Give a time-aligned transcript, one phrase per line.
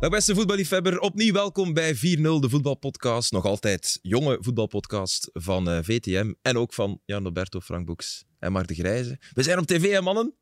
[0.00, 3.32] Dag beste voetballiefhebber, opnieuw welkom bij 4-0, de voetbalpodcast.
[3.32, 8.52] Nog altijd jonge voetbalpodcast van eh, VTM en ook van Jan Roberto, Frank Boeks en
[8.52, 9.18] Mark de Grijze.
[9.32, 10.34] We zijn op tv, hè, mannen.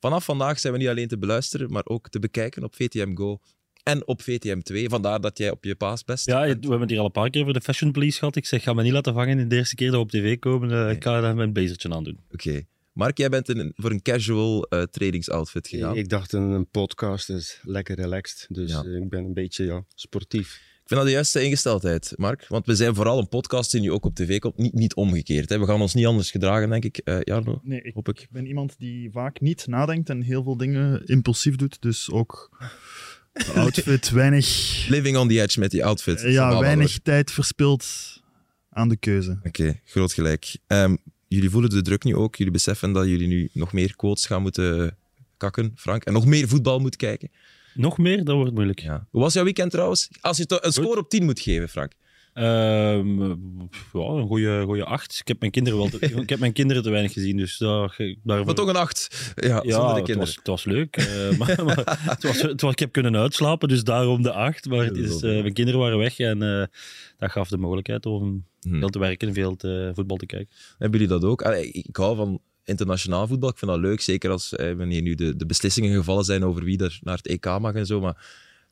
[0.00, 3.38] Vanaf vandaag zijn we niet alleen te beluisteren, maar ook te bekijken op VTM Go
[3.82, 4.88] en op VTM 2.
[4.88, 6.26] Vandaar dat jij op je paas best.
[6.26, 8.36] Ja, we hebben het hier al een paar keer over de Fashion Police gehad.
[8.36, 10.38] Ik zeg, ga me niet laten vangen in de eerste keer dat we op tv
[10.38, 10.70] komen.
[10.86, 12.18] Eh, Ik ga daar mijn bezertje aan doen.
[12.32, 12.62] Oké.
[12.96, 15.96] Mark, jij bent een, voor een casual eh trainingsoutfit gegaan.
[15.96, 18.82] Ik dacht een, een podcast is lekker relaxed, dus Ja.
[18.84, 20.54] eh, ik ben een beetje ja, sportief.
[20.54, 22.46] Ik vind dat de juiste ingesteldheid, Mark.
[22.48, 24.56] Want we zijn vooral een podcast die nu ook op tv komt.
[24.56, 25.48] Niet, niet omgekeerd.
[25.48, 25.58] Hè.
[25.58, 26.96] We gaan ons niet anders gedragen, denk ik.
[26.98, 28.26] Eh Jarno, Nee, ik hoop ik.
[28.30, 31.82] ben iemand die vaak niet nadenkt en heel veel dingen impulsief doet.
[31.82, 32.58] Dus ook
[33.32, 34.46] de outfit, weinig,
[34.88, 36.20] Living on the edge met die outfit.
[36.20, 37.86] ja, weinig tijd verspild
[38.70, 39.38] aan de keuze.
[39.42, 40.56] Oké, groot gelijk.
[40.66, 40.96] Ehm,
[41.28, 42.36] jullie voelen de druk nu ook.
[42.36, 44.96] Jullie beseffen dat jullie nu nog meer quotes gaan moeten
[45.36, 46.04] kakken, Frank.
[46.04, 47.30] En nog meer voetbal moet kijken.
[47.74, 48.80] Nog meer, dat wordt moeilijk.
[48.80, 49.06] Ja.
[49.10, 50.08] Hoe was jouw weekend trouwens?
[50.20, 51.92] Als je een score op 10 moet geven, Frank.
[52.36, 53.34] Ehm, ja,
[53.92, 55.18] een goede, goede acht.
[55.20, 57.96] Ik heb, mijn kinderen wel te, ik heb mijn kinderen te weinig gezien, dus daar,
[58.22, 58.46] daarvoor...
[58.46, 59.32] Maar toch een 8.
[59.36, 60.18] Ja, ja, zonder de het kinderen.
[60.18, 60.96] was, het was leuk.
[60.96, 64.68] eh, maar, maar het was, het was, ik heb kunnen uitslapen, dus daarom de acht.
[64.68, 66.66] Maar het is, eh, mijn kinderen waren weg en eh,
[67.18, 68.78] dat gaf de mogelijkheid om Hm.
[68.78, 70.54] veel te werken en veel te, voetbal te kijken.
[70.78, 71.42] Hebben jullie dat ook?
[71.42, 73.48] Allee, ik hou van internationaal voetbal.
[73.48, 76.64] Ik vind dat leuk, zeker als eh, wanneer nu de, de beslissingen gevallen zijn over
[76.64, 78.00] wie er naar het EK mag en zo.
[78.00, 78.26] Maar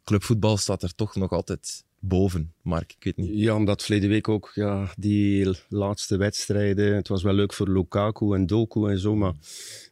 [0.05, 2.95] clubvoetbal staat er toch nog altijd boven, Mark.
[2.97, 3.41] Ik weet niet.
[3.41, 8.35] Ja, omdat verleden week ook ja, die laatste wedstrijden, het was wel leuk voor Lukaku
[8.35, 9.33] en Doku en zo, maar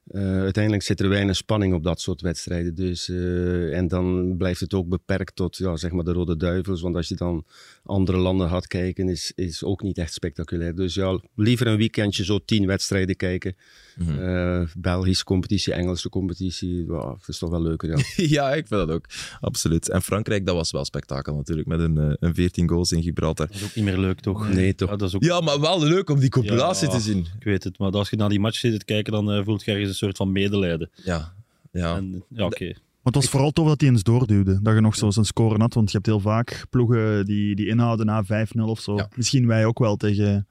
[0.06, 2.75] eh, uiteindelijk zit er weinig spanning op dat soort wedstrijden.
[2.75, 6.81] Dus, eh, en dan blijft het ook beperkt tot ja, zeg maar de Rode Duivels,
[6.81, 7.45] want als je dan
[7.84, 10.75] andere landen gaat kijken, is, is ook niet echt spectaculair.
[10.75, 13.57] Dus ja, liever een weekendje zo tien wedstrijden kijken.
[13.97, 14.19] Mhm.
[14.19, 17.89] Eh, Belgische competitie, Engelse competitie, ja, dat is toch wel leuker.
[17.89, 18.01] Ja.
[18.33, 19.07] Ja, ik vind dat ook.
[19.41, 19.89] Absoluut.
[19.89, 23.46] En Frankrijk, dat was wel spektakel natuurlijk, met een, een 14 goals in Gibraltar.
[23.46, 24.48] Dat is ook niet meer leuk, toch?
[24.52, 24.90] Nee, toch.
[24.90, 26.92] Ja, dat is ook Ja, maar wel leuk om die compilatie Ja.
[26.95, 27.18] te zien.
[27.39, 29.64] Ik weet het, maar als je naar die match zit te kijken, dan eh, voelt
[29.64, 30.90] je ergens een soort van medelijden.
[31.05, 31.33] Ja,
[31.72, 31.96] ja.
[31.96, 32.64] En, ja, oké.
[32.64, 34.58] Maar het was vooral tof dat hij eens doorduwde.
[34.62, 35.74] Dat je nog zo zijn score had.
[35.74, 38.96] Want je hebt heel vaak ploegen die, die inhouden na 5-0 of zo.
[38.96, 39.08] Ja.
[39.17, 40.46] Misschien wij ook wel tegen...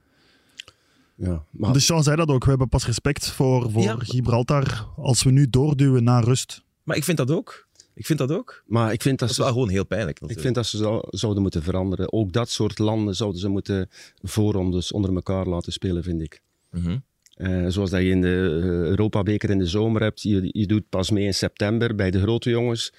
[1.15, 2.43] Ja, maar De Sean zei dat ook.
[2.43, 3.95] We hebben pas respect voor, voor Ja.
[3.99, 6.63] Gibraltar als we nu doorduwen naar rust.
[6.83, 7.67] Maar ik vind dat ook.
[7.93, 8.63] Ik vind dat ook.
[8.65, 10.19] Maar ik vind dat Dat is wel gewoon heel pijnlijk.
[10.27, 12.13] ik vind dat ze zou- zouden moeten veranderen.
[12.13, 13.89] Ook dat soort landen zouden ze moeten
[14.21, 16.41] voorrondes onder elkaar laten spelen, vind ik.
[16.71, 16.97] Mhm.
[17.33, 20.21] Eh, zoals dat je in de eh, Europa-beker in de zomer hebt.
[20.21, 22.93] Je, je doet pas mee in september bij de grote jongens.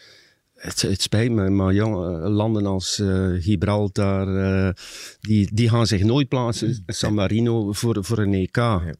[0.54, 3.02] Het, het spijt me, maar jong, eh, landen als
[3.38, 4.74] Gibraltar,
[5.20, 8.56] die, die gaan zich nooit plaatsen, San Marino, voor, voor een EK.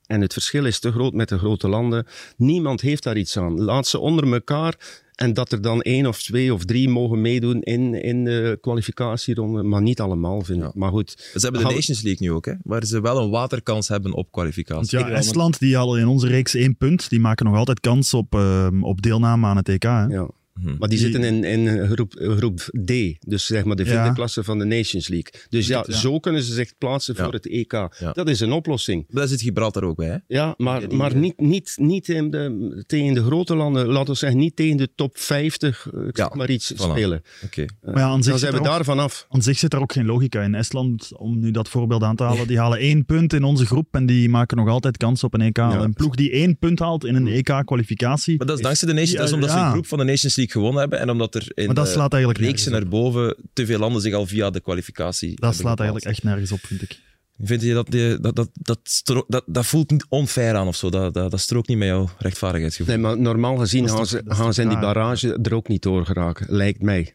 [0.06, 2.06] En het verschil is te groot met de grote landen.
[2.36, 3.60] Niemand heeft daar iets aan.
[3.60, 7.62] Laat ze onder elkaar en dat er dan één of twee of drie mogen meedoen
[7.62, 10.64] in, in de kwalificatieronde, maar niet allemaal, vind ik.
[10.64, 10.70] Ja.
[10.74, 13.30] Maar goed, Ze hebben de Hou- Nations League nu ook, hè, waar ze wel een
[13.30, 14.98] waterkans hebben op kwalificatie.
[14.98, 17.08] Want ja, Estland, die hadden in onze reeks één punt.
[17.08, 19.82] Die maken nog altijd kans op, ehm, op deelname aan het EK.
[19.82, 20.04] Hè?
[20.04, 20.28] ja.
[20.54, 20.68] Mhm.
[20.78, 22.92] Maar die, Die- zitten in, in groep, groep D,
[23.26, 24.12] dus zeg maar de vierde Ja.
[24.12, 25.32] klasse van de Nations League.
[25.48, 25.94] Dus ja, Ja.
[25.96, 27.24] zo kunnen ze zich plaatsen Ja.
[27.24, 27.72] voor het EK.
[27.72, 28.12] Ja.
[28.12, 29.04] Dat is een oplossing.
[29.08, 30.16] Daar zit Gibraltar ook bij, hè?
[30.26, 34.38] Ja, maar, maar niet, niet, niet in de, tegen de grote landen, laten we zeggen,
[34.38, 36.76] niet tegen de top 50, eh, ik Ja, zeg maar iets voilà.
[36.76, 37.22] spelen.
[37.44, 37.64] Oké.
[37.82, 39.26] Maar ja, aan zich, Dan zit zijn we er ook, daar vanaf.
[39.28, 40.54] aan zich zit er ook geen logica in.
[40.54, 43.88] Estland, om nu dat voorbeeld aan te halen, die halen één punt in onze groep
[43.94, 45.58] en die maken nog altijd kans op een EK.
[45.58, 48.36] Een ploeg die één punt haalt in een EK-kwalificatie.
[48.36, 50.36] Maar dat is dankzij de Nations, dat is omdat ze een groep van de Nations
[50.36, 52.98] League gewonnen hebben en omdat er in de slaat eigenlijk reeksen nergens op.
[53.02, 55.78] erboven te veel landen zich al via de kwalificatie Dat slaat bepaald.
[55.78, 56.98] eigenlijk echt nergens op, vind ik.
[57.44, 60.76] Vind je dat, die- dat, dat, dat, stro- dat, dat voelt niet onfair aan of
[60.76, 60.90] zo?
[60.90, 62.94] Dat, dat, dat strookt niet met jouw rechtvaardigheidsgevoel?
[62.94, 66.06] Nee, maar normaal gezien gaan ze, gaan ze in die barrage er ook niet door
[66.06, 67.14] geraken, lijkt mij.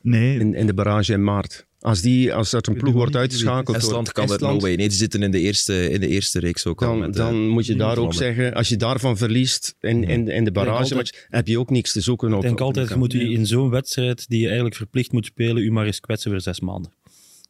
[0.00, 1.66] Nee, In, in de barrage in maart.
[1.84, 4.74] Als, die, als er een ploeg wordt het uitgeschakeld Estland kan er no way.
[4.74, 6.88] Nee, die zitten in de eerste, in de eerste reeks ook al.
[6.88, 8.14] dan, met, eh, dan moet je daar ook landen.
[8.16, 11.92] zeggen, als je daarvan verliest in, in, in de barrage, altijd- heb je ook niks
[11.92, 14.76] te zoeken op Ik denk op altijd, moet u in zo'n wedstrijd die je eigenlijk
[14.76, 16.92] verplicht moet spelen, u maar eens kwetsen voor zes maanden.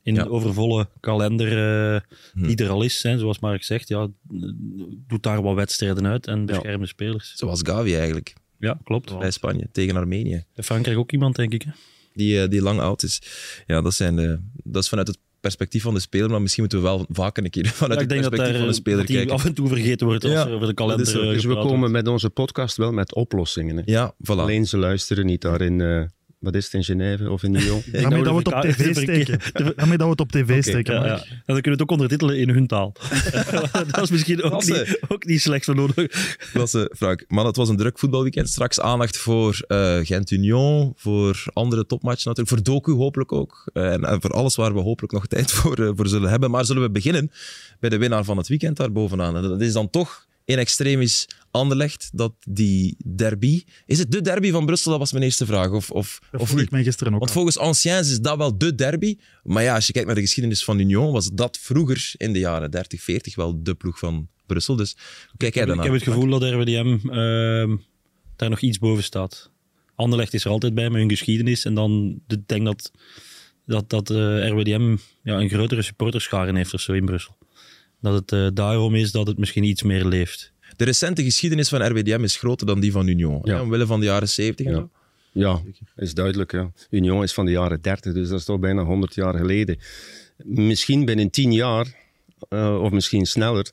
[0.02, 0.20] In Ja.
[0.22, 1.48] een overvolle kalender
[1.94, 2.00] eh,
[2.32, 2.46] Hm.
[2.46, 4.08] die er al is, hè, zoals Mark zegt, ja,
[5.08, 7.32] doet daar wat wedstrijden uit en bescherm de spelers.
[7.36, 9.19] Zoals Gavi eigenlijk, Ja, klopt.
[9.19, 10.44] bij Spanje, tegen Armenië.
[10.56, 11.62] Frankrijk ook iemand, denk ik.
[11.62, 11.70] Hè?
[12.14, 13.22] Die, eh, die lang oud is.
[13.66, 16.82] Ja, dat, zijn de, dat is vanuit het perspectief van de speler, maar misschien moeten
[16.82, 19.16] we wel vaker een keer vanuit Ja, het perspectief daar, van de speler dat die
[19.16, 19.34] kijken.
[19.34, 21.78] af en toe vergeten wordt als Ja, er over de kalender eh, Dus we komen
[21.78, 21.93] wordt.
[21.93, 23.76] met onze podcast wel met oplossingen.
[23.76, 23.82] Hè.
[23.84, 24.16] Ja, voilà.
[24.26, 26.02] Alleen ze luisteren niet daarin eh,
[26.44, 27.82] wat is het, in Genève of in Lyon?
[27.93, 29.41] Denk Daarmee dat we het op tv steken.
[29.76, 30.94] Daarmee dat we het op tv steken.
[30.94, 31.17] Ja, ja.
[31.17, 32.93] Dan kunnen we het ook ondertitelen in hun taal.
[33.91, 36.37] dat is misschien ook niet, ook niet slecht voor nodig.
[36.52, 37.25] Klasse, Frank.
[37.29, 38.49] Man, het was een druk voetbalweekend.
[38.49, 43.70] Straks aandacht voor eh, Gent-Union, voor andere topmatchen natuurlijk, voor Doku hopelijk ook.
[43.73, 46.50] Eh, en, en voor alles waar we hopelijk nog tijd voor, eh, voor zullen hebben.
[46.50, 47.31] Maar zullen we beginnen
[47.81, 49.37] bij de winnaar van het weekend daar bovenaan.
[49.37, 53.62] En dat is dan toch in extremis Anderlecht, dat die derby...
[53.86, 54.90] Is het de derby van Brussel?
[54.90, 55.70] Dat was mijn eerste vraag.
[55.70, 56.66] Of, of, Dat of vroeg niet?
[56.66, 57.36] ik mij gisteren ook Want al.
[57.36, 59.16] volgens anciens is dat wel de derby.
[59.42, 62.38] Maar ja, als je kijkt naar de geschiedenis van Union, was dat vroeger in de
[62.38, 64.76] jaren 30, 40 wel de ploeg van Brussel.
[64.76, 64.96] Dus
[65.28, 65.86] hoe kijk jij Ik daarnaar?
[65.86, 67.76] heb het gevoel dat RWDM ehm,
[68.36, 69.50] daar nog iets boven staat.
[69.94, 71.64] Anderlecht is er altijd bij met hun geschiedenis.
[71.64, 72.90] En dan ik denk dat,
[73.66, 77.36] dat, dat eh, RWDM ja, een grotere supporterscharen heeft of zo in Brussel.
[78.00, 80.52] Dat het eh, daarom is dat het misschien iets meer leeft.
[80.76, 83.40] De recente geschiedenis van RWDM is groter dan die van Union.
[83.42, 83.62] Ja.
[83.62, 84.78] Omwille van de jaren 70 en Ja.
[84.78, 84.90] zo.
[85.32, 85.60] Ja,
[85.96, 86.52] is duidelijk.
[86.52, 86.70] Ja.
[86.90, 89.78] Union is van de jaren 30, dus dat is toch bijna 100 jaar geleden.
[90.44, 91.94] Misschien binnen 10 jaar,
[92.48, 93.70] eh, of misschien sneller,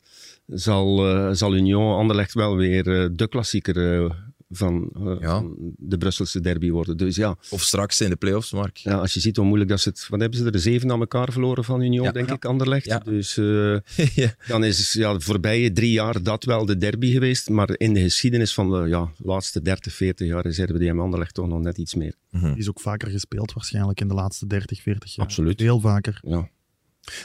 [0.48, 4.16] zal, eh, zal Union Anderlecht wel weer eh, de klassieker
[4.52, 5.28] van, eh, Ja.
[5.40, 6.98] van de Brusselse derby worden.
[6.98, 8.78] Dus ja, Of straks in de play-offs, Mark.
[8.78, 10.08] ja, als je ziet hoe moeilijk dat ze het...
[10.10, 10.60] Wat hebben ze er?
[10.60, 12.12] Zeven aan elkaar verloren van Union, Ja.
[12.12, 12.34] denk Ja.
[12.34, 12.86] ik, Anderlecht.
[12.86, 12.98] Ja.
[13.00, 13.78] Dus eh,
[14.24, 14.36] ja.
[14.48, 17.50] dan is ja, de voorbije drie jaar dat wel de derby geweest.
[17.50, 21.48] Maar in de geschiedenis van de ja, laatste 30, 40 jaar is RWDM Anderlecht toch
[21.48, 22.16] nog net iets meer.
[22.32, 25.26] Die is ook vaker gespeeld waarschijnlijk in de laatste 30, 40 jaar.
[25.26, 25.60] Absoluut.
[25.60, 26.20] Heel vaker.
[26.24, 26.50] Ja.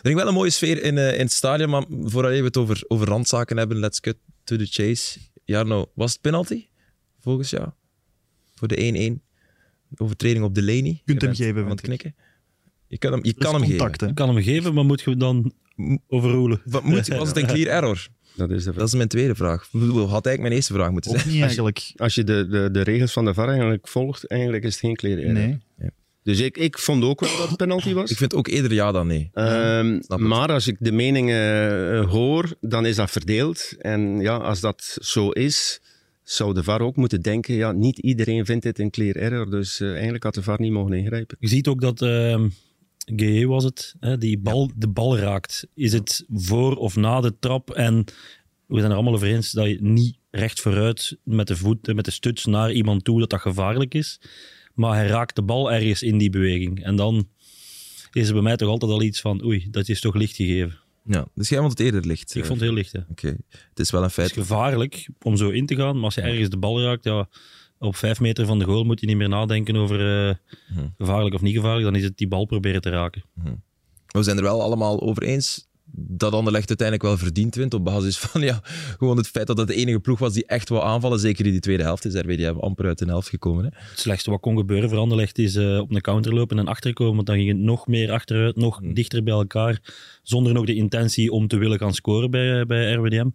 [0.02, 2.56] Er is wel een mooie sfeer in, eh, in het stadion, maar voordat we het
[2.56, 5.18] over, over randzaken hebben, let's cut to the chase.
[5.44, 6.66] Jarno, was het penalty?
[7.26, 7.68] Volgens jou?
[8.54, 9.22] Voor de 1-1?
[9.96, 10.82] Overtreding op Delaney?
[10.82, 11.76] Je hem bent geven, ik.
[11.76, 12.14] knikken?
[12.86, 14.06] Je kan hem, je kan hem contact, hè.
[14.06, 15.52] Ik kan hem geven, maar moet je dan
[16.08, 16.56] overroelen?
[16.56, 16.72] geven.
[16.72, 18.08] Wat moet, was het een clear error?
[18.34, 19.62] Dat is de Dat is mijn tweede vraag.
[19.62, 21.28] Ik bedoel, Had eigenlijk mijn eerste vraag moeten zijn.
[21.28, 21.92] niet eigenlijk.
[21.96, 24.96] Als je de, de, de regels van de VAR eigenlijk volgt, eigenlijk is het geen
[24.96, 25.58] clear Nee.
[26.22, 28.10] Dus ik, ik vond ook wel dat het penalty was.
[28.10, 29.30] Ik vind ook eerder ja dan nee.
[29.32, 30.18] Ehm, het.
[30.18, 33.74] maar als ik de meningen eh, hoor, dan is dat verdeeld.
[33.78, 35.80] En ja, als dat zo is,
[36.28, 39.50] zou de VAR ook moeten denken, ja, niet iedereen vindt dit een clear error.
[39.50, 41.36] Dus eh, eigenlijk had de VAR niet mogen ingrijpen.
[41.40, 42.48] Je ziet ook dat ehm
[43.14, 45.66] GE was het, hè, die bal, de bal raakt.
[45.74, 47.70] Is het voor of na de trap?
[47.70, 48.04] En
[48.66, 52.04] we zijn er allemaal over eens dat je niet recht vooruit met de voet, met
[52.04, 54.20] de stuts naar iemand toe, dat dat gevaarlijk is.
[54.74, 56.84] Maar hij raakt de bal ergens in die beweging.
[56.84, 57.28] En dan
[58.12, 60.78] is er bij mij toch altijd al iets van, oei, dat is toch licht gegeven.
[61.06, 62.34] Ja, dus jij vond het eerder licht.
[62.34, 62.48] Ik eh.
[62.48, 62.94] vond het heel licht.
[63.10, 64.28] Oké, het is wel een Het feit.
[64.30, 67.28] is gevaarlijk om zo in te gaan, maar als je ergens de bal raakt, ja,
[67.78, 70.34] op vijf meter van de goal moet je niet meer nadenken over eh,
[70.68, 70.86] Mhm.
[70.98, 71.84] gevaarlijk of niet gevaarlijk.
[71.84, 73.24] Dan is het die bal proberen te raken.
[74.06, 75.66] We zijn er wel allemaal over eens
[75.98, 78.60] dat Anderlecht uiteindelijk wel verdiend wint op basis van ja,
[78.98, 81.18] gewoon het feit dat het de enige ploeg was die echt wou aanvallen.
[81.18, 83.64] Zeker in die tweede helft is RWDM amper uit de helft gekomen.
[83.64, 83.70] Hè?
[83.90, 87.14] Het slechtste wat kon gebeuren voor Anderlecht is eh, op een counter lopen en achterkomen.
[87.14, 88.94] Want dan ging het nog meer achteruit, nog Hmm.
[88.94, 89.80] dichter bij elkaar.
[90.22, 93.28] Zonder nog de intentie om te willen gaan scoren bij, eh, bij RWDM.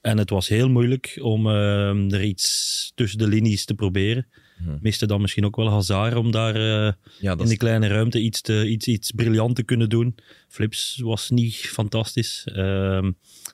[0.00, 4.26] En het was heel moeilijk om eh, er iets tussen de linies te proberen.
[4.64, 4.78] Hmm.
[4.80, 8.40] Miste dan misschien ook wel Hazard om daar eh, Ja, in die kleine ruimte iets,
[8.40, 10.14] te, iets, iets briljant te kunnen doen.
[10.48, 12.44] Flips was niet fantastisch.
[12.52, 13.10] Ehm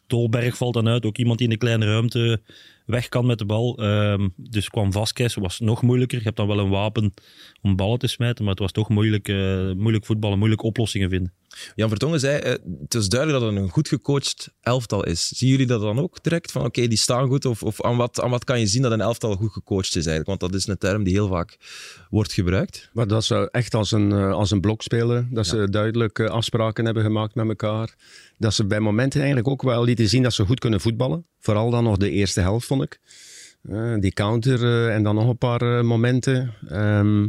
[0.06, 2.40] Dolberg valt dan uit, ook iemand die in de kleine ruimte
[2.84, 3.78] weg kan met de bal.
[3.78, 6.18] Ehm, dus kwam Vasquez, was nog moeilijker.
[6.18, 7.14] Je hebt dan wel een wapen
[7.62, 11.32] om ballen te smijten, maar het was toch moeilijk, eh, moeilijk voetballen, moeilijk oplossingen vinden.
[11.74, 15.28] Jan Vertongen zei, eh, het is duidelijk dat het een goed gecoacht elftal is.
[15.28, 16.52] Zien jullie dat dan ook direct?
[16.52, 17.44] Van oké, die staan goed.
[17.44, 20.06] Of, of aan, wat, aan wat kan je zien dat een elftal goed gecoacht is
[20.06, 20.26] eigenlijk?
[20.26, 21.56] Want dat is een term die heel vaak
[22.10, 22.90] wordt gebruikt.
[22.92, 25.28] Maar dat ze echt als een, eh, als een blok spelen.
[25.30, 27.94] Dat ze duidelijk afspraken hebben gemaakt met elkaar.
[28.38, 31.26] Dat ze bij momenten eigenlijk ook wel lieten zien dat ze goed kunnen voetballen.
[31.44, 33.00] Vooral dan nog de eerste helft, vond ik.
[33.62, 36.54] Eh, die counter eh, en dan nog een paar eh, momenten.
[36.68, 37.28] Ehm,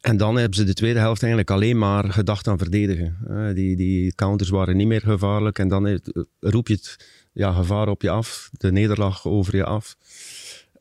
[0.00, 3.16] en dan hebben ze de tweede helft eigenlijk alleen maar gedacht aan verdedigen.
[3.54, 5.58] Die, die counters waren niet meer gevaarlijk.
[5.58, 6.00] En dan
[6.40, 6.96] roep je het
[7.32, 8.50] ja, gevaar op je af.
[8.52, 9.96] De nederlaag over je af.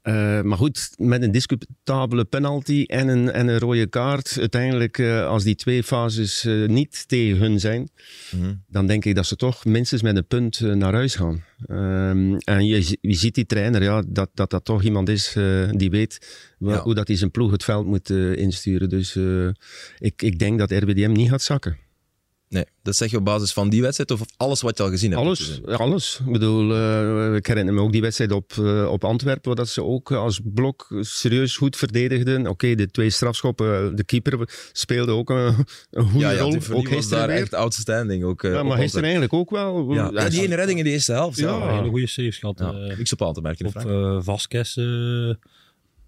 [0.08, 4.36] Eh, maar goed, met een discutabele penalty en een, en een rode kaart.
[4.40, 7.90] Uiteindelijk, eh, als die twee fases eh, niet tegen hun zijn,
[8.32, 8.54] Mhm.
[8.68, 11.44] dan denk ik dat ze toch minstens met een punt naar huis gaan.
[11.66, 15.36] Ehm, en je, zi- je ziet die trainer, ja, dat, dat dat toch iemand is
[15.72, 16.18] die weet
[16.60, 16.82] Ja.
[16.82, 18.90] hoe dat hij zijn ploeg het veld moet insturen.
[18.90, 19.16] Dus
[19.98, 21.78] ik, ik denk dat RWDM niet gaat zakken.
[22.50, 25.12] Nee, dat zeg je op basis van die wedstrijd of alles wat je al gezien
[25.12, 25.22] hebt?
[25.24, 26.20] Alles, alles.
[26.26, 29.68] Ik bedoel, eh, ik herinner me ook die wedstrijd op, eh, op Antwerpen, waar dat
[29.70, 32.48] ze ook als blok serieus goed verdedigden.
[32.48, 35.56] Oké, de twee strafschoppen, de keeper speelde ook een,
[35.92, 36.58] een goede Ja, ja, rol.
[36.72, 37.36] ook was daar weer.
[37.38, 38.24] echt outstanding.
[38.24, 39.94] Ook, eh, ja, maar gisteren eigenlijk ook wel.
[39.94, 41.38] Ja, ja, die ene redding in de eerste helft.
[41.38, 41.68] Ja, Ja.
[41.70, 42.60] Een hele goede saves gehad.
[42.60, 43.66] Ja, eh, niks op aan te merken.
[43.66, 44.78] op eh Vasquez.
[44.78, 44.84] eh,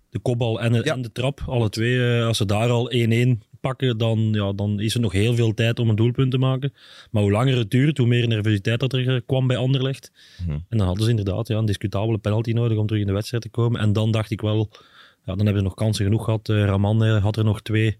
[0.09, 0.81] de kopbal en Ja.
[0.93, 2.17] en de trap, alle twee.
[2.17, 5.53] eh, als ze daar al 1-1 pakken, dan, ja, dan is er nog heel veel
[5.53, 6.73] tijd om een doelpunt te maken.
[7.11, 10.11] Maar hoe langer het duurt, hoe meer nervositeit dat er kwam bij Anderlecht.
[10.41, 10.51] Mhm.
[10.51, 13.43] En dan hadden ze inderdaad ja, een discutabele penalty nodig om terug in de wedstrijd
[13.43, 13.81] te komen.
[13.81, 14.69] En dan dacht ik wel,
[15.25, 16.49] ja, dan hebben ze nog kansen genoeg gehad.
[16.49, 17.97] Eh, Raman eh, had er nog twee.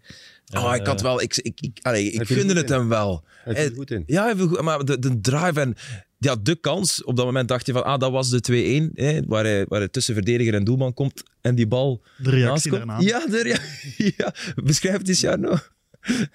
[0.58, 1.22] Oh, ik had Eh, wel...
[1.22, 2.76] Ik, ik, ik, allee, ik gunde het in.
[2.76, 3.24] hem wel.
[3.44, 4.04] Hij viel goed in.
[4.06, 5.76] Ja, hij viel goed, maar de, de drive en
[6.20, 9.20] ja, de kans, op dat moment dacht je van, ah, dat was de 2-1, hè,
[9.26, 13.00] waar, hij, waar hij tussen verdediger en doelman komt en die bal De reactie daarna.
[13.00, 14.34] Ja, de rea- ja,
[14.64, 15.58] beschrijf het eens, Jarno.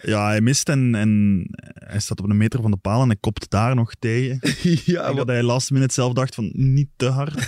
[0.02, 3.16] Ja, hij mist en, en hij staat op een meter van de paal en hij
[3.20, 4.38] kopt daar nog tegen.
[4.62, 7.46] Ik ja, maar, dat hij last minute zelf dacht van niet te hard.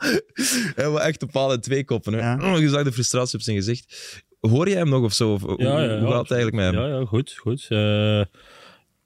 [0.76, 2.12] hij wil echt een paal en twee koppen.
[2.12, 2.18] Hè.
[2.18, 2.52] Ja.
[2.52, 3.96] Oh, je zag de frustratie op zijn gezicht.
[4.40, 5.32] Hoor je hem nog of zo?
[5.32, 6.90] Of, Ja, ja, hoe ja, gaat het eigenlijk met hem?
[6.90, 7.32] Ja, ja goed.
[7.38, 7.66] goed.
[7.68, 7.78] Eh,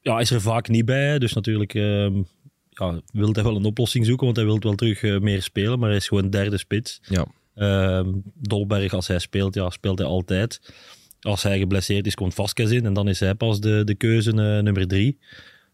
[0.00, 1.18] ja, hij is er vaak niet bij.
[1.18, 2.22] Dus natuurlijk ehm
[2.74, 5.78] ja, wil hij wel een oplossing zoeken, want hij wil wel terug eh, meer spelen.
[5.78, 7.00] Maar hij is gewoon derde spits.
[7.02, 7.26] Ja.
[7.54, 10.60] Ehm, Dolberg, als hij speelt, ja, speelt hij altijd.
[11.20, 12.84] Als hij geblesseerd is, komt Vasquez in.
[12.84, 15.18] En dan is hij pas de, de keuze eh, nummer drie.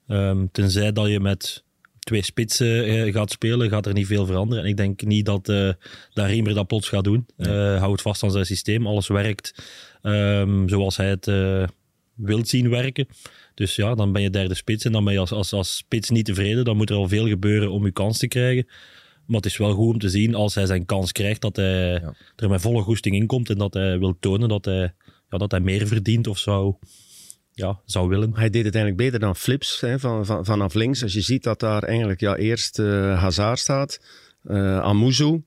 [0.06, 1.64] Ehm, tenzij dat je met
[1.98, 4.64] twee spitsen eh, gaat spelen, gaat er niet veel veranderen.
[4.64, 5.72] En ik denk niet dat, eh
[6.12, 7.26] dat Riemer dat plots gaat doen.
[7.36, 8.86] Eh houdt vast aan zijn systeem.
[8.86, 9.54] Alles werkt
[10.02, 11.26] ehm, zoals hij het
[12.14, 13.06] wilt zien werken.
[13.54, 14.84] Dus ja, dan ben je derde spits.
[14.84, 16.64] En dan ben je als, als, als spits niet tevreden.
[16.64, 18.66] Dan moet er al veel gebeuren om je kans te krijgen.
[19.26, 21.90] Maar het is wel goed om te zien als hij zijn kans krijgt, dat hij
[21.92, 22.14] Ja.
[22.36, 23.50] er met volle goesting in komt.
[23.50, 24.92] En dat hij wil tonen dat hij,
[25.30, 26.74] ja, dat hij meer verdient of zou,
[27.52, 28.34] ja, zou willen.
[28.34, 31.02] Hij deed het eigenlijk beter dan Flips hè, van, van, vanaf links.
[31.02, 34.00] Als je ziet dat daar eigenlijk ja, eerst eh Hazard staat,
[34.82, 35.42] Amuzu,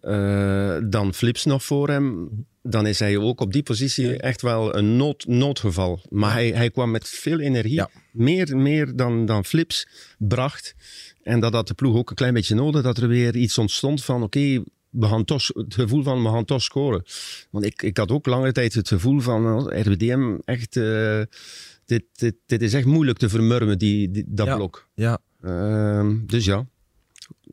[0.00, 2.28] eh, dan Flips nog voor hem.
[2.62, 6.00] Dan is hij ook op die positie echt wel een nood, noodgeval.
[6.08, 7.90] Maar hij, hij kwam met veel energie, Ja.
[8.12, 9.88] meer, meer dan, dan Flips
[10.18, 10.74] bracht.
[11.22, 14.04] En dat had de ploeg ook een klein beetje nodig, dat er weer iets ontstond
[14.04, 17.02] van oké, we gaan toch, het gevoel van we gaan toch scoren.
[17.50, 20.76] Want ik, ik had ook lange tijd het gevoel van eh, RWDM echt...
[20.76, 21.20] eh,
[21.84, 24.56] dit, dit, dit is echt moeilijk te vermurwen, die, die- dat Ja.
[24.56, 24.88] blok.
[24.94, 25.18] Ja.
[25.42, 26.66] Ehm, dus ja,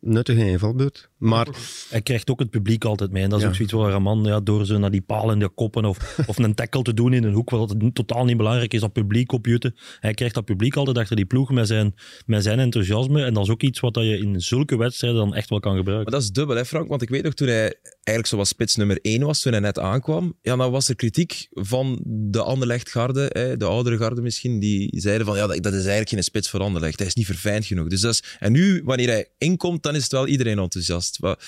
[0.01, 1.09] nuttige invalbeurt.
[1.17, 1.47] Maar
[1.89, 3.23] Hij krijgt ook het publiek altijd mee.
[3.23, 3.49] En dat is Ja.
[3.49, 6.37] ook zoiets waar Raman ja, door zo naar die palen en die koppen of, of
[6.37, 9.75] een tackle te doen in een hoek, wat totaal niet belangrijk is, dat publiek opjutten.
[9.99, 11.93] Hij krijgt dat publiek altijd achter die ploeg met zijn,
[12.25, 13.23] met zijn enthousiasme.
[13.23, 15.75] En dat is ook iets wat dat je in zulke wedstrijden dan echt wel kan
[15.77, 16.11] gebruiken.
[16.11, 16.89] Maar dat is dubbel, hè, Frank?
[16.89, 19.79] Want ik weet nog, toen hij eigenlijk zoals spits nummer 1 was, toen hij net
[19.79, 24.99] aankwam, ja, dan was er kritiek van de Anderlecht-garde, hè, de oudere garde misschien, die
[24.99, 26.97] zeiden van, ja, dat, dat is eigenlijk geen spits voor Anderlecht.
[26.97, 27.87] Hij is niet verfijnd genoeg.
[27.87, 31.17] Dus dat is, en nu, wanneer hij inkomt, dan is het wel iedereen enthousiast.
[31.19, 31.43] Wat,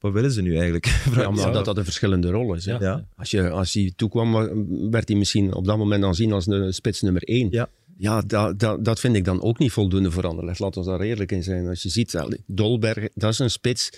[0.00, 0.86] wat willen ze nu eigenlijk?
[1.16, 2.64] ja, maar dat dat een verschillende rol is.
[2.64, 2.76] hè.
[2.76, 3.06] Ja.
[3.16, 4.50] Als, je, als hij toekwam, wa-
[4.90, 7.48] werd hij misschien op dat moment aanzien als de spits nummer één.
[7.50, 7.68] Ja.
[7.98, 10.58] Ja, dat, dat, dat vind ik dan ook niet voldoende voor Anderlecht.
[10.58, 11.68] Laten we daar eerlijk in zijn.
[11.68, 13.90] Als je ziet, Dolberg, dat is een spits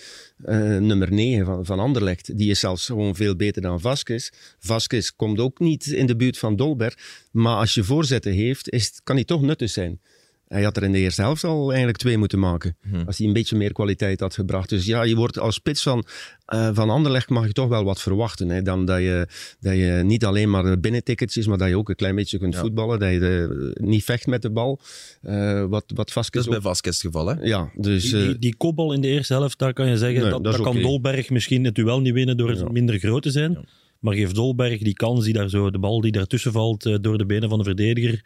[0.43, 2.37] eh, nummer 9 van, van Anderlecht.
[2.37, 4.29] Die is zelfs gewoon veel beter dan Vasquez.
[4.59, 6.97] Vasquez komt ook niet in de buurt van Dolberg.
[7.31, 9.99] Maar als je voorzetten heeft, is, kan hij toch nuttig zijn.
[10.47, 12.77] Hij had er in de eerste helft al eigenlijk twee moeten maken.
[13.05, 14.69] Als hij een beetje meer kwaliteit had gebracht.
[14.69, 16.05] Dus ja, je wordt als spits van,
[16.45, 18.49] eh, van Anderlecht mag je toch wel wat verwachten.
[18.49, 18.61] Hè?
[18.61, 19.27] Dan dat je,
[19.59, 22.53] dat je niet alleen maar binnentickets is, maar dat je ook een klein beetje kunt
[22.53, 22.59] Ja.
[22.59, 22.99] voetballen.
[22.99, 24.79] Dat je eh, niet vecht met de bal.
[25.21, 27.41] Eh, wat, wat Dat is bij Vasquez het geval, hè?
[27.41, 28.03] Ja, dus...
[28.11, 30.61] Die, die, die kopbal in de eerste helft, daar kan je zeggen, Nee, dat, dat
[30.61, 30.81] kan.
[30.81, 32.69] Dolberg misschien het duel niet winnen door Ja.
[32.71, 33.51] minder groot te zijn.
[33.51, 33.63] Ja.
[33.99, 37.25] Maar geeft Dolberg die kans, die daar zo, de bal die daartussen valt door de
[37.25, 38.23] benen van de verdediger.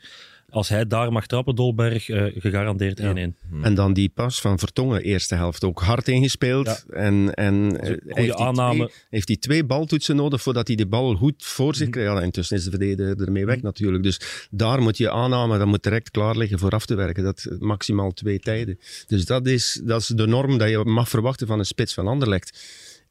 [0.51, 3.35] Als hij daar mag trappen, Dolberg, eh, gegarandeerd 1-1.
[3.49, 3.63] Hmm.
[3.63, 6.65] En dan die pas van Vertongen, eerste helft, ook hard ingespeeld.
[6.65, 6.93] Ja.
[6.93, 8.85] En, en eh, goede heeft, hij aanname.
[8.85, 12.11] Twee, heeft hij twee baltoetsen nodig voordat hij de bal goed voor zich krijgt.
[12.11, 14.03] Ja, intussen is de verdediger ermee weg natuurlijk.
[14.03, 17.23] Dus daar moet je aanname, dat moet direct klaar liggen voor af te werken.
[17.23, 18.79] Dat maximaal twee tijden.
[19.07, 22.07] Dus dat is, dat is de norm dat je mag verwachten van een spits van
[22.07, 22.59] Anderlecht.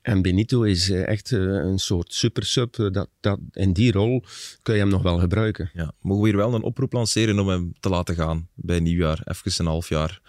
[0.03, 2.79] En Benito is eh, echt eh, een soort super-sub.
[2.79, 4.23] eh, Dat, dat, in die rol
[4.63, 5.71] kun je hem nog wel gebruiken.
[5.75, 5.93] Ja.
[6.01, 9.21] Mogen we hier wel een oproep lanceren om hem te laten gaan bij nieuwjaar?
[9.25, 10.21] Even een half jaar.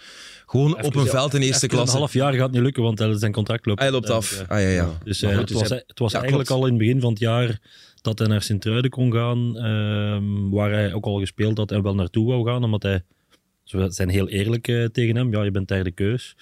[0.46, 1.94] Gewoon op een ja, veld in eerste klasse.
[1.94, 3.80] Een half jaar gaat niet lukken, want zijn contract loopt.
[3.80, 4.44] Hij loopt af.
[4.48, 4.98] Ah, ja, ja.
[5.04, 6.62] Dus eh, goed, het dus was, hij- het was Ja, eigenlijk klopt.
[6.62, 7.60] al in het begin van het jaar
[8.02, 11.96] dat hij naar Sint-Truiden kon gaan, ehm, waar hij ook al gespeeld had en wel
[11.96, 13.04] naartoe wou gaan, omdat hij,
[13.64, 16.36] ze zijn heel eerlijk tegen hem, ja, je bent derde keus.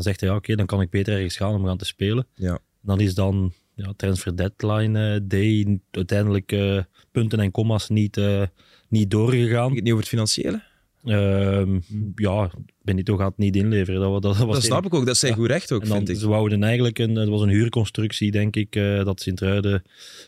[0.00, 2.26] Dan zegt hij, ja, oké, dan kan ik beter ergens gaan om gaan te spelen.
[2.34, 2.58] Ja.
[2.82, 6.78] Dan is dan ja, transfer deadline eh, day uiteindelijk eh,
[7.10, 8.42] punten en commas niet, eh,
[8.88, 9.64] niet doorgegaan.
[9.64, 10.62] Ging het niet over het financiële?
[11.04, 11.78] Ehm,
[12.14, 12.50] ja,
[12.82, 14.00] Benito gaat het niet inleveren.
[14.00, 15.06] Dat, wa- dat, was Dat snap ik ook.
[15.06, 16.16] Dat zijn goed recht ook, en dan, vind ik.
[16.16, 18.72] Ze wouden eigenlijk, een, het was een huurconstructie, denk ik,
[19.04, 19.82] dat Sint-Truiden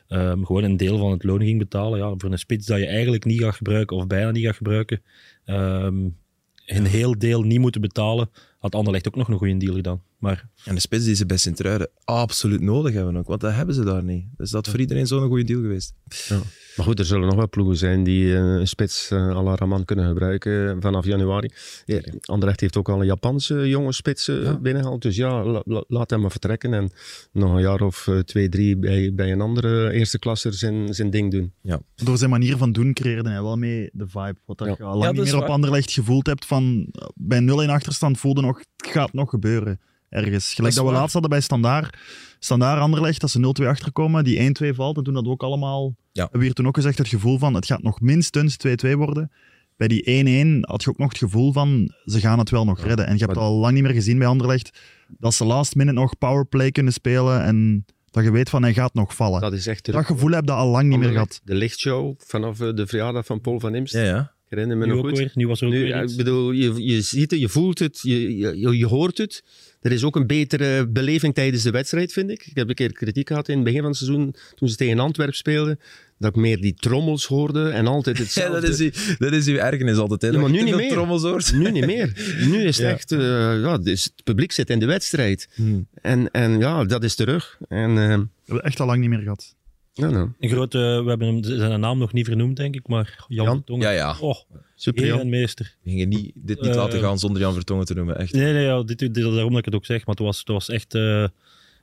[0.09, 1.99] ehm, gewoon een deel van het loon ging betalen.
[1.99, 5.03] Ja, voor een spits dat je eigenlijk niet gaat gebruiken, of bijna niet gaat gebruiken.
[5.45, 6.09] ehm,
[6.77, 10.03] een heel deel niet moeten betalen had Anderlecht ook nog een goede deal gedaan.
[10.19, 13.75] Maar En de spits die ze bij Sint-Truiden absoluut nodig hebben ook, want dat hebben
[13.75, 14.25] ze daar niet.
[14.37, 15.95] Dus dat is voor iedereen zo'n goede deal geweest.
[16.77, 19.55] Maar goed, er zullen nog wel ploegen zijn die eh, een spits uh, à la
[19.55, 21.51] Raman kunnen gebruiken vanaf januari.
[21.85, 24.59] Ja, Anderlecht heeft ook al een Japanse jonge spits ja.
[24.59, 25.03] binnengehaald.
[25.03, 26.75] Dus ja, la, la, laat hem maar vertrekken.
[26.75, 26.91] En
[27.33, 31.31] nog een jaar of twee, drie bij, bij een andere eerste klasser zijn, zijn ding
[31.31, 31.53] doen.
[31.61, 31.81] Ja.
[31.95, 34.37] Door zijn manier van doen creëerde hij wel mee de vibe.
[34.47, 34.75] Wat ja.
[34.79, 36.47] je al lang niet meer op Anderlecht gevoeld hebt.
[36.47, 39.81] Van, bij 0 in achterstand voelde nog, het gaat nog gebeuren.
[40.13, 40.55] Ergens.
[40.55, 41.97] Gelijk dat, dat we laatst hadden bij Standaard.
[42.39, 44.97] Standaard Anderlecht, dat ze 0-2 achterkomen, die 1-2 valt.
[44.97, 45.95] En toen hadden we ook allemaal...
[46.13, 46.23] Ja.
[46.23, 49.31] Hebben we hier toen ook gezegd het gevoel van, het gaat nog minstens 2-2 worden.
[49.77, 50.03] Bij die
[50.59, 53.07] 1-1 had je ook nog het gevoel van, ze gaan het wel nog ja, redden.
[53.07, 54.79] En je hebt al lang niet meer gezien bij Anderlecht,
[55.19, 58.95] dat ze last minute nog powerplay kunnen spelen en dat je weet van, hij gaat
[58.95, 59.41] nog vallen.
[59.41, 59.93] Dat is echt...
[59.93, 61.41] Dat gevoel heb je al lang niet meer gehad.
[61.45, 63.93] De lichtshow vanaf de verjaardag van Paul van Imst.
[63.93, 64.21] Ja, ja.
[64.21, 65.19] Ik herinner me nu nog ook goed.
[65.19, 65.31] weer.
[65.35, 66.13] Nu was er ook Nu, weer iets.
[66.13, 69.45] ik bedoel, je, je ziet het, je voelt het, je, je, je hoort het.
[69.83, 72.47] Er is ook een betere beleving tijdens de wedstrijd, vind ik.
[72.47, 74.99] Ik heb een keer kritiek gehad in het begin van het seizoen, toen ze tegen
[74.99, 75.79] Antwerpen speelden,
[76.19, 78.61] dat ik meer die trommels hoorde en altijd Ja, hetzelfde.
[78.61, 80.23] dat is, uw, dat is uw ergernis altijd.
[80.23, 80.29] Hè?
[80.29, 80.91] Ja, maar nu niet meer.
[80.91, 81.53] trommels hoort.
[81.53, 82.37] Nu niet meer.
[82.47, 82.93] Nu is het Ja.
[82.93, 83.19] echt, eh,
[83.61, 85.49] ja, dus het publiek zit in de wedstrijd.
[85.55, 85.87] Hmm.
[86.03, 87.59] En, en ja, dat is terug.
[87.69, 89.55] En eh, Dat hebben we echt al lang niet meer gehad.
[89.93, 93.25] Ja, nou, Een grote, we hebben hem zijn naam nog niet vernoemd, denk ik, maar
[93.29, 93.55] Jan, Jan?
[93.57, 93.83] Vertongen.
[93.87, 94.17] Ja, ja.
[94.21, 94.37] Oh,
[94.75, 95.21] super Jan.
[95.21, 95.77] en meester.
[95.83, 98.19] We gingen niet, dit niet Eh, laten gaan zonder Jan Vertongen te noemen.
[98.19, 98.33] Echt.
[98.33, 100.49] Nee, nee, ja, dit, dit, daarom dat ik het ook zeg, maar het was, het
[100.49, 101.27] was echt eh,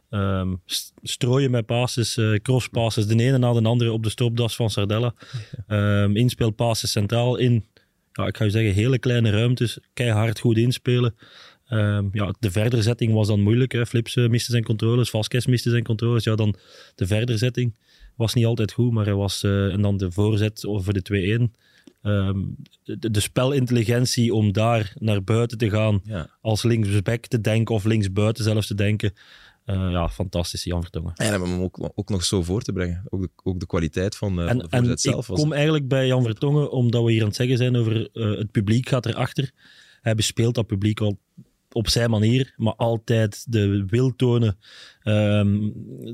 [0.10, 4.56] ehm, st- strooien met passes, eh crosspasses, de ene na de andere op de stropdas
[4.56, 5.14] van Sardella.
[5.68, 7.66] Ehm inspeelpasses centraal in,
[8.12, 11.16] ja, ik ga je zeggen, hele kleine ruimtes, keihard goed inspelen.
[11.70, 13.72] Ehm, ja, de verderzetting was dan moeilijk.
[13.72, 13.86] Hè.
[13.86, 16.24] Flips eh, miste zijn controles, Vasquez miste zijn controles.
[16.24, 16.56] Ja, dan
[16.96, 17.76] de verderzetting
[18.16, 19.44] was niet altijd goed, maar hij was...
[19.44, 21.52] eh, en dan de voorzet over de 2-1.
[22.02, 22.38] Ehm,
[22.84, 26.30] de, de spelintelligentie om daar naar buiten te gaan Ja.
[26.42, 29.14] als linksback te denken of linksbuiten zelfs te denken.
[29.66, 31.14] Eh, ja, fantastisch, Jan Vertongen.
[31.16, 33.04] En hem ook, ook nog zo voor te brengen.
[33.10, 35.28] Ook de, ook de kwaliteit van, van En, de en ik zelf.
[35.28, 38.52] Was kom eigenlijk bij Jan Vertongen, omdat we hier aan het zeggen zijn over het
[38.52, 39.52] publiek gaat erachter.
[40.02, 41.18] Hij bespeelt dat publiek al
[41.72, 44.58] op zijn manier, maar altijd de wil tonen
[45.02, 45.70] ehm,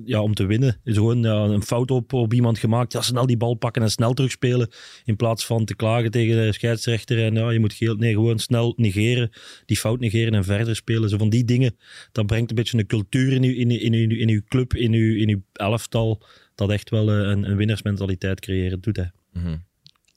[0.05, 0.79] ja, om te winnen.
[0.83, 4.13] Dus gewoon een fout op, op iemand gemaakt, ja, snel die bal pakken en snel
[4.13, 4.69] terugspelen,
[5.03, 7.95] in plaats van te klagen tegen de scheidsrechter en ja, je moet geel...
[7.95, 9.29] Nee, gewoon snel negeren,
[9.65, 11.09] die fout negeren en verder spelen.
[11.09, 11.77] Zo van die dingen,
[12.11, 14.93] dat brengt een beetje een cultuur in uw, in, in, uw, in uw club, in
[14.93, 16.21] uw, in uw elftal,
[16.55, 19.11] dat echt wel eh, een, een winnaarsmentaliteit creëren doet.
[19.33, 19.55] Mhm.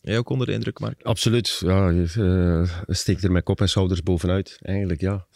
[0.01, 1.03] Jij ook onder de indruk, Mark?
[1.03, 1.61] Absoluut.
[1.65, 4.59] Ja, je eh, steekt er met kop en schouders bovenuit.
[4.63, 5.27] Eigenlijk, ja.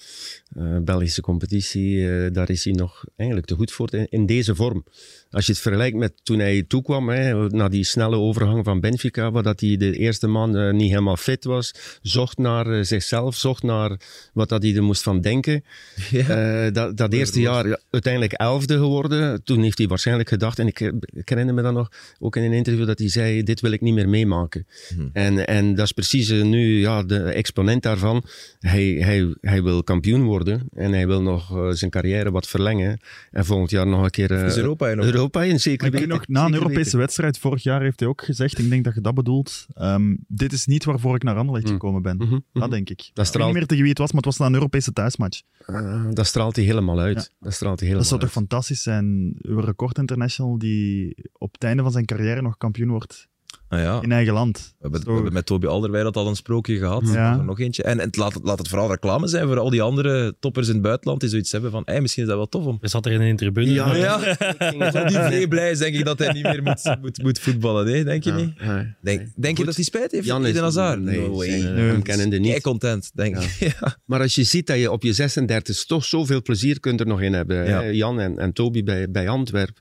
[0.57, 4.55] Eh, Belgische competitie, eh, daar is hij nog eigenlijk te goed voor in, in deze
[4.55, 4.85] vorm.
[5.31, 9.31] Als je het vergelijkt met toen hij toekwam, hè, na die snelle overgang van Benfica,
[9.31, 14.01] waar dat hij de eerste man niet helemaal fit was, zocht naar zichzelf, zocht naar
[14.33, 15.65] wat dat hij er moest van denken.
[16.11, 16.71] Ja.
[16.71, 19.45] Dat, dat eerste jaar ja, uiteindelijk elfde geworden.
[19.45, 22.53] Toen heeft hij waarschijnlijk gedacht, en ik, ik herinner me dan nog ook in een
[22.53, 24.52] interview dat hij zei: Dit wil ik niet meer meemaken.
[24.55, 25.09] Mhm.
[25.13, 28.25] En, en dat is precies eh, nu ja, de exponent daarvan.
[28.59, 33.01] Hij, hij, hij wil kampioen worden en hij wil nog eh, zijn carrière wat verlengen.
[33.31, 34.99] En volgend jaar nog een keer eh, Is Europa in?
[34.99, 36.09] Europa in, zeker weten.
[36.09, 36.99] nog, na een Europese weten.
[36.99, 40.53] wedstrijd vorig jaar heeft hij ook gezegd, ik denk dat je dat bedoelt, ehm, dit
[40.53, 41.73] is niet waarvoor ik naar Anderlecht Mm.
[41.73, 42.17] gekomen ben.
[42.17, 42.41] Mhm, mhm.
[42.53, 43.01] Dat denk ik.
[43.01, 44.93] ik weet straalt- niet meer tegen wie het was, maar het was na een Europese
[44.93, 45.43] thuismatch.
[45.67, 47.17] Eh, dat straalt hij helemaal uit.
[47.17, 47.45] Ja.
[47.47, 49.35] Dat straalt hij helemaal Dat zou toch fantastisch zijn?
[49.43, 53.29] Uw record international die op het einde van zijn carrière nog kampioen wordt
[53.69, 54.03] Ah, ja.
[54.03, 54.75] in eigen land.
[54.79, 57.03] We hebben, we met Toby Alderweireld al een sprookje gehad.
[57.13, 57.39] Ja.
[57.39, 57.83] Er Nog eentje.
[57.83, 60.67] En, en het laat, het- laat het vooral reclame zijn voor al die andere toppers
[60.69, 62.79] in het buitenland die zoiets hebben van hey, misschien is dat wel tof om...
[62.81, 63.73] Er zat er in een tribune.
[63.73, 64.19] Ja, Ja,
[65.09, 67.85] die vrij blij is, denk ik dat hij niet meer moet, moet, moet voetballen.
[67.85, 68.53] Nee, denk je niet?
[68.59, 68.95] ja.
[69.01, 70.25] Denk, denk je dat hij spijt heeft?
[70.27, 71.01] Jan is- Eden Hazard?
[71.01, 71.49] nee, no way.
[71.49, 71.85] eh, Nee.
[71.91, 72.49] hem kennende niet.
[72.51, 73.51] Kei content, denk ik.
[73.81, 73.97] Ja.
[74.05, 77.21] Maar als je ziet dat je op je 36 toch zoveel plezier kunt er nog
[77.21, 77.57] in hebben.
[77.67, 77.81] Ja.
[77.83, 79.79] hè, Jan en, en Toby bij, bij Antwerp.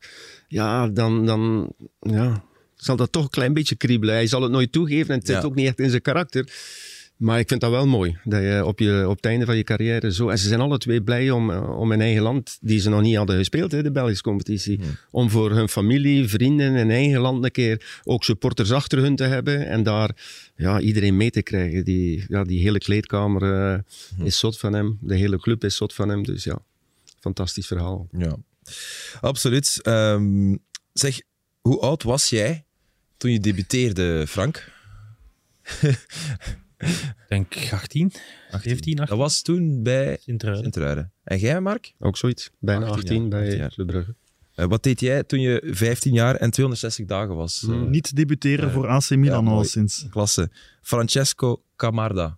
[0.47, 2.43] Ja, dan, dan ja,
[2.83, 4.15] zal dat toch een klein beetje kriebelen.
[4.15, 5.41] Hij zal het nooit toegeven en het zit Ja.
[5.41, 6.53] ook niet echt in zijn karakter.
[7.17, 8.17] Maar ik vind dat wel mooi.
[8.23, 10.29] Dat je op, je op het einde van je carrière zo...
[10.29, 13.01] En ze zijn alle twee blij om, eh, om in eigen land, die ze nog
[13.01, 14.79] niet hadden gespeeld, hè, de Belgische competitie.
[15.11, 19.23] Om voor hun familie, vrienden in eigen land een keer ook supporters achter hun te
[19.23, 19.67] hebben.
[19.67, 20.15] En daar
[20.55, 21.83] ja, iedereen mee te krijgen.
[21.85, 23.79] Die, ja, die hele kleedkamer eh,
[24.25, 24.97] is zot van hem.
[25.01, 26.23] De hele club is zot van hem.
[26.23, 26.59] Dus ja,
[27.19, 28.07] fantastisch verhaal.
[28.17, 28.35] Ja,
[29.19, 29.79] absoluut.
[29.81, 30.55] Ehm,
[30.93, 31.21] zeg,
[31.59, 32.65] hoe oud was jij
[33.21, 34.71] toen je debuteerde, Frank?
[36.81, 38.11] Ik denk 18,
[38.51, 38.95] 17, 18.
[38.95, 41.11] Dat was toen bij Sint-Truiden.
[41.23, 41.93] En jij, Mark?
[41.99, 42.49] Ook zoiets.
[42.59, 44.15] Bijna 18 18, jaar, bij 18 de Brugge.
[44.55, 47.61] Eh, wat deed jij toen je 15 jaar en 260 dagen was?
[47.65, 47.83] Hmm.
[47.83, 50.05] Eh, Niet debuteren eh, voor AC Milan ja, al sinds.
[50.09, 50.51] klasse.
[50.81, 52.37] Francesco Camarda.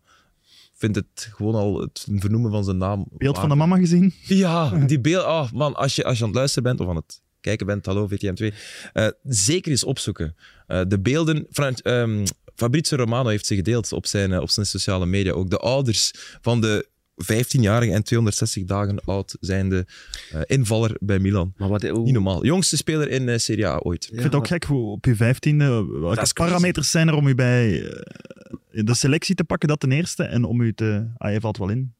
[0.73, 3.07] vind het gewoon al het vernoemen van zijn naam.
[3.17, 4.13] Beeld van de mama gezien?
[4.25, 5.25] Ja, die beeld.
[5.25, 7.85] Oh man, als je, als je aan het luisteren bent of aan het kijken bent,
[7.85, 8.45] hallo VTM2,
[8.93, 10.35] uh, zeker eens opzoeken.
[10.67, 11.47] Uh, de beelden.
[11.51, 12.23] Frans, um,
[12.55, 15.31] Fabrizio Romano heeft ze gedeeld op zijn, op zijn sociale media.
[15.31, 16.87] Ook de ouders van de
[17.23, 19.85] 15-jarige en 260 dagen oud zijnde
[20.33, 21.53] uh, invaller bij Milan.
[21.57, 21.81] Maar wat.
[21.81, 22.45] Niet normaal.
[22.45, 24.03] Jongste speler in uh, Serie A ooit.
[24.03, 25.57] Ik vind het ook gek hoe op je 15e.
[25.99, 27.89] Welke parameters zijn er om u bij uh,
[28.71, 29.67] de selectie te pakken?
[29.67, 30.23] Dat ten eerste.
[30.23, 31.07] En om u te.
[31.17, 31.93] Ah, je valt wel in.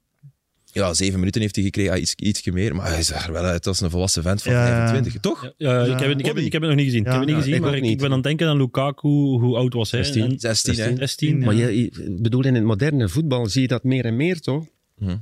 [0.74, 2.76] Ja, zeven minuten heeft hij gekregen, iets, ietsje meer.
[2.76, 4.88] Maar hij zag er wel uit als een volwassen vent van ja.
[4.88, 5.54] 25, toch?
[5.58, 7.06] Ja, ja, ik, heb, ik, heb, ik heb het nog niet gezien.
[7.06, 9.08] ik heb het niet gezien, ik maar ik, ben aan het denken aan Lukaku.
[9.08, 10.04] Hoe oud was hij?
[10.04, 10.40] 16.
[10.40, 14.16] 16, 16, 16 Maar je, bedoel, in het moderne voetbal zie je dat meer en
[14.16, 14.66] meer, toch?
[14.98, 15.18] Hm.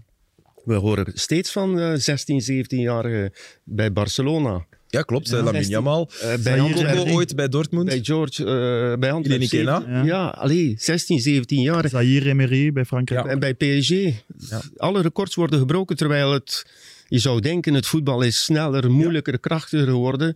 [0.63, 3.33] We horen steeds van uh, 16, 17-jarigen
[3.63, 4.65] bij Barcelona.
[4.91, 5.29] Ja, klopt.
[5.29, 6.09] Ja, Lamine Yamal.
[6.23, 7.85] Uh, bij Antwerpen ooit bij Dortmund.
[7.85, 9.63] Bij George, uh, bij Antwerpen.
[9.63, 11.89] Ja, ja allee, 16, 17 jaar.
[11.89, 13.25] Zahir Emery bij Frankrijk.
[13.25, 13.31] Ja.
[13.31, 13.89] En bij PSG.
[13.89, 14.61] Ja.
[14.77, 16.65] Alle records worden gebroken, terwijl het...
[17.07, 20.35] Je zou denken, het voetbal is sneller, moeilijker, krachtiger geworden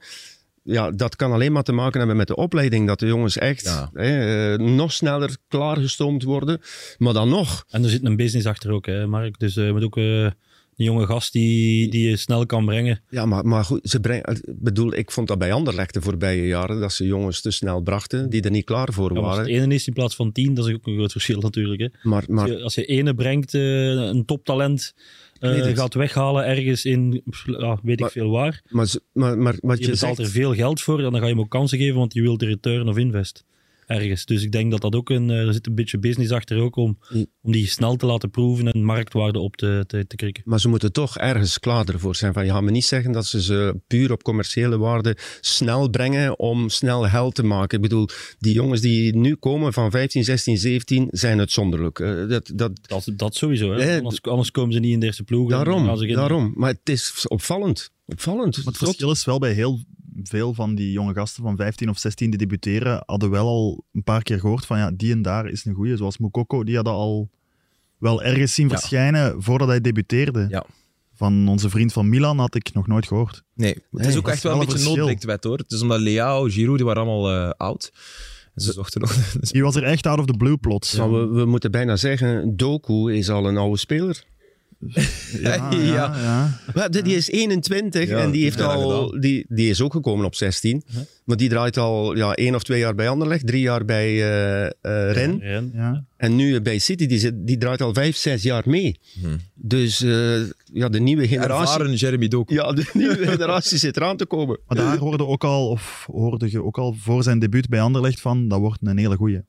[0.65, 2.87] ja, dat kan alleen maar te maken hebben met de opleiding.
[2.87, 6.61] Dat de jongens echt hè, uh, nog sneller klaargestoomd worden.
[6.97, 7.65] Maar dan nog.
[7.69, 9.39] En er zit een business achter ook, hè, Mark.
[9.39, 10.29] Dus uh, met ook uh,
[10.77, 13.01] een jonge gast die, die je snel kan brengen.
[13.09, 16.79] Ja, maar, maar goed, ze brengen, bedoel, ik vond dat bij Anderlecht de voorbije jaren,
[16.79, 19.29] dat ze jongens te snel brachten die er niet klaar voor waren.
[19.29, 21.81] als het ene is in plaats van tien, dat is ook een groot verschil natuurlijk.
[21.81, 21.87] Hè.
[22.09, 24.93] Maar, maar, als, je, als je ene brengt, een toptalent
[25.39, 28.61] uh, gaat weghalen ergens in, ja, weet ik veel waar.
[28.69, 31.33] Maar, maar, maar wat je, je betaalt er veel geld voor en dan ga je
[31.33, 33.45] hem ook kansen geven, want je wilt de return of invest
[33.85, 34.25] ergens.
[34.25, 36.75] Dus ik denk dat dat ook een, eh, er zit een beetje business achter ook
[36.75, 36.99] om,
[37.41, 40.43] om die snel te laten proeven en marktwaarde op te, te, te krikken.
[40.45, 42.33] Maar ze moeten toch ergens klaar ervoor zijn.
[42.33, 46.39] Van, je gaat me niet zeggen dat ze ze puur op commerciële waarde snel brengen
[46.39, 47.77] om snel geld te maken.
[47.77, 48.07] Ik bedoel,
[48.39, 51.99] die jongens die nu komen van 15, 16, 17 zijn uitzonderlijk.
[51.99, 53.73] Uh, dat, dat, dat, dat sowieso.
[53.73, 53.97] Hè?
[53.97, 55.49] Anders, anders, komen ze niet in de eerste ploeg.
[55.49, 56.53] Daarom, daarom.
[56.55, 57.91] Maar het is opvallend.
[58.05, 58.55] opvallend.
[58.55, 59.79] Maar het verschil is wel bij heel
[60.23, 64.03] veel van die jonge gasten van 15 of 16 die debuteren, hadden wel al een
[64.03, 65.97] paar keer gehoord van ja, die en daar is een goeie.
[65.97, 67.29] Zoals Mukoko, die hadden al
[67.97, 70.45] wel ergens zien verschijnen voordat hij debuteerde.
[70.49, 70.65] Ja.
[71.13, 73.43] Van onze vriend van Milan had ik nog nooit gehoord.
[73.53, 75.57] Nee, het is ook echt wel een beetje een noodlichtwet hoor.
[75.57, 77.91] Het is omdat Leao, Giroud, die waren allemaal uh, oud.
[78.55, 79.31] Ze zochten nog...
[79.39, 80.91] Die was er echt out of the blue plots.
[80.91, 81.09] Ja.
[81.09, 84.23] We, we, moeten bijna zeggen, Doku is al een oude speler.
[85.41, 86.87] Ja, ja, ja.
[86.87, 90.83] Die is 21 en die, heeft al, die, die is ook gekomen op 16.
[91.23, 94.61] Maar die draait al ja, één of twee jaar bij Anderlecht, drie jaar bij uh,
[94.61, 95.41] uh, Ren.
[96.17, 98.99] En nu bij City, die, zit, die draait al vijf, zes jaar mee.
[99.21, 99.27] Hm.
[99.53, 100.41] Dus uh,
[100.73, 101.73] ja, de nieuwe generatie...
[101.73, 102.53] Ervaren Jeremy Doku.
[102.53, 104.59] Ja, de nieuwe generatie zit eraan te komen.
[104.67, 108.21] Maar daar hoorde, ook al, of hoorde je ook al voor zijn debuut bij Anderlecht
[108.21, 109.41] van, dat wordt een hele goeie.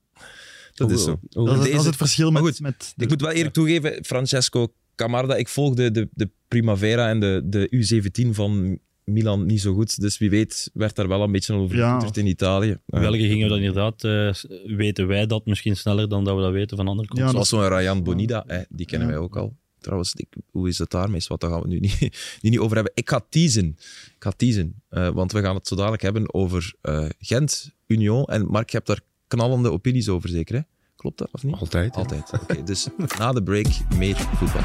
[0.74, 1.18] Dat is zo.
[1.28, 2.42] Dat, is, dat is het verschil met...
[2.42, 7.20] Goed, met ik moet wel eerlijk toegeven, Francesco Camarda, ik volgde de, de Primavera en
[7.20, 10.00] de, de U17 van Milan niet zo goed.
[10.00, 12.08] Dus wie weet werd daar wel een beetje over ja.
[12.12, 12.70] in Italië.
[12.70, 14.32] In België gingen we dat inderdaad, uh,
[14.76, 17.24] weten wij dat misschien sneller dan dat we dat weten van andere clubs.
[17.24, 19.56] Ja, Zoals zo'n Ryan Bonida, hè, die kennen wij ook al.
[19.78, 21.20] Trouwens, ik, hoe is het daarmee?
[21.28, 21.98] Wat daar gaan we nu niet,
[22.40, 22.92] niet, over hebben.
[22.94, 23.66] Ik ga teasen.
[24.06, 24.82] Ik ga teasen.
[24.90, 28.24] Uh, want we gaan het zo dadelijk hebben over uh, Gent, Union.
[28.24, 30.54] En Mark, je hebt daar knallende opinies over, zeker?
[30.54, 30.60] Hè?
[30.96, 31.54] Klopt dat of niet?
[31.54, 31.96] Altijd.
[31.96, 32.32] Altijd.
[32.32, 34.62] Oké, dus na de break meer voetbal.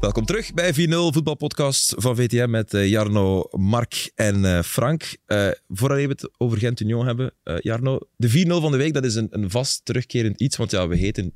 [0.00, 5.16] Welkom terug bij 4-0 voetbalpodcast van VTM met uh, Jarno, Mark en uh, Frank.
[5.26, 9.04] Uh, voordat we het over Gent Union hebben, Jarno, de 4-0 van de week dat
[9.04, 11.32] is een, een vast terugkerend iets, want ja, we heten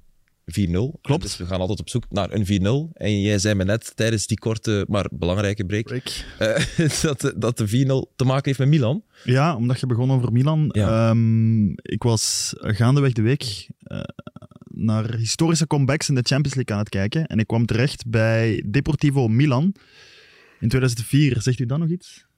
[0.51, 1.01] 4-0.
[1.01, 1.23] Klopt.
[1.23, 2.93] Dus we gaan altijd op zoek naar een 4-0.
[2.93, 6.25] En jij zei me net tijdens die korte, maar belangrijke break, break.
[6.79, 7.69] Uh, dat, dat de
[8.13, 9.05] 4-0 te maken heeft met Milan.
[9.25, 10.69] Ja, omdat je begon over Milan.
[10.73, 11.11] Ja.
[11.11, 14.01] Um, ik was gaandeweg de week uh,
[14.65, 17.27] naar historische comebacks in de Champions League aan het kijken.
[17.27, 19.75] En ik kwam terecht bij Deportivo Milan
[20.61, 21.43] in 2004.
[21.43, 22.29] Zegt u dan nog iets?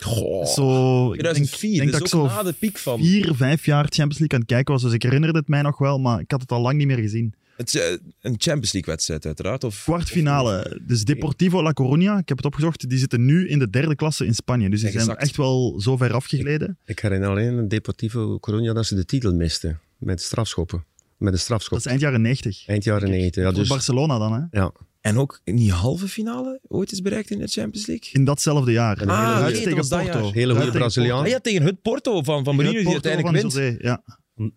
[0.00, 2.98] Goh, zo, 2004, denk, denk dat ik zo na de piek van.
[2.98, 4.82] Vier, vijf jaar Champions League aan het kijken was.
[4.82, 6.98] Dus ik herinnerde het mij nog wel, maar ik had het al lang niet meer
[6.98, 7.34] gezien.
[7.60, 9.64] Het is eh, een Champions League-wedstrijd, uiteraard.
[9.64, 10.80] Of, Kwartfinale.
[10.86, 14.26] Dus Deportivo La Coruña, ik heb het opgezocht, die zitten nu in de derde klasse
[14.26, 14.70] in Spanje.
[14.70, 16.78] Dus die zijn echt wel zo ver afgegleden.
[16.84, 20.84] Ik, herinner alleen Deportivo Coruña dat ze de titel misten met strafschoppen.
[21.16, 21.72] Met de strafschop.
[21.72, 22.66] Dat is eind jaren 90.
[22.66, 23.52] Eind jaren 90, ja.
[23.52, 23.68] Dus...
[23.68, 24.58] Barcelona dan, hè?
[24.60, 24.72] Ja.
[25.00, 28.08] En ook niet halve finale ooit is bereikt in de Champions League?
[28.12, 29.06] In datzelfde jaar.
[29.06, 30.32] Ah, nee, tegen Porto.
[30.32, 31.22] Hele goede Braziliaan.
[31.22, 33.52] Ah, ja, tegen het Porto van, van Mourinho die uiteindelijk wint.
[33.52, 34.02] José, ja.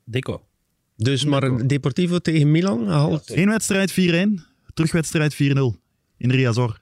[0.05, 0.41] Deco.
[0.95, 3.29] Dus maar Deportivo tegen Milan gehaald.
[3.29, 3.95] Eén wedstrijd 4-1,
[4.73, 5.37] terugwedstrijd 4-0
[6.17, 6.81] in Riazor.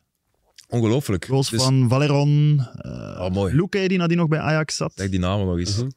[0.68, 1.26] Ongelooflijk.
[1.26, 1.64] Goals dus...
[1.64, 3.56] van Valeron, uh, oh, mooi.
[3.56, 4.94] Luque die nadien nog bij Ajax zat.
[4.94, 5.70] Kijk die namen nog eens.
[5.70, 5.86] Uh mhm.
[5.86, 5.92] -huh.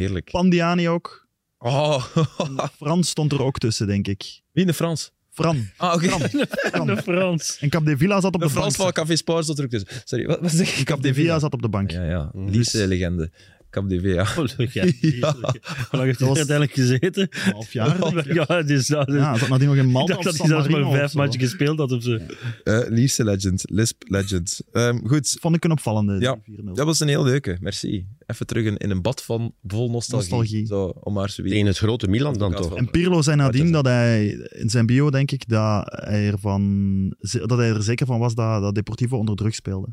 [0.00, 0.30] Heerlijk.
[0.30, 1.26] Pandiani ook.
[1.58, 2.04] Oh,
[2.80, 4.22] Frans stond er ook tussen, denk ik.
[4.52, 5.12] wie in de Frans?
[5.30, 5.68] Fran.
[5.76, 6.08] Ah, oké.
[6.08, 6.86] Fran.
[6.94, 7.58] De Frans.
[7.60, 8.96] En Capdevilla zat op De de Frans van bank.
[8.96, 9.88] Café Sport stond er ook tussen.
[10.04, 10.84] Sorry, wat, wat zeg je?
[10.84, 11.90] Capdevilla zat op de bank.
[11.90, 12.30] Ja, ja.
[12.32, 12.48] Mhm.
[12.48, 13.30] Lierse legende.
[13.76, 14.42] Cap de VA.
[14.42, 14.84] Oh, leuk, ja.
[15.00, 15.32] Ja.
[15.32, 15.50] Hoe
[15.90, 17.28] lang heeft hij Dat was- er uiteindelijk gezeten?
[17.30, 18.16] Een half jaar.
[18.26, 18.32] ik.
[18.48, 20.68] Ja, dus, dat, Ja, zat nadien nog in ik Malta dacht of dat hij zelfs
[20.68, 21.18] maar vijf zo.
[21.18, 21.92] matchen gespeeld had.
[21.92, 22.18] Of zo.
[22.64, 23.62] Eh, Lierse legend.
[23.70, 24.60] Lisp legend.
[24.72, 26.20] Ehm, goed, Vond ik een opvallende.
[26.20, 26.32] Ja.
[26.44, 26.74] die 4-0.
[26.74, 27.56] dat was een heel leuke.
[27.60, 28.06] Merci.
[28.26, 30.30] Even terug in, in een bad van vol nostalgie.
[30.30, 30.66] Nostalgie.
[30.66, 31.52] Zo, om maar zoiets.
[31.54, 32.76] Tegen het grote Milan dan toch?
[32.76, 37.08] En Pirlo zei nadien dat hij, in zijn bio denk ik, dat hij, ervan,
[37.46, 39.88] dat hij er zeker van was dat, dat Deportivo onder druk speelde.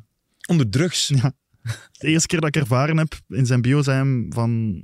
[0.48, 1.12] Onder drugs.
[1.92, 4.84] De eerste keer dat ik ervaren heb, in zijn bio hij van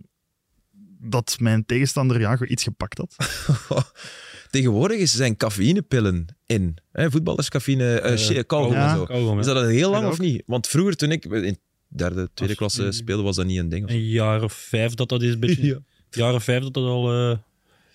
[1.01, 3.15] dat mijn tegenstander ja, iets gepakt had.
[4.51, 6.77] Tegenwoordig is- zijn cafeïnepillen in.
[6.91, 7.99] Hè, voetballers cafeïne, ja.
[7.99, 8.33] en zo.
[8.33, 9.39] Hè.
[9.39, 10.43] Is dat al heel lang of niet?
[10.45, 13.85] Want vroeger, toen ik in derde, tweede klasse speelde, was dat niet een ding.
[13.85, 13.91] of.
[13.91, 15.33] Een jaar of vijf dat dat is.
[15.33, 15.73] Een beetje, Ja.
[15.73, 17.37] Een jaar of vijf dat dat al eh,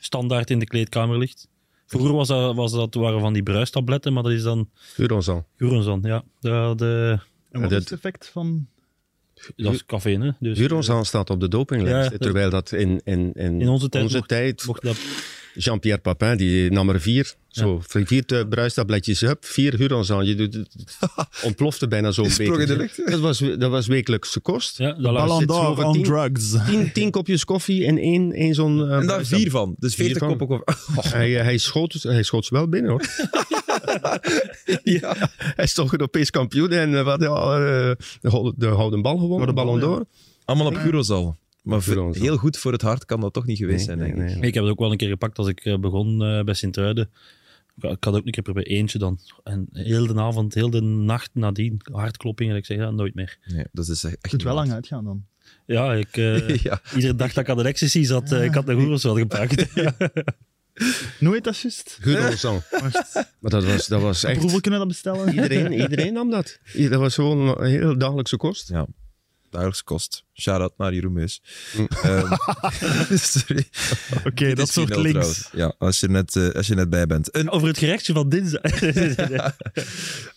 [0.00, 1.48] standaard in de kleedkamer ligt.
[1.86, 5.46] Vroeger was dat, was dat, waren van die bruistabletten, maar dat is dan Eurozal.
[5.56, 6.00] Guronzan.
[6.02, 7.18] Ja, de, de,
[7.50, 8.68] En wat is het effect van...
[9.56, 10.34] dat is cafeïne.
[10.40, 12.10] Dus, Eurozal staat op de dopinglijst.
[12.10, 14.96] Ja, terwijl dat in, in, in, In onze tijd mocht- tijd mocht dat,
[15.56, 17.34] Jean-Pierre Papin, die nam er vier.
[17.48, 20.22] Zo, vier te- bruistabletjes, hup, vier Eurozal.
[20.22, 20.68] Je doet, het
[21.44, 23.02] ontplofte bijna zo'n Sprong in de beetje.
[23.02, 23.10] lucht.
[23.10, 24.78] Dat was, dat was wekelijkse kost.
[24.78, 26.54] ja, dat Ballon d'Or on tien- drugs.
[26.66, 28.88] Tien, tien kopjes koffie en één, één zo'n...
[28.90, 29.74] eh, En daar vier van.
[29.78, 30.36] Dus Vier 40 van.
[30.38, 31.10] koppen koffie.
[31.12, 33.00] Hij, hij, schoot, hij schoot ze wel binnen hoor.
[34.82, 35.14] ja.
[35.36, 39.18] Hij is toch Europees kampioen en eh, wat, ja, eh, de, hou- de houden bal
[39.18, 40.06] gewonnen, de ballon d'Or.
[40.44, 41.36] Allemaal op Eurozal.
[41.62, 42.22] Maar v- Eurozal.
[42.22, 44.36] heel goed voor het hart kan dat toch niet geweest zijn, denk nee, ik.
[44.36, 44.46] nee.
[44.48, 47.10] Ik heb het ook wel een keer gepakt als ik eh, begon eh, bij Sint-Truiden.
[47.76, 49.18] Ik ik had ook een keer proberen eentje dan.
[49.44, 52.56] En heel de avond, heel de nacht nadien, hartkloppingen.
[52.56, 53.38] Ik zeg, ja, nooit meer.
[53.44, 55.24] Nee, dat is echt Het moet wel lang uitgaan dan.
[55.66, 56.80] Ja, ik, eh, ja.
[56.94, 59.66] iedere dag dat ik aan de ecstasy zat, ik had de goeroes wel gepakt.
[61.18, 61.98] Hoe heet dat juist?
[62.02, 62.62] Eurozal.
[62.70, 64.38] Wacht, Maar dat was, dat was echt...
[64.38, 65.34] Proeven kunnen dat bestellen?
[65.34, 66.58] Iedereen, iedereen nam dat.
[66.72, 68.68] Dat was gewoon een heel dagelijkse kost.
[68.68, 68.86] ja.
[69.50, 70.24] Dagelijks kost.
[70.32, 71.42] Shout-out naar Jeroen Meus.
[71.76, 71.88] Mm.
[72.02, 72.34] Ehm,
[73.16, 73.68] sorry.
[74.24, 75.10] Oké, dat soort 4-0 links.
[75.10, 75.48] trouwens.
[75.52, 77.36] Ja, als je, net, eh, als je net bij bent.
[77.36, 78.62] Een, Over het gerechtje van dinsdag.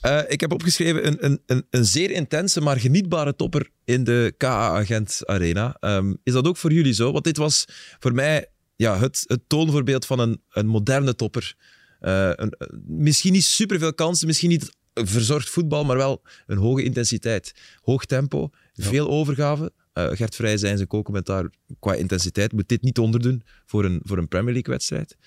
[0.01, 4.33] eh, ik heb opgeschreven een, een, een, een zeer intense, maar genietbare topper in de
[4.37, 5.77] KA-agent Arena.
[5.79, 7.11] Ehm, is dat ook voor jullie zo?
[7.11, 7.65] Want dit was
[7.99, 8.47] voor mij
[8.77, 11.55] ja, het, het toonvoorbeeld van een, een moderne topper.
[11.99, 12.53] Eh, een,
[12.85, 17.53] misschien niet superveel kansen, misschien niet verzorgd voetbal, maar wel een hoge intensiteit.
[17.81, 19.71] Hoog tempo, veel overgave.
[19.93, 23.99] Eh, Gert Vrij zei in zijn co-commentaar, qua intensiteit moet dit niet onderdoen voor een,
[24.03, 25.17] voor een Premier League-wedstrijd.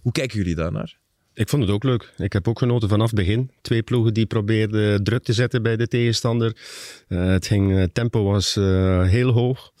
[0.00, 0.98] Hoe kijken jullie daarnaar?
[1.34, 2.12] Ik vond het ook leuk.
[2.16, 3.50] Ik heb ook genoten vanaf het begin.
[3.60, 6.56] Twee ploegen die probeerden druk te zetten bij de tegenstander.
[7.08, 9.72] Eh, het ging, tempo was heel hoog.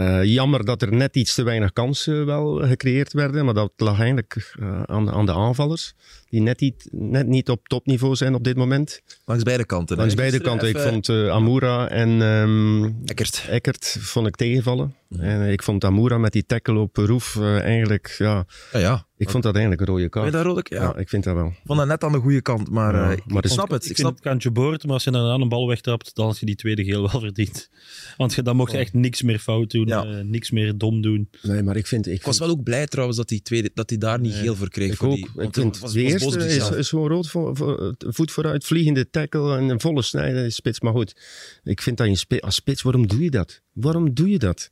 [0.00, 3.44] Eh, jammer dat er net iets te weinig kansen wel gecreëerd werden.
[3.44, 5.94] Maar dat lag eigenlijk eh, aan, aan de aanvallers.
[6.28, 9.00] Die net niet, net niet op topniveau zijn op dit moment.
[9.24, 9.96] Langs beide kanten.
[9.96, 10.68] Langs beide kanten.
[10.68, 13.46] Ik vond eh, Amoura en ehm, Eckert.
[13.48, 14.94] Eckert vond ik tegenvallen.
[15.18, 18.14] En ik vond Amoura met die tackle op Roef eh, eigenlijk...
[18.18, 19.06] Ja, Ja, ja.
[19.16, 20.32] ik vond dat eigenlijk een rode Vind je kaart.
[20.32, 20.68] dat Rodek?
[20.68, 20.82] Ja.
[20.82, 21.46] Ja, ik vind dat wel.
[21.46, 23.70] Ik vond dat net aan de goede kant, maar, Ja, eh, ik, maar ik snap
[23.70, 23.90] het.
[23.90, 26.46] Ik snap het kantje boord, maar als je dan een bal wegtrapt, dan had je
[26.46, 27.68] die tweede geel wel verdiend.
[28.16, 30.04] Want je, dan mocht je echt niks meer fout doen, Ja.
[30.04, 31.28] eh, niks meer dom doen.
[31.42, 32.06] Nee, maar ik vind...
[32.06, 34.32] Ik Ik was vind- wel ook blij trouwens dat hij, tweede, dat hij daar niet
[34.32, 34.90] Nee, geel voor kreeg.
[34.92, 35.14] Ik voor ook.
[35.14, 39.56] Die, ik vind, was, de eerste is, gewoon rood, voor, voor- voet vooruit, vliegende tackle
[39.56, 40.80] en een volle snijden spits.
[40.80, 41.16] Maar goed,
[41.64, 43.60] ik vind dat je spi- als spits, waarom doe je dat?
[43.72, 44.70] Waarom doe je dat?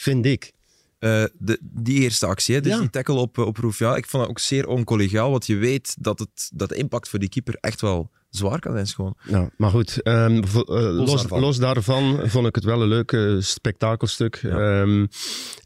[0.00, 0.52] Vind ik.
[0.98, 2.78] Eh, de, die eerste actie, hè, dus Ja.
[2.78, 5.96] die tackle op, eh, op ja, ik vond dat ook zeer oncollegiaal, want je weet
[5.98, 8.86] dat, het, dat de impact voor die keeper echt wel zwaar kan zijn.
[8.86, 9.16] Gewoon.
[9.24, 11.40] Nou, maar goed, ehm, vo- eh, los, daarvan.
[11.40, 14.36] los daarvan vond ik het wel een leuk spektakelstuk.
[14.36, 15.06] Ehm,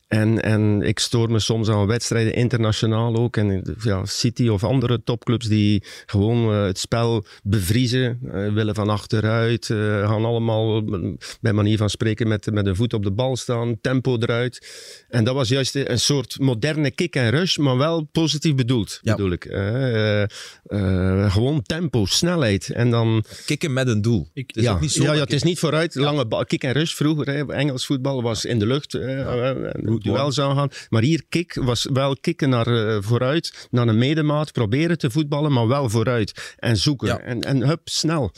[0.09, 3.37] en, en ik stoor me soms aan wedstrijden, internationaal ook.
[3.37, 8.89] En ja, City of andere topclubs die gewoon eh, het spel bevriezen, eh, willen van
[8.89, 9.77] achteruit, eh,
[10.09, 10.85] gaan allemaal
[11.41, 14.67] bij manier van spreken met, met een voet op de bal staan, tempo eruit.
[15.09, 19.15] En dat was juist een soort moderne kick en rush, maar wel positief bedoeld, Ja.
[19.15, 19.45] bedoel ik.
[19.45, 20.29] Eh, eh,
[20.65, 22.71] eh, gewoon tempo, snelheid.
[22.71, 24.29] En dan Kikken met een doel.
[24.33, 25.95] Ik- Het is ja, ook niet zo ja, ja, het is niet vooruit.
[25.95, 27.27] Lange bal, kick en rush vroeger.
[27.27, 27.53] Hè.
[27.53, 28.95] Engels voetbal was in de lucht.
[30.03, 30.69] Eh, en duels aangaan.
[30.89, 33.69] Maar hier kick was wel kicken naar eh, vooruit.
[33.71, 34.53] Naar een medemaat.
[34.53, 36.55] Proberen te voetballen, maar wel vooruit.
[36.59, 37.07] En zoeken.
[37.09, 37.19] Ja.
[37.21, 38.33] En, en hup, snel.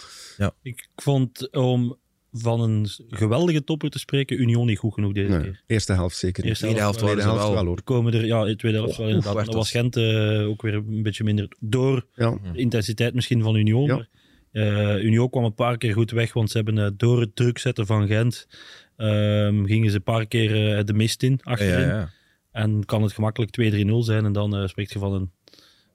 [0.63, 1.97] Ik vond, om
[2.33, 5.63] van een geweldige topper te spreken, Union niet goed genoeg deze Nee, keer.
[5.67, 6.51] eerste helft zeker niet.
[6.63, 7.11] Eerste helft wel.
[7.11, 7.53] Tweede helft wel.
[7.55, 7.83] wel hoor.
[7.83, 9.45] Komen er, ja, in de tweede helft Oh, wel inderdaad.
[9.47, 9.71] Dan was.
[9.71, 12.39] Gent eh, ook weer een beetje minder door Ja.
[12.53, 13.87] de intensiteit misschien van Union.
[13.87, 13.95] Ja.
[13.95, 14.09] Maar,
[14.53, 17.59] eh, Union kwam een paar keer goed weg, want ze hebben eh, door het druk
[17.59, 18.47] zetten van Gent,
[18.97, 21.87] ehm, gingen ze een paar keer eh, de mist in, achterin.
[21.87, 22.11] ja, ja.
[22.51, 25.31] En kan het gemakkelijk 2-3-0 zijn en dan uh, spreekt je van een,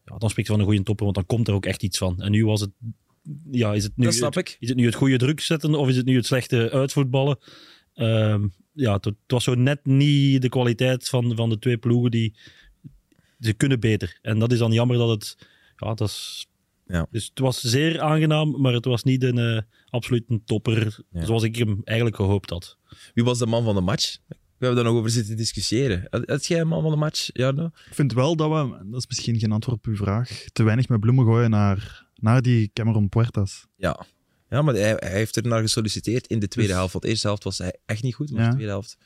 [0.06, 1.98] ja, dan spreekt je van een goede topper, want dan komt er ook echt iets
[1.98, 2.22] van.
[2.22, 2.72] En nu was het,
[3.52, 4.58] ja, is het nu, dat snap het, ik.
[4.60, 7.38] Is het nu het goede druk zetten of is het nu het slechte uitvoetballen?
[7.96, 12.12] Uh, ja, het, het, was zo net niet de kwaliteit van, van de twee ploegen
[12.12, 12.36] die
[13.40, 14.20] ze kunnen beter.
[14.22, 16.50] En dat is dan jammer dat het, ja, dat is
[16.92, 17.08] ja.
[17.12, 19.60] Dus het was zeer aangenaam, maar het was niet een uh,
[19.90, 21.26] absoluut een topper ja.
[21.26, 22.78] zoals ik hem eigenlijk gehoopt had.
[23.14, 24.18] Wie was de man van de match?
[24.28, 26.08] We hebben daar nog over zitten discussiëren.
[26.26, 27.66] Had jij een man van de match, Jarno?
[27.66, 30.88] Ik vind wel dat we, dat is misschien geen antwoord op uw vraag, te weinig
[30.90, 33.68] met bloemen gooien naar, naar die Cameron Puertas.
[33.76, 34.06] Ja,
[34.50, 36.92] ja maar hij, hij heeft er naar gesolliciteerd in de tweede helft.
[36.92, 38.48] Want de eerste helft was hij echt niet goed, maar ja.
[38.48, 38.98] de tweede helft...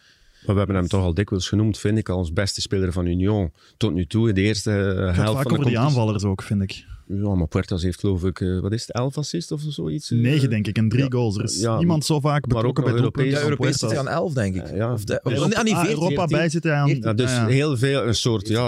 [0.45, 3.53] Maar we hebben hem toch al dikwijls genoemd, vind ik, als beste speler van Union.
[3.77, 6.85] Tot nu toe, in de eerste helft van de over die aanvallers ook, vind ik.
[7.07, 10.11] Ja, maar Puertas heeft geloof ik, uh, wat is het, elf assists of zoiets?
[10.11, 11.09] Uh, Negen denk ik, en drie ja.
[11.09, 11.37] goals.
[11.37, 13.31] Er is ja, niemand zo vaak betrokken bij Europees.
[13.31, 14.75] Ja, Europees zit hij aan elf, denk ik.
[14.75, 14.93] Ja.
[14.93, 16.37] Of de, of, Europa, ah, niet 14, Europa 14.
[16.37, 16.99] bij zit hij aan.
[16.99, 18.67] Ja, dus heel veel, een soort, ja,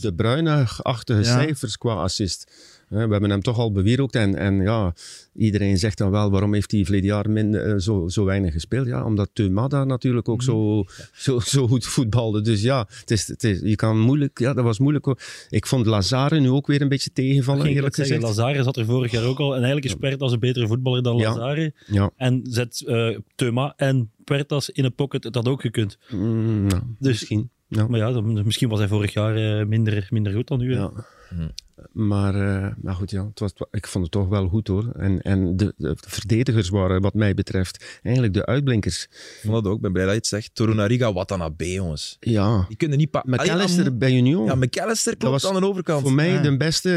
[0.00, 2.50] de bruine-achtige cijfers qua assist.
[2.92, 4.94] We hebben hem toch al bewierookt en, en ja,
[5.34, 8.86] iedereen zegt dan wel, waarom heeft hij verleden jaar minder, zo, zo weinig gespeeld?
[8.86, 12.40] Ja, omdat Tumada natuurlijk ook zo, zo, zo goed voetbalde.
[12.40, 15.06] Dus ja, het is, het is, je kan moeilijk, ja, dat was moeilijk.
[15.48, 18.22] Ik vond Lazare nu ook weer een beetje tegenvallen, eerlijk gezegd.
[18.22, 21.16] Lazare zat er vorig jaar ook al en eigenlijk is Puertas een betere voetballer dan
[21.16, 21.72] Lazare.
[21.86, 22.10] Ja.
[22.16, 25.98] En zet uh, Tuma en Puertas in een pocket, het had ook gekund.
[26.10, 27.50] Mm, nou, dus, misschien.
[27.68, 27.86] Ja.
[27.86, 30.72] Maar ja, dan, misschien was hij vorig jaar uh, minder, minder goed dan nu.
[30.74, 30.92] Ja.
[31.36, 31.48] Hm.
[31.92, 34.92] Maar, uh, maar goed, ja, het was, ik vond het toch wel goed hoor.
[34.96, 39.02] En, en de, de verdedigers waren, wat mij betreft, eigenlijk de uitblinkers.
[39.02, 40.54] Ik vond dat ook, ben blij dat je het zegt.
[40.54, 42.16] Torunariga, Watanabe, jongens.
[42.20, 42.64] Ja.
[42.68, 43.12] Die kunnen niet...
[43.24, 44.44] McAllister Allee, bij Union.
[44.44, 46.02] Ja, McAllister klopt was aan de overkant.
[46.02, 46.42] Voor mij ja.
[46.42, 46.90] de beste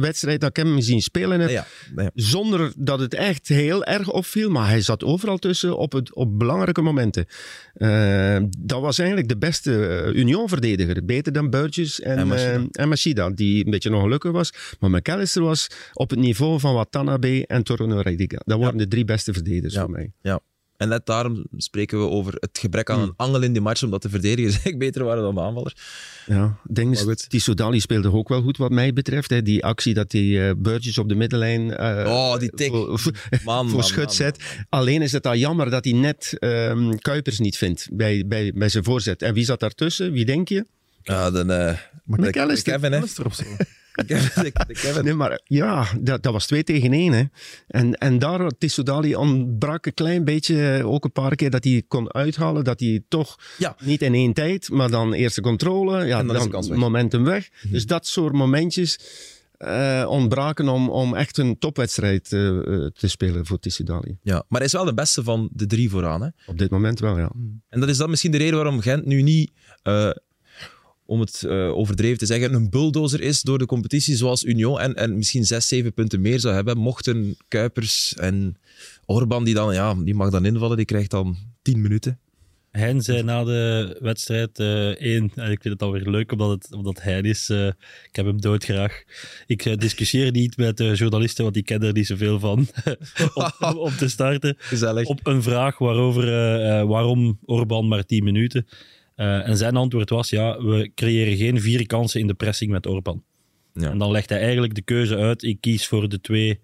[0.00, 1.50] wedstrijd dat ik hem zien spelen heb.
[1.50, 2.10] Ja, ja.
[2.14, 6.38] Zonder dat het echt heel erg opviel, maar hij zat overal tussen op, het, op
[6.38, 7.26] belangrijke momenten.
[7.76, 11.04] Uh, dat was eigenlijk de beste Union-verdediger.
[11.04, 12.58] Beter dan Burgess en, en Machida.
[12.58, 14.52] Uh, en Machida, die beetje ongelukkig was.
[14.80, 18.38] Maar McAllister was op het niveau van Watanabe en Torunariga.
[18.44, 18.84] Dat waren ja.
[18.84, 19.80] de drie beste verdedigers ja.
[19.80, 20.12] voor mij.
[20.22, 20.40] Ja.
[20.76, 24.02] En net daarom spreken we over het gebrek aan een angel in die match, omdat
[24.02, 25.74] de verdedigers eigenlijk beter waren dan de aanvallers.
[26.26, 29.30] Ja, denk die Sodali speelde ook wel goed wat mij betreft.
[29.30, 29.42] Hè.
[29.42, 32.70] Die actie dat die uh, Burgess op de middenlijn uh, oh, die tik.
[32.70, 33.12] voor,
[33.44, 34.64] man, voor man, schut man, zet.
[34.68, 38.68] Alleen is het al jammer dat hij net um, Kuipers niet vindt bij, bij, bij
[38.68, 39.22] zijn voorzet.
[39.22, 40.12] En wie zat daartussen?
[40.12, 40.66] Wie denk je?
[41.06, 41.72] Ja, dan, uh,
[42.04, 42.72] McAllister.
[42.72, 43.02] Kevin, hè?
[43.02, 43.44] of zo.
[44.06, 44.52] Kevin.
[45.04, 47.12] Nee, maar ja, dat, dat was twee tegen één.
[47.12, 47.24] Hè.
[47.66, 52.14] En, en daar, Tissodali ontbrak een klein beetje, ook een paar keer, dat hij kon
[52.14, 52.64] uithalen.
[52.64, 53.76] Dat hij toch ja.
[53.80, 56.78] niet in één tijd, maar dan eerste controle, ja, en dan, dan weg.
[56.78, 57.48] momentum weg.
[57.48, 57.72] Mm -hmm.
[57.72, 58.98] Dus dat soort momentjes
[59.58, 64.18] uh, ontbraken om, om echt een topwedstrijd uh, uh, te spelen voor Tissodali.
[64.22, 66.22] Ja, maar hij is wel de beste van de drie vooraan.
[66.22, 66.28] Hè?
[66.46, 67.32] Op dit moment wel, ja.
[67.68, 69.50] En dat is dan misschien de reden waarom Gent nu niet
[71.06, 74.94] om het uh, overdreven te zeggen, een bulldozer is door de competitie zoals Union en,
[74.94, 78.56] en misschien zes, zeven punten meer zou hebben, mochten Kuipers en
[79.04, 82.18] Orban, die dan, ja, die mag dan invallen, die krijgt dan tien minuten.
[82.70, 86.72] Hein zei na de wedstrijd uh, één, en ik vind het alweer leuk omdat, het,
[86.72, 87.66] omdat Hein is, uh,
[88.08, 89.02] ik heb hem doodgraag.
[89.46, 92.68] Ik uh, discussieer niet met journalisten, want die kennen er niet zoveel van,
[93.60, 94.54] om, om, te starten.
[94.58, 95.06] Gezellig.
[95.06, 96.24] Op een vraag waarover,
[96.86, 98.66] waarom Orban maar tien minuten.
[99.16, 102.86] Uh, en zijn antwoord was, ja, we creëren geen vier kansen in de pressing met
[102.86, 103.24] Orban.
[103.72, 103.90] Ja.
[103.90, 106.60] En dan legt hij eigenlijk de keuze uit, ik kies voor de twee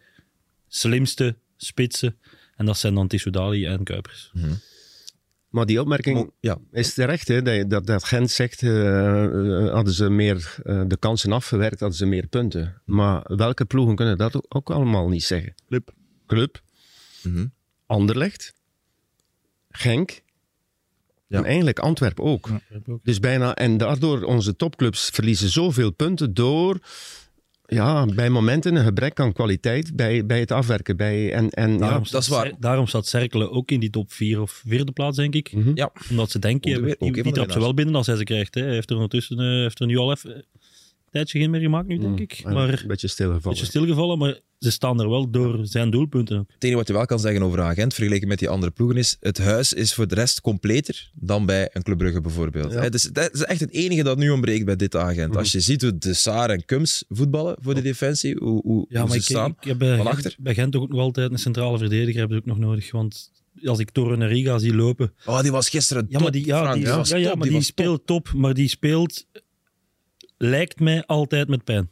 [0.68, 2.16] slimste spitsen.
[2.56, 4.30] En dat zijn dan Tissoudali en Kuipers.
[4.32, 4.60] Mm -hmm.
[5.48, 6.58] Maar die opmerking oh, ja.
[6.70, 11.32] is terecht, hè, dat, dat, dat Gent zegt, uh, hadden ze meer uh, de kansen
[11.32, 12.80] afgewerkt, hadden ze meer punten.
[12.84, 15.54] Maar welke ploegen kunnen dat ook, ook allemaal niet zeggen?
[15.68, 15.94] Club.
[16.26, 16.62] Club.
[17.22, 17.52] Mm -hmm.
[17.86, 18.54] Anderlecht.
[19.70, 20.22] Genk.
[21.32, 21.38] Ja.
[21.38, 22.48] En eigenlijk Antwerpen ook.
[22.48, 23.00] Ja, ook.
[23.04, 26.78] Dus bijna, en daardoor onze topclubs verliezen zoveel punten door
[27.66, 30.96] ja, bij momenten een gebrek aan kwaliteit bij, bij het afwerken.
[30.96, 32.52] Bij, en, en, daarom, ja, dat is waar.
[32.58, 35.52] daarom staat Cerkelen ook in die top 4 of vierde plaats, denk ik.
[35.52, 35.76] Mm -hmm.
[35.76, 35.92] Ja.
[36.10, 38.54] Omdat ze denken, die, ook die trapt ze wel binnen als hij ze krijgt.
[38.54, 38.62] Hè.
[38.62, 40.44] Hij heeft er ondertussen eh, heeft er nu al even
[41.12, 42.42] tijdje geen meer gemaakt, nu, denk ik.
[42.44, 43.48] Mm, Maar een beetje stilgevallen.
[43.58, 46.48] beetje stilgevallen, maar ze staan er wel door zijn doelpunten ook.
[46.54, 49.16] Het enige wat je wel kan zeggen over Agent, vergeleken met die andere ploegen, is
[49.20, 52.72] het huis is voor de rest completer dan bij een Club Brugge bijvoorbeeld.
[52.72, 52.88] Ja.
[52.88, 55.28] Dus dat is echt het enige dat nu ontbreekt bij dit Agent.
[55.28, 55.38] Mhm.
[55.38, 58.98] Als je ziet hoe de Saar en Kums voetballen voor de defensie, hoe, hoe, Ja,
[59.00, 59.54] hoe maar ze ik, staan.
[59.60, 60.34] ik heb bij van Gent, achter.
[60.38, 62.90] bij Gent ook nog altijd een centrale verdediger hebben ze ook nog nodig.
[62.90, 63.30] Want
[63.64, 65.12] als ik Torre en Riga zie lopen...
[65.26, 66.74] Oh, die was gisteren Ja, top, maar die, ja, Frank.
[66.74, 67.62] die, ja, ja, top, maar die, top.
[67.66, 68.32] speelt top.
[68.34, 69.26] Maar die speelt,
[70.42, 71.88] lijkt mij altijd met pijn.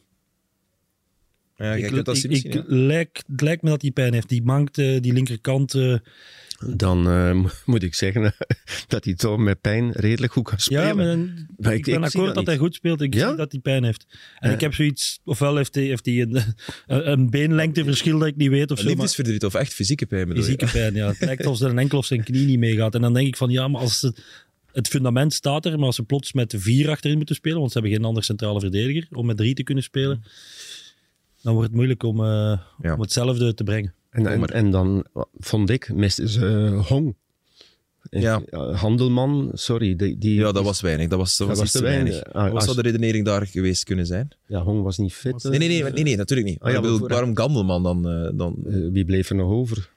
[1.57, 2.63] Ja, ik, dat ik, zien misschien, ik ja.
[2.67, 4.29] lijk, het lijkt me dat hij pijn heeft.
[4.29, 5.75] Die mankt eh, die linkerkant.
[5.75, 5.95] eh,
[6.67, 8.35] dan uh, moet ik zeggen
[8.89, 10.87] dat hij toch met pijn redelijk goed kan spelen.
[10.87, 13.01] Ja, maar, ik, ben akkoord dat, dat hij goed speelt.
[13.01, 13.29] Ik ja?
[13.29, 14.07] zie dat hij pijn heeft.
[14.39, 16.37] En ik heb zoiets, ofwel heeft hij, heeft hij een,
[16.87, 18.71] een, een beenlengteverschil dat ik niet weet.
[18.71, 21.09] Of zo, liefdesverdriet of echt fysieke pijn bedoel Fysieke pijn, ja.
[21.09, 22.95] Het lijkt alsof er een enkel of zijn knie niet meegaat.
[22.95, 24.13] En dan denk ik van, ja, maar als
[24.73, 27.79] het, fundament staat er, maar als ze plots met vier achterin moeten spelen, want ze
[27.79, 30.25] hebben geen andere centrale verdediger, om met drie te kunnen spelen,
[31.43, 32.95] dan wordt het moeilijk om, uh, ja.
[32.95, 33.95] om hetzelfde te brengen.
[34.11, 35.07] En, en, en, dan
[35.39, 37.17] vond ik, misten ze uh, Hong.
[38.11, 38.43] Ja.
[38.73, 39.97] Handelman, sorry.
[39.97, 41.09] Die, die, ja, dat was weinig.
[41.09, 42.13] Dat was, dat, dat was, was te weinig.
[42.13, 42.33] weinig.
[42.33, 44.29] Ah, Wat zou de redenering daar geweest kunnen zijn?
[44.47, 45.43] Ja, Hong was niet fit.
[45.43, 46.61] Nee, nee, nee, nee, nee natuurlijk niet.
[46.61, 48.03] Ah, ja, bedoel, waarom Gandelman dan?
[48.37, 48.57] Dan...
[48.67, 49.91] Uh, wie bleef er nog over?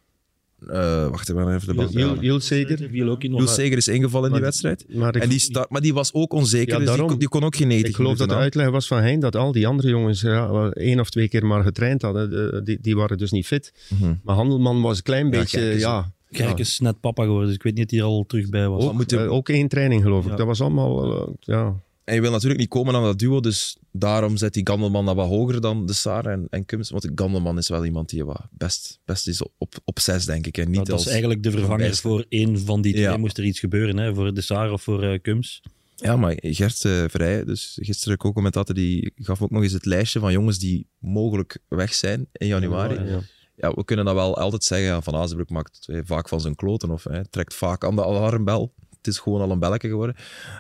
[0.68, 2.20] Uh, wacht even, de bal.
[2.20, 2.92] Jules Zeger.
[2.92, 4.86] Jules Zeger is ingevallen in die wedstrijd.
[4.90, 7.56] Maar, en die start, maar die was ook onzeker, ja, dus die, die, kon ook
[7.56, 10.22] geen 90 Ik geloof dat de uitleg was van Hein dat al die andere jongens
[10.22, 12.64] ja, één of twee keer maar getraind hadden.
[12.64, 13.74] Die, die waren dus niet fit.
[13.90, 14.20] Mm -hmm.
[14.24, 15.62] Maar Handelman was een klein beetje...
[15.62, 18.50] Ja, Kijk, is net papa geworden, dus ik weet niet of hij er al terug
[18.50, 18.84] bij was.
[18.84, 20.38] Ook, uh, ook één training, geloof ik.
[20.38, 21.14] Dat was allemaal...
[21.14, 21.76] Uh, ja.
[22.04, 25.16] En je wil natuurlijk niet komen aan dat duo, dus daarom zet die Gandelman dat
[25.16, 26.90] wat hoger dan de Saar en, en Kums.
[26.90, 30.58] Want Gandelman is wel iemand die wat best, best is op, op zes, denk ik.
[30.58, 33.06] En niet nou, dat als is eigenlijk de vervanger voor één van die twee.
[33.06, 33.18] Ja.
[33.18, 35.62] Moest er iets gebeuren, hè, voor de Saar of voor uh, Kums.
[35.96, 40.20] Ja, maar Gert uh, Vrij, dus gisteren co-commentator, die gaf ook nog eens het lijstje
[40.20, 42.96] van jongens die mogelijk weg zijn in januari.
[42.96, 43.22] Ja, ja
[43.56, 45.04] ja, we kunnen dat wel altijd zeggen.
[45.04, 48.74] Van Azenbroek maakt vaak van zijn kloten of trekt vaak aan de alarmbel.
[48.98, 50.16] Het is gewoon al een belletje geworden.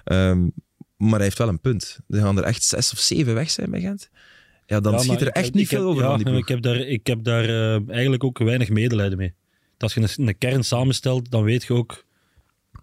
[0.05, 0.53] Um,
[0.97, 1.99] maar hij heeft wel een punt.
[2.07, 4.09] Er gaan er echt zes of zeven weg zijn bij Gent.
[4.65, 6.39] Ja, dan ja, schiet er echt niet veel heb, over ja, van die ploeg.
[6.39, 9.33] Ik heb daar, ik heb daar uh, eigenlijk ook weinig medelijden mee.
[9.77, 12.05] Als je een, een, kern samenstelt, dan weet je ook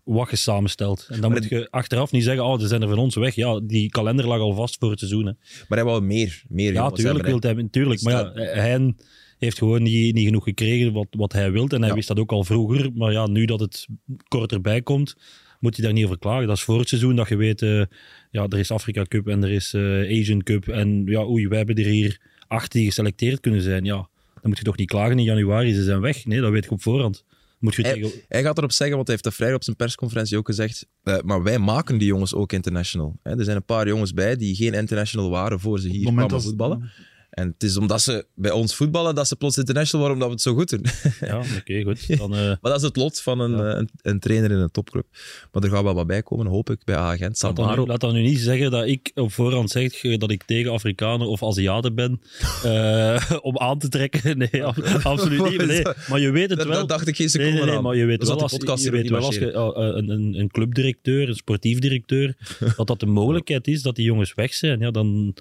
[0.05, 1.07] wat je samenstelt.
[1.09, 3.35] En dan maar moet je achteraf niet zeggen, oh, ze zijn er van ons weg.
[3.35, 5.27] Ja, die kalender lag al vast voor het seizoen.
[5.27, 5.33] Hè.
[5.69, 8.03] Maar hij wou meer, meer Ja, tuurlijk wil hij, tuurlijk.
[8.03, 8.95] Maar ja, hij
[9.39, 11.69] heeft gewoon niet, niet genoeg gekregen wat, wat hij wil.
[11.69, 11.95] En hij ja.
[11.95, 12.91] wist dat ook al vroeger.
[12.95, 13.87] Maar ja, nu dat het
[14.29, 15.17] kort erbij komt,
[15.61, 16.47] moet hij daar niet over klagen.
[16.47, 17.85] Dat is voor het seizoen dat je weet, uh,
[18.31, 20.69] ja, er is Afrika Cup en er is uh, Asian Cup.
[20.69, 23.85] En ja, oei, we hebben er hier acht die geselecteerd kunnen zijn.
[23.85, 26.25] Ja, dan moet je toch niet klagen in januari, ze zijn weg.
[26.25, 27.25] Nee, dat weet ik op voorhand.
[27.59, 28.11] Moet je hij, tegen...
[28.29, 30.87] hij, gaat erop zeggen, want hij heeft dat vrijdag op zijn persconferentie ook gezegd.
[31.05, 33.19] Uh, maar wij maken die jongens ook international.
[33.23, 33.39] Hè?
[33.39, 36.91] Er zijn een paar jongens bij die geen international waren voor ze hier kwamen voetballen.
[37.31, 40.51] En het is omdat ze bij ons voetballen dat ze plots international worden, omdat we
[40.51, 40.85] het zo goed doen.
[41.31, 42.19] Ja, oké, okay, goed.
[42.19, 42.39] Dan, uh...
[42.39, 43.77] maar dat is het lot van een, ja.
[43.77, 45.07] een, een, trainer in een topclub.
[45.53, 47.43] Maar er gaat wel wat bij komen, hoop ik, bij Agent.
[47.43, 50.43] Laat dan, nu, laat dan nu niet zeggen dat ik op voorhand zeg dat ik
[50.43, 52.21] tegen Afrikanen of Aziaten ben
[52.65, 54.39] uh, om aan te trekken.
[54.39, 54.65] Nee,
[55.03, 55.67] absoluut niet.
[55.67, 55.83] Nee.
[56.09, 56.79] Maar je weet het wel.
[56.79, 59.11] Dat dacht ik geen seconde nee, nee, nee, maar je weet wel als, je, weet
[59.11, 62.35] wel als je uh, een, een, een clubdirecteur, een sportief directeur,
[62.77, 64.81] dat dat de mogelijkheid is dat die jongens weg zijn.
[64.81, 65.35] Ja, dan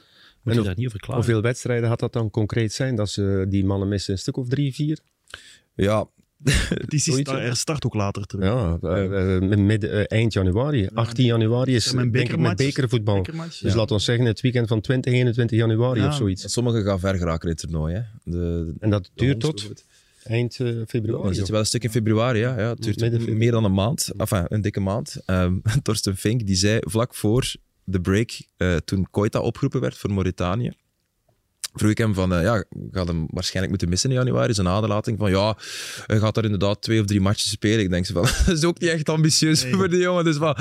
[0.43, 1.23] moet je daar niet over klagen.
[1.23, 2.95] Hoeveel wedstrijden had dat dan concreet zijn?
[2.95, 4.99] Dat ze die mannen missen een stuk of drie, vier?
[5.75, 6.07] Ja,
[6.87, 8.45] die start, er start ook later terug.
[8.45, 10.87] Ja, uh, midden, uh, eind januari.
[10.93, 13.23] 18 januari is ja, denk ik met bekervoetbal.
[13.23, 13.75] Dus ja.
[13.75, 16.07] laten we zeggen het weekend van 20, 21 januari ja.
[16.07, 16.51] of zoiets.
[16.51, 17.93] Sommigen gaan ver geraken in het toernooi.
[17.93, 18.01] Hè.
[18.23, 19.83] De, en dat duurt tot
[20.23, 21.23] eind uh, februari?
[21.23, 22.59] Dan zit je wel een stuk in februari, ja.
[22.59, 24.11] ja het duurt meer dan een maand.
[24.17, 25.21] Enfin, een dikke maand.
[25.25, 27.53] Um, Torsten Fink, die zei vlak voor
[27.89, 30.73] de break, uh, toen Koita opgeroepen werd voor Mauritanië,
[31.73, 34.53] vroeg ik hem van, uh, ja, had hem waarschijnlijk moeten missen in januari.
[34.53, 35.57] Zijn aderlating van, ja,
[36.05, 37.79] hij gaat daar inderdaad twee of drie matches spelen.
[37.79, 39.73] Ik denk ze van, dat is ook niet echt ambitieus nee.
[39.73, 40.23] voor de jongen.
[40.23, 40.57] Dus van,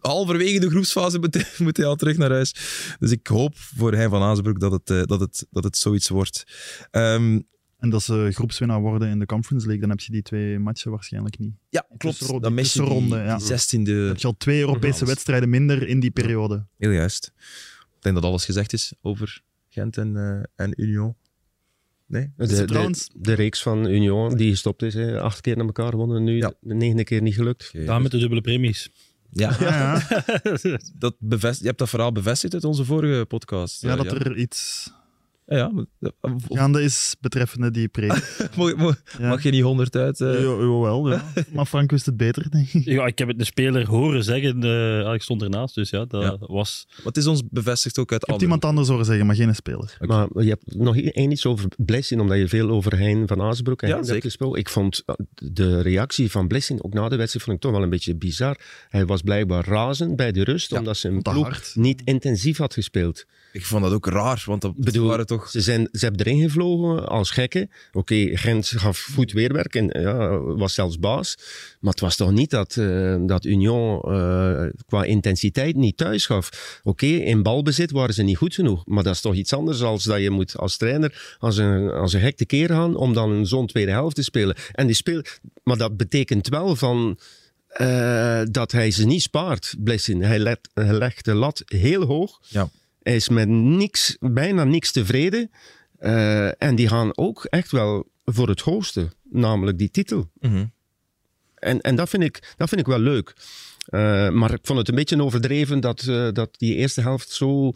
[0.00, 2.54] halverwege de groepsfase moet, moet, hij al terug naar huis.
[2.98, 6.08] Dus ik hoop voor Hein van Azenbroek dat het, uh, dat het, dat het zoiets
[6.08, 6.44] wordt.
[6.90, 7.46] Um,
[7.78, 10.90] en dat ze groepswinnaar worden in de Conference League, dan heb je die twee matchen
[10.90, 11.54] waarschijnlijk niet.
[11.68, 12.42] Ja, klopt.
[12.42, 13.40] Dan mis je die, ronde, ja.
[13.40, 13.82] 16e...
[13.82, 16.66] Dan heb je al twee Europese wedstrijden minder in die periode.
[16.76, 17.32] Heel juist.
[17.96, 21.14] Ik denk dat alles gezegd is over Gent en, uh, en Union.
[22.06, 22.32] Nee?
[22.36, 25.20] De, de, de, reeks van Union, die gestopt is, hè.
[25.20, 26.52] acht keer naar elkaar gewonnen, nu ja.
[26.60, 27.68] de negende keer niet gelukt.
[27.68, 28.90] Okay, Daar met de dubbele premies.
[29.30, 30.20] Ja, ja, ja.
[30.98, 33.82] dat bevest, je hebt dat verhaal bevestigd uit onze vorige podcast.
[33.82, 34.90] Ja, uh, dat er iets
[35.48, 35.72] ja,
[36.48, 38.06] Gaande is betreffende die pre.
[38.56, 39.28] mag, mag, ja.
[39.28, 40.20] mag, je niet honderd uit?
[40.20, 40.40] Uh...
[40.40, 41.24] Ja, wel, ja.
[41.54, 42.84] maar Frank wist het beter, denk ik.
[42.84, 44.64] Ja, ik heb het de speler horen zeggen.
[44.64, 46.36] Uh, ik stond ernaast, dus ja, dat ja.
[46.40, 46.88] was...
[47.02, 49.96] Wat is ons bevestigd ook uit Ik heb iemand anders horen zeggen, maar geen speler.
[50.00, 50.26] Okay.
[50.32, 53.82] Maar je hebt nog één iets over Blessing, omdat je veel over Hein van Azenbroek
[53.82, 54.60] en ja, hebt gesproken.
[54.60, 57.82] Ik vond eh, de reactie van Blessing, ook na de wedstrijd, vond ik toch wel
[57.82, 58.58] een beetje bizar.
[58.88, 63.24] Hij was blijkbaar razend bij de rust, omdat ze een ploeg niet intensief had gespeeld.
[63.52, 65.48] Ik vond dat ook raar, want dat bedoel, waren toch...
[65.48, 67.70] Ze, zijn, ze hebben erin gevlogen als gekken.
[67.92, 71.36] Oké, Gent gaf goed weerwerk en ja, was zelfs baas.
[71.80, 76.80] Maar het was toch niet dat, uh, dat Union uh, qua intensiteit niet thuis gaf.
[76.82, 78.86] Oké, in balbezit waren ze niet goed genoeg.
[78.86, 82.12] Maar dat is toch iets anders als dat je moet als trainer als een, als
[82.12, 84.56] een gek tekeer gaan om dan zo'n tweede helft te spelen.
[84.72, 85.22] En die speel,
[85.62, 87.18] maar dat betekent wel van...
[87.80, 90.22] Uh, dat hij ze niet spaart, Blessin.
[90.22, 92.40] Hij, let, hij legt de lat heel hoog.
[92.48, 92.68] Ja.
[93.08, 95.50] Hij is met niks, bijna niks tevreden.
[96.00, 100.30] Uh, en die gaan ook echt wel voor het hoogste, namelijk die titel.
[100.40, 100.72] Mm -hmm.
[101.54, 103.34] En, en dat, vind ik, dat vind ik wel leuk.
[103.90, 107.72] Uh, maar ik vond het een beetje overdreven dat, uh, dat die eerste helft zo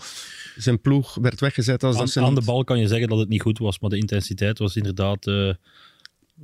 [0.56, 1.84] zijn ploeg werd weggezet.
[1.84, 2.38] Als aan, dat ze aan niet...
[2.38, 5.26] de bal kan je zeggen dat het niet goed was, maar de intensiteit was inderdaad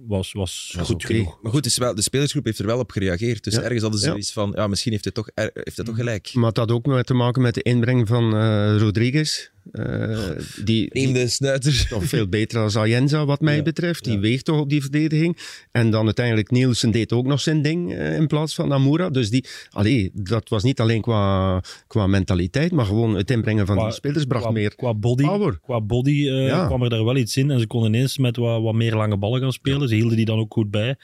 [0.07, 1.39] was, was goed genoeg.
[1.43, 3.45] Maar goed, is wel, de spelersgroep heeft er wel op gereageerd.
[3.45, 3.61] Dus Ja.
[3.63, 4.11] ergens hadden ze Ja.
[4.13, 6.31] zoiets van, ja, misschien heeft het toch, er- heeft het toch gelijk.
[6.35, 9.51] Maar het had ook met te maken met de inbreng van eh, Rodriguez.
[9.73, 10.19] Eh,
[10.65, 11.87] die, Neem de snuiter.
[11.89, 14.05] toch veel beter als Ayenza, wat mij Ja, betreft.
[14.05, 14.19] Die ja.
[14.21, 15.37] weegt toch op die verdediging.
[15.73, 19.11] En dan uiteindelijk Nielsen deed ook nog zijn ding eh, in plaats van Amoura.
[19.11, 23.77] Dus die, allee, dat was niet alleen qua, qua mentaliteit, maar gewoon het inbrengen van
[23.77, 25.59] Qua- die spelers bracht Qua, meer qua body, power.
[25.63, 26.67] qua body eh, Ja.
[26.67, 29.17] kwam er daar wel iets in en ze konden ineens met wat, wat meer lange
[29.17, 29.89] ballen gaan spelen.
[29.89, 30.97] Ze hielden die dan ook goed bij.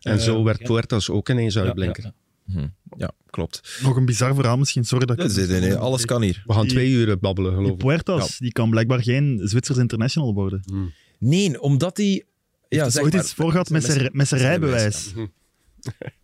[0.00, 0.66] En zo werd ja.
[0.66, 1.74] Puertas ook ineens ja,
[2.52, 2.66] Hm,
[2.96, 3.78] Ja, klopt.
[3.82, 5.36] Nog een bizar verhaal misschien, sorry dat ik...
[5.36, 6.42] nee, nee, nee, alles kan hier.
[6.46, 7.84] We gaan Die- twee uur babbelen, Die geloof ik.
[7.84, 10.62] Puertas, die kan blijkbaar geen Zwitsers international worden.
[11.18, 12.24] Nee, omdat hij...
[12.68, 15.12] Ja, zeg ooit maar, iets voor gehad met zijn, met zijn rijbewijs.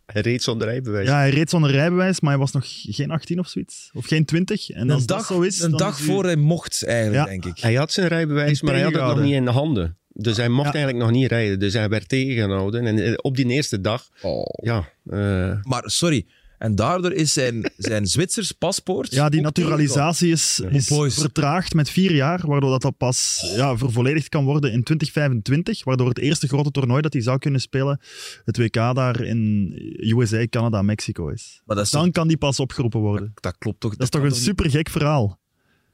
[0.07, 1.09] Hij reed zonder rijbewijs.
[1.09, 3.91] Ja, hij reed zonder rijbewijs, maar hij was nog geen 18 of zoiets.
[3.93, 4.71] Of geen 20.
[4.71, 6.85] En als Een dat dag, zo is, een dan dag is u- voor hij mocht,
[6.85, 7.31] eigenlijk, Ja.
[7.31, 7.59] denk ik.
[7.63, 9.97] Hij had zijn rijbewijs, maar hij had het nog niet in de handen.
[10.15, 10.73] Dus hij mocht Ja.
[10.75, 11.59] eigenlijk nog niet rijden.
[11.59, 12.87] Dus hij werd tegengehouden.
[12.87, 14.45] En eh, op die eerste dag, Oh.
[14.63, 16.27] ja, eh, Maar sorry,
[16.59, 19.11] en daardoor is zijn, zijn Zwitsers paspoort...
[19.15, 20.61] Ja, die naturalisatie is,
[21.09, 26.09] vertraagd met vier jaar, waardoor dat, dat pas ja, vervolledigd kan worden in 2025, waardoor
[26.09, 28.01] het eerste grote toernooi dat hij zou kunnen spelen,
[28.45, 31.61] het WK daar in USA, Canada, Mexico is.
[31.65, 33.33] Maar dat, is Dan toch, kan die pas opgeroepen worden.
[33.35, 33.91] dat klopt toch?
[33.93, 35.41] Dat is toch een super gek verhaal.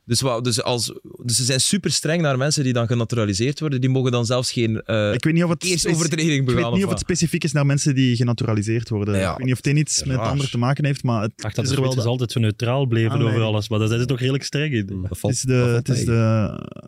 [0.09, 0.92] Dus, wauw, dus, als,
[1.24, 3.80] dus ze zijn super streng naar mensen die dan genaturaliseerd worden.
[3.80, 6.62] Die mogen dan zelfs geen uh, Ik weet niet of het, eerste overtreding ik begaan.
[6.62, 6.98] weet niet of of het wat.
[7.00, 9.18] specifiek is naar mensen die genaturaliseerd worden.
[9.18, 11.22] Ja, ik weet niet of het een iets met het ander te maken heeft, maar
[11.22, 11.94] het Ach, dat is er wel...
[11.94, 13.26] De- altijd zo neutraal bleven Ah, nee.
[13.28, 13.68] over alles.
[13.68, 14.86] Maar daar zijn ze toch redelijk streng in.
[14.86, 16.12] Dat Het is, de, het is de...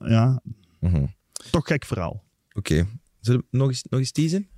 [0.04, 0.42] Ja,
[0.80, 1.04] Mhm.
[1.50, 2.24] toch gek verhaal.
[2.52, 2.86] Oké.
[3.20, 4.48] Zullen we nog eens, nog eens teasen?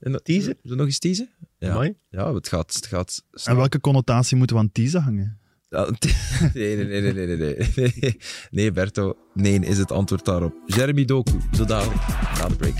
[0.00, 0.42] En- Teasen?
[0.44, 1.28] Zullen we nog eens teasen?
[1.58, 1.70] Ja.
[1.72, 1.94] Amai.
[2.10, 2.74] Ja, het gaat...
[2.74, 5.38] Het gaat En welke connotatie moeten we aan teasen hangen?
[6.54, 8.16] Nee, nee, nee, nee, nee, nee,
[8.50, 8.72] nee.
[8.72, 9.16] Berto.
[9.34, 10.54] Nee, is het antwoord daarop.
[10.66, 12.00] Jeremy Doku, zo dadelijk.
[12.38, 12.74] Na de break.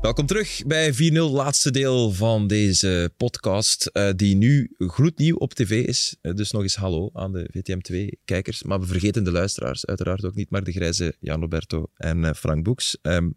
[0.00, 5.86] Welkom terug bij 4-0, laatste deel van deze podcast, eh, die nu gloednieuw op tv
[5.86, 6.16] is.
[6.20, 8.62] Eh, dus nog eens hallo aan de VTM2-kijkers.
[8.62, 12.34] Maar we vergeten de luisteraars uiteraard ook niet, maar de grijze Jan Roberto en eh,
[12.34, 12.98] Frank Boeks.
[13.02, 13.30] Ehm,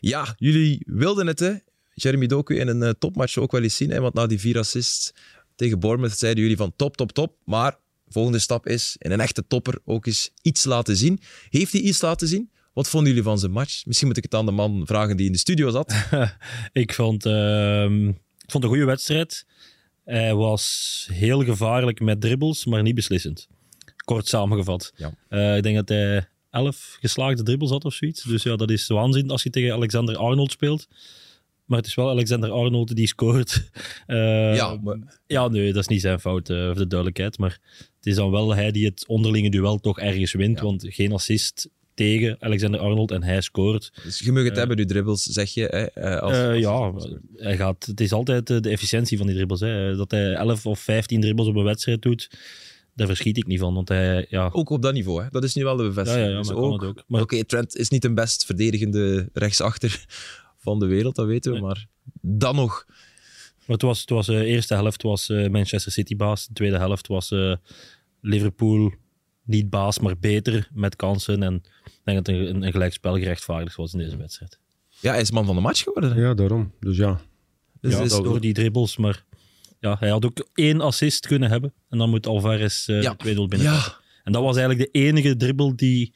[0.00, 1.52] ja, jullie wilden het, hè?
[1.94, 3.90] Jeremy Doku in een eh, topmatch ook wel eens zien.
[3.90, 4.00] Hè?
[4.00, 5.12] Want na die vier assists
[5.56, 7.36] tegen Bournemouth zeiden jullie van top, top, top.
[7.44, 7.78] Maar
[8.08, 11.20] volgende stap is in een echte topper ook eens iets laten zien.
[11.48, 12.50] Heeft hij iets laten zien?
[12.72, 13.86] Wat vonden jullie van zijn match?
[13.86, 15.94] Misschien moet ik het aan de man vragen die in de studio zat.
[16.72, 19.46] ik, vond, ehm, ik vond een goede wedstrijd.
[20.04, 23.48] Hij was heel gevaarlijk met dribbles, maar niet beslissend.
[24.04, 24.92] Kort samengevat.
[24.96, 25.14] Ja.
[25.28, 28.22] Eh, ik denk dat hij elf geslaagde dribbles had of zoiets.
[28.22, 30.88] Dus ja, dat is waanzin als je tegen Alexander Arnold speelt.
[31.64, 33.62] Maar het is wel Alexander Arnold die scoort.
[34.06, 37.38] Eh, ja, maar ja, nee, dat is niet zijn fout, eh, voor de duidelijkheid.
[37.38, 37.58] Maar
[37.96, 40.58] het is dan wel hij die het onderlinge duel toch ergens wint.
[40.58, 40.64] Ja.
[40.64, 43.92] Want geen assist tegen Alexander Arnold en hij scoort.
[44.02, 45.88] dus je mag het Eh, hebben, die dribbles, zeg je.
[45.94, 46.20] Hè?
[46.20, 46.92] Als, als- ja,
[47.36, 49.60] hij gaat, het is altijd de efficiëntie van die dribbles.
[49.60, 49.96] Hè.
[49.96, 52.30] Dat hij 11 of 15 dribbles op een wedstrijd doet,
[52.94, 53.74] daar verschiet ik niet van.
[53.74, 55.28] Want hij, ja, Ook op dat niveau, hè?
[55.30, 56.24] dat is nu wel de bevestiging.
[56.24, 57.02] ja, ja Dus maar ook.
[57.06, 60.04] Maar Oké, Trent is niet de best verdedigende rechtsachter
[60.64, 61.58] van de wereld, dat weten we.
[61.58, 61.66] Nee.
[61.66, 61.86] Maar
[62.20, 62.84] dan nog.
[63.66, 66.46] Maar het was, het was, de eerste helft was eh, Manchester City baas.
[66.46, 67.54] De tweede helft was eh,
[68.20, 68.92] Liverpool
[69.44, 71.42] niet baas, maar beter met kansen.
[71.42, 71.54] En
[71.84, 74.58] ik denk dat een, een gelijkspel gerechtvaardigd was in deze wedstrijd.
[75.00, 76.16] Ja, hij is man van de match geworden.
[76.20, 76.72] ja, daarom.
[76.80, 77.20] Dus ja.
[77.80, 79.24] Dus ja, is- door die dribbles, maar
[79.80, 81.72] ja, hij had ook één assist kunnen hebben.
[81.88, 83.14] En dan moet Alvarez eh Ja.
[83.16, 83.60] de 2-0 binnen.
[83.72, 86.14] ja, En dat was eigenlijk de enige dribbel die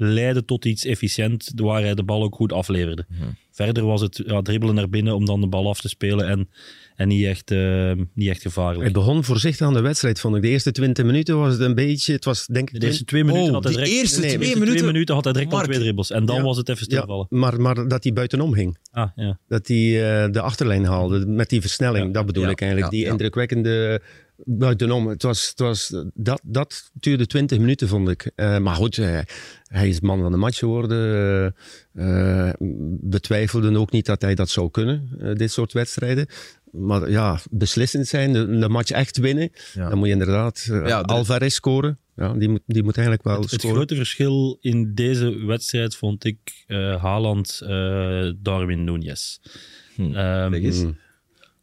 [0.00, 3.04] leidde tot iets efficiënt, waar hij de bal ook goed afleverde.
[3.08, 3.22] Mhm.
[3.52, 6.48] Verder was het ja, dribbelen naar binnen om dan de bal af te spelen en,
[6.96, 8.80] en niet, echt, eh, niet echt gevaarlijk.
[8.82, 10.42] Hij begon voorzichtig aan de wedstrijd, vond ik.
[10.42, 12.12] De eerste 20 minuten was het een beetje...
[12.12, 12.80] Het was denk ik...
[12.80, 15.24] De eerste twee minuten Oh, had hij direct, eerste nee, twee eerste minuten- minuten had
[15.24, 16.10] hij direct al twee dribbles.
[16.10, 16.42] En dan Ja.
[16.42, 17.26] was het even ja, stilvallen.
[17.30, 18.78] maar, maar dat hij buitenom ging.
[18.90, 19.38] Ah, ja.
[19.48, 22.06] Dat hij eh, de achterlijn haalde met die versnelling.
[22.06, 22.12] Ja.
[22.12, 22.92] Dat bedoel Ja, ik eigenlijk.
[22.92, 23.12] ja, die ja.
[23.12, 24.00] indrukwekkende
[24.44, 25.06] buitenom.
[25.06, 28.30] Het was, het was, dat, dat duurde 20 minuten, vond ik.
[28.36, 29.18] Uh, maar goed, uh,
[29.62, 31.54] hij is man van de match geworden.
[31.94, 32.50] Uh,
[33.00, 36.26] betwijfelden ook niet dat hij dat zou kunnen, dit soort wedstrijden.
[36.70, 39.50] Maar ja, beslissend zijn, de, de match echt winnen.
[39.74, 39.88] Ja.
[39.88, 41.12] Dan moet je inderdaad ja, de...
[41.12, 41.98] Alvarez scoren.
[42.16, 43.66] Ja, die, moet, die moet eigenlijk wel het, scoren.
[43.66, 46.38] Het grote verschil in deze wedstrijd vond ik
[47.00, 47.58] Haaland,
[48.36, 49.50] Darwin Núñez.
[49.94, 50.14] Hm.
[50.14, 50.98] Um,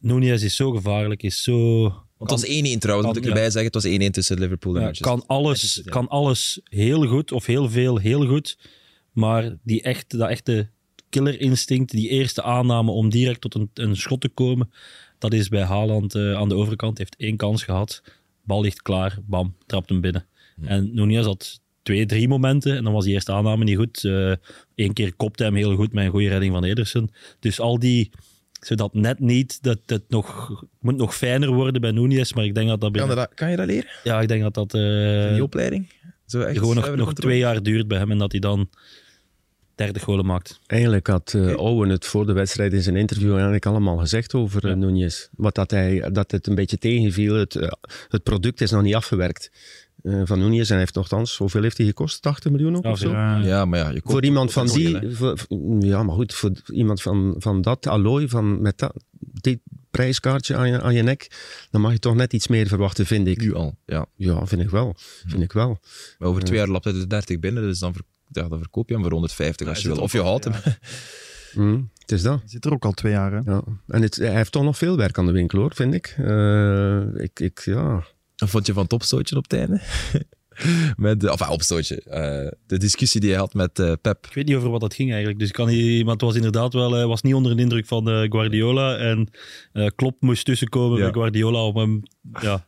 [0.00, 1.92] Núñez is zo gevaarlijk, is zo...
[2.18, 3.64] Want het was 1-1 trouwens, moet ik erbij zeggen.
[3.72, 5.12] Het was 1-1 tussen Liverpool en ja, Manchester.
[5.12, 8.58] Kan alles, kan alles heel goed, of heel veel heel goed.
[9.12, 10.68] Maar die echt, dat echte
[11.08, 14.70] killerinstinct, die eerste aanname om direct tot een, een schot te komen,
[15.18, 16.98] dat is bij Haaland uh, aan de overkant.
[16.98, 18.02] heeft één kans gehad.
[18.44, 20.26] Bal ligt klaar, bam, trapt hem binnen.
[20.56, 20.66] Hm.
[20.66, 24.04] En Nunez had twee, drie momenten en dan was die eerste aanname niet goed.
[24.04, 24.38] Eén
[24.74, 27.10] uh, keer kopte hem heel goed met een goede redding van Ederson.
[27.40, 28.10] Dus al die
[28.60, 30.48] zodat net niet, dat het nog,
[30.80, 32.92] moet nog fijner worden bij Núñez, maar ik denk dat dat...
[32.92, 33.14] Binnen...
[33.14, 33.90] Kan, dat kan je dat leren?
[34.02, 34.74] Ja, ik denk dat dat...
[34.74, 35.92] Uh, die opleiding?
[36.26, 38.68] Zo echt gewoon nog, nog twee jaar duurt bij hem en dat hij dan
[39.78, 40.60] 30 golen maakt.
[40.66, 44.68] Eigenlijk had uh, Owen het voor de wedstrijd in zijn interview eigenlijk allemaal gezegd over
[44.68, 44.74] ja.
[44.74, 45.30] Núñez.
[45.36, 47.34] Wat dat, hij, dat het een beetje tegenviel.
[47.34, 47.68] Het, uh,
[48.08, 49.50] het product is nog niet afgewerkt.
[50.02, 52.22] Uh, van Núñez en hij heeft nogthans, hoeveel heeft hij gekost?
[52.22, 53.10] 80 miljoen ook ja, of zo?
[53.10, 55.38] Ja, maar ja, je voor iemand van die, voor,
[55.78, 59.58] ja, maar goed, voor iemand van, van dat allooi, van, met dat, dit
[59.90, 61.30] prijskaartje aan je, aan je nek,
[61.70, 63.40] dan mag je toch net iets meer verwachten, vind ik.
[63.40, 64.06] Nu al, ja.
[64.14, 64.94] Ja, vind ik wel.
[65.26, 65.78] Vind ik wel.
[66.18, 68.88] Maar over twee jaar lapt hij de 30 binnen, dus dan, ver, ja, dan verkoop
[68.88, 69.96] je hem voor 150 als je wil.
[69.96, 70.54] Of je houdt hem.
[71.54, 72.38] Mm, het is dat.
[72.40, 73.40] Hij zit er ook al twee jaar, hè?
[73.44, 73.62] Ja.
[73.86, 76.16] En het, hij heeft toch nog veel werk aan de winkel, hoor, vind ik.
[76.20, 78.04] Uh, ik, ik ja...
[78.38, 79.80] Wat vond je van het opstootje op het einde?
[80.96, 82.02] met de, of opstootje.
[82.06, 84.26] Uh, de discussie die hij had met uh, Pep.
[84.26, 85.38] Ik weet niet over wat dat ging eigenlijk.
[85.38, 87.86] Dus ik kan niet, maar het was inderdaad wel, uh, was niet onder de indruk
[87.86, 88.96] van Guardiola.
[88.96, 89.30] En
[89.94, 91.04] Klopp moest tussenkomen ja.
[91.04, 92.02] bij Guardiola om hem
[92.40, 92.66] ja,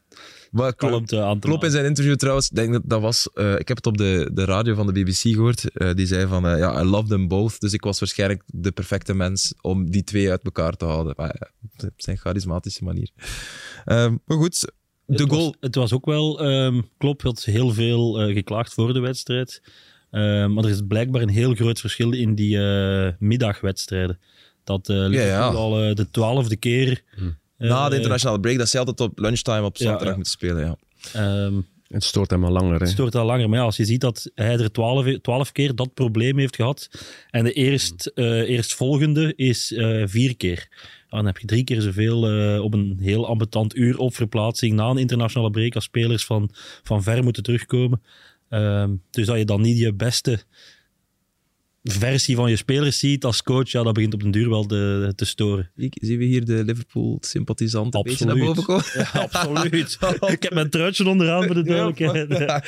[0.51, 3.87] maar aan te Klopp in zijn interview trouwens, denk dat, dat was, ik heb het
[3.87, 5.71] op de, de radio van de BBC gehoord.
[5.97, 7.61] die zei van, ja, I love them both.
[7.61, 11.14] Dus ik was waarschijnlijk de perfecte mens om die twee uit elkaar te houden.
[11.16, 11.51] Maar,
[11.85, 13.11] op zijn charismatische manier.
[13.85, 14.73] Ehm, maar goed,
[15.17, 15.45] de het goal.
[15.45, 19.63] Was, het was ook wel, um, Klopp had heel veel uh, geklaagd voor de wedstrijd.
[20.11, 24.19] Uh, maar er is blijkbaar een heel groot verschil in die uh, middagwedstrijden.
[24.65, 25.49] Dat uh, ja, ja.
[25.49, 27.03] al de twaalfde keer...
[27.17, 27.31] Hm.
[27.63, 30.77] Na de internationale break, dat ze altijd op lunchtime op zaterdag ja, moeten spelen.
[31.13, 31.45] Ja.
[31.45, 32.73] Um, het stoort hem al langer.
[32.73, 32.79] Hè?
[32.79, 33.49] Het stoort al langer.
[33.49, 36.91] Maar ja, als je ziet dat hij er twaalf, twaalf keer dat probleem heeft gehad.
[37.31, 40.69] En de eerst, uh, eerstvolgende is uh, vier keer.
[41.11, 44.75] Ja, dan heb je drie keer zoveel uh, op een heel ambetant uur op verplaatsing
[44.75, 46.51] na een internationale break als spelers van,
[46.83, 48.03] van ver moeten terugkomen.
[49.11, 50.45] dus dat je dan niet je beste
[51.83, 55.13] versie van je spelers ziet als coach, ja, dat begint op den duur wel de,
[55.17, 55.71] te storen.
[55.75, 58.85] Zien we hier de Liverpool-sympathisant een beetje naar boven komen?
[58.95, 59.99] Ja, absoluut.
[60.37, 62.29] Ik heb mijn truitje onderaan voor de duidelijkheid.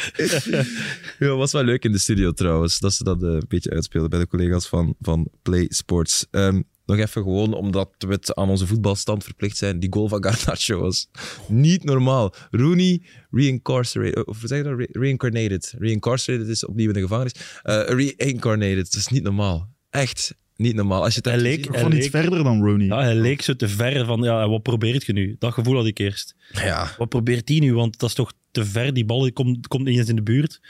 [1.19, 4.11] Ja, was wel leuk in de studio trouwens, dat ze dat uh, een beetje uitspeelden
[4.11, 6.27] bij de collega's van, van Play Sports.
[6.31, 9.81] Um, nog even gewoon omdat we het aan onze voetbalstand verplicht zijn.
[9.81, 11.09] Die goal van Garnacho was
[11.49, 12.35] niet normaal.
[12.51, 14.79] Rooney reincarcerated, of zeg je dat?
[14.79, 15.75] Re reincarnated.
[15.79, 17.35] Reincarcerated is opnieuw in de gevangenis.
[17.65, 17.83] Uh,
[18.17, 19.69] reincarnated, dat is niet normaal.
[19.91, 21.03] Echt niet normaal.
[21.03, 22.87] Als je het hij leek, hij leek, iets verder dan Rooney.
[22.87, 25.37] Ja, hij leek zo te ver van, ja, wat probeert je nu?
[25.39, 26.35] Dat gevoel had ik eerst.
[26.53, 26.95] Ja.
[26.99, 27.75] Wat probeert hij nu?
[27.75, 30.61] Want dat is toch te ver, die bal komt, komt niet eens in de buurt.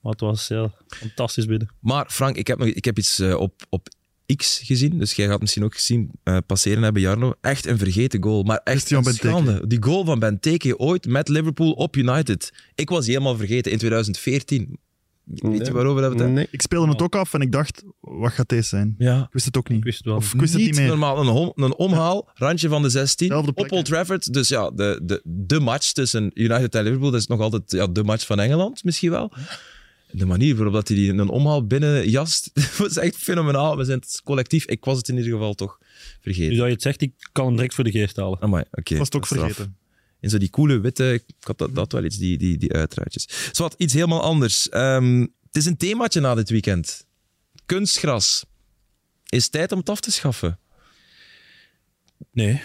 [0.00, 1.68] Maar het was ja, fantastisch binnen.
[1.80, 3.88] Maar Frank, ik heb, nog, ik heb iets uh, op, op
[4.36, 7.34] X gezien, dus jij gaat misschien ook gezien uh, passeren hebben, Jarno.
[7.40, 9.66] Echt een vergeten goal, maar echt een schande.
[9.66, 12.52] Die goal van Benteke ooit met Liverpool op United.
[12.74, 14.78] Ik was die helemaal vergeten in 2014.
[15.24, 16.34] Weet je waarover hebben we het?
[16.34, 16.48] Nee.
[16.50, 18.94] Ik speelde het ook af en ik dacht, wat gaat deze zijn?
[18.98, 19.20] Ja.
[19.20, 19.78] Ik wist het ook niet.
[19.78, 20.16] Ik wist het wel.
[20.16, 20.88] Of ik wist niet het niet meer.
[20.88, 21.18] normaal.
[21.28, 24.32] Een, een omhaal, randje van de 16, Zelfde op Old Trafford.
[24.32, 27.86] Dus ja, de, de, de match tussen United en Liverpool, dat is nog altijd ja,
[27.86, 29.32] de match van Engeland, misschien wel.
[30.10, 33.76] De manier waarop dat hij die een omhaal binnen jast, was echt fenomenaal.
[33.76, 35.78] We zijn het collectief, ik was het in ieder geval toch
[36.20, 36.50] vergeten.
[36.50, 38.40] Nu dat je het zegt, ik kan hem direct voor de geest halen.
[38.40, 38.96] Amai, oké.
[38.96, 39.76] Was het ook vergeten.
[40.20, 43.50] In zo die coole witte, ik had dat, dat wel iets, die, die, die uitruitjes.
[43.52, 44.68] Zwat, iets helemaal anders.
[44.74, 47.06] Um, het is een themaatje na dit weekend.
[47.66, 48.44] Kunstgras.
[49.28, 50.58] Is het tijd om het af te schaffen?
[52.32, 52.62] Nee.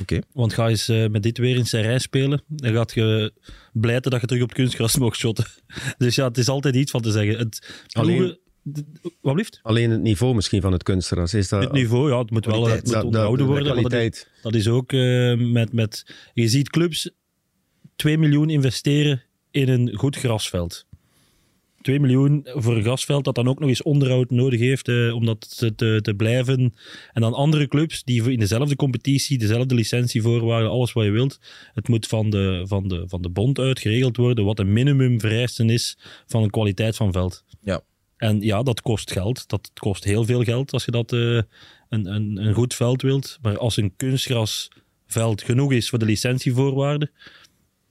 [0.00, 0.18] Oké.
[0.32, 3.32] Want ga eens uh, met dit weer in zijn rij spelen, dan gaat je
[3.72, 5.44] blijten dat je terug op het kunstgras mag shotten.
[5.98, 7.38] Dus ja, het is altijd iets van te zeggen.
[7.38, 8.38] Het Alleen- ploegen-
[9.20, 9.58] Wat blieft?
[9.62, 11.34] Alleen het niveau misschien van het kunstgras.
[11.34, 14.04] Is dat, Het niveau, ja, het moet wel het moet de worden.
[14.04, 14.26] is-.
[14.42, 16.14] Dat is ook eh, met, met...
[16.34, 17.10] Je ziet clubs
[17.96, 20.86] 2 miljoen investeren in een goed grasveld.
[21.80, 25.24] 2 miljoen voor een gasveld dat dan ook nog eens onderhoud nodig heeft eh, om
[25.26, 26.74] dat te, te, te, blijven.
[27.12, 31.38] En dan andere clubs die in dezelfde competitie, dezelfde licentievoorwaarden, alles wat je wilt.
[31.74, 35.70] Het moet van de, van de, van de bond uit geregeld worden wat een minimumvereisten
[35.70, 37.44] is van de kwaliteit van veld.
[37.62, 37.82] Ja.
[38.16, 39.48] En ja, dat kost geld.
[39.48, 41.40] Dat kost heel veel geld als je dat uh,
[41.88, 43.38] een, een, een goed veld wilt.
[43.42, 47.10] Maar als een kunstgrasveld genoeg is voor de licentievoorwaarden,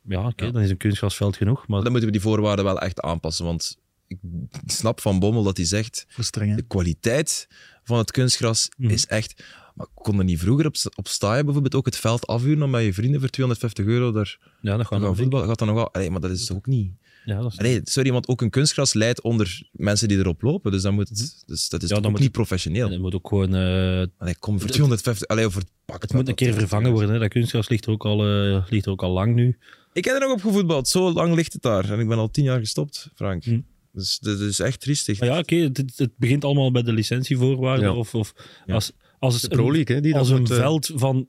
[0.07, 0.51] ja, oké, ja.
[0.51, 1.67] dan is een kunstgrasveld genoeg.
[1.67, 1.81] Maar...
[1.81, 3.45] Dan moeten we die voorwaarden wel echt aanpassen.
[3.45, 3.77] Want
[4.07, 4.17] ik
[4.65, 7.47] snap van Bommel dat hij zegt, de kwaliteit
[7.83, 8.89] van het kunstgras mm.
[8.89, 9.43] is echt...
[9.75, 12.83] Maar kon er niet vroeger op, op staaien bijvoorbeeld ook het veld afhuren om met
[12.83, 15.93] je vrienden voor 250 euro daar ja, dat gaat voetbal, gaat dan nog wel...
[15.93, 16.91] Allee, maar dat is toch ook niet...
[17.25, 17.57] Ja, dat is...
[17.57, 20.71] Allee, sorry, want ook een kunstgras leidt onder mensen die erop lopen.
[20.71, 22.89] Dus, dan moet het, dus dat is ja, dan moet niet professioneel.
[22.89, 23.55] Het moet ook gewoon...
[23.55, 25.27] Uh, allee, kom voor 250...
[25.27, 26.01] Allee, over het pak.
[26.01, 27.13] Het moet een keer vervangen worden.
[27.13, 27.19] Hè.
[27.19, 29.57] Dat kunstgras ligt er, ook al, uh, ligt er ook al lang nu.
[29.93, 30.87] Ik heb er nog op gevoetbald.
[30.87, 31.91] Zo lang ligt het daar.
[31.91, 33.43] En ik ben al tien jaar gestopt, Frank.
[33.43, 33.59] Hm.
[33.91, 35.19] Dus dat is echt triestig.
[35.19, 35.53] Maar ja, oké.
[35.53, 37.89] Okay, het, het, begint allemaal bij de licentievoorwaarden.
[37.89, 37.95] Ja.
[37.95, 38.33] Of, of
[38.65, 38.73] ja.
[38.73, 41.27] als, als, Pro League, hè, die als een wordt, veld van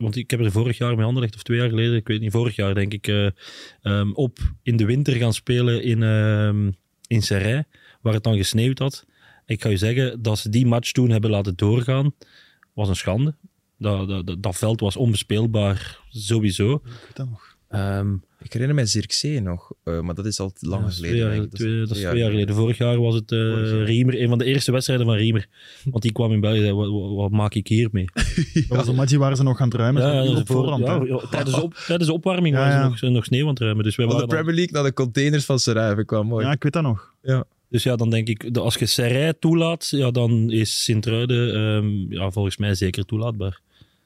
[0.00, 2.30] want ik heb er vorig jaar mee Anderlecht, of twee jaar geleden, ik weet niet,
[2.30, 3.30] vorig jaar denk ik, uh,
[3.82, 6.72] um, op in de winter gaan spelen in, uh,
[7.06, 7.64] in Serray,
[8.00, 9.06] waar het dan gesneeuwd had.
[9.46, 12.14] Ik ga je zeggen, dat ze die match toen hebben laten doorgaan,
[12.74, 13.34] was een schande.
[13.78, 16.82] Dat, dat, dat veld was onbespeelbaar, sowieso.
[17.14, 17.49] Dat nog.
[17.74, 21.18] Um, ik herinner me Zirkzee nog, uh, maar dat is al lang ja, geleden.
[21.18, 22.54] Jaar, dat, twee, dat is twee jaar geleden.
[22.54, 25.46] Vorig jaar was het uh, Riemer, een van de eerste wedstrijden van Riemer.
[25.84, 28.04] Want die kwam in België en zei, wat, wat, wat, maak ik hier mee?
[28.14, 28.62] ja.
[28.68, 30.02] Dat was een match waar ze nog aan het ruimen.
[30.02, 30.86] Ja, ja, op voorhand.
[30.86, 33.84] Ja, ja, tijdens, op, tijdens de opwarming waren ze nog, nog sneeuw aan het ruimen.
[33.84, 36.44] Dus wij van waren de Premier League naar de containers van Serij kwam mooi.
[36.46, 37.14] Ja, ik weet dat nog.
[37.22, 37.44] Ja.
[37.68, 42.30] Dus ja, dan denk ik, als je Serij toelaat, ja, dan is Sint-Truiden um, ja,
[42.30, 43.60] volgens mij zeker toelaatbaar.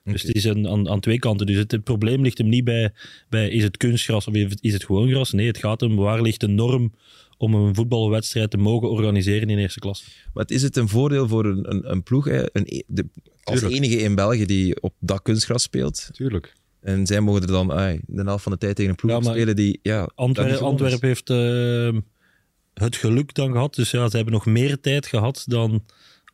[0.05, 0.27] Dus okay.
[0.27, 1.47] het is een, aan, aan twee kanten.
[1.47, 2.93] Dus het, het, probleem ligt hem niet bij,
[3.29, 5.33] bij is het kunstgras of is het gewoon gras.
[5.33, 6.93] Nee, het gaat hem waar ligt de norm
[7.39, 10.05] om een voetbalwedstrijd te mogen organiseren in eerste klas.
[10.35, 12.45] Maar is het een voordeel voor een, een, een ploeg, hè?
[12.53, 13.07] Een, de,
[13.43, 16.09] als enige in België die op dat kunstgras speelt?
[16.13, 16.55] Tuurlijk.
[16.81, 19.31] En zij mogen er dan ay, de helft van de tijd tegen een ploeg ja,
[19.31, 19.79] spelen die...
[19.83, 22.01] Ja, Antwer Antwerpen heeft uh,
[22.75, 23.75] het geluk dan gehad.
[23.75, 25.85] Dus ja, ze hebben nog meer tijd gehad dan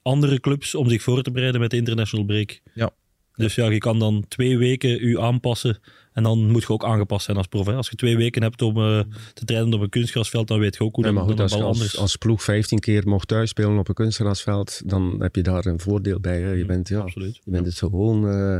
[0.03, 2.61] andere clubs om zich voor te bereiden met de international break.
[2.75, 2.91] Ja.
[3.41, 5.78] Dus ja, je kan dan twee weken u aanpassen
[6.12, 7.66] en dan moet je ook aangepast zijn als prof.
[7.66, 7.74] Hè.
[7.74, 9.01] Als je twee weken hebt om uh,
[9.34, 11.80] te trainen op een kunstgrasveld, dan weet je ook hoe ja, dat goed, als, anders.
[11.80, 15.80] Als, als ploeg 15 keer mocht thuisspelen op een kunstgrasveld, dan heb je daar een
[15.80, 16.41] voordeel bij.
[16.41, 16.53] Hè.
[16.53, 17.41] Je, bent, ja, Absoluut.
[17.45, 18.24] je bent het gewoon...
[18.24, 18.59] Uh,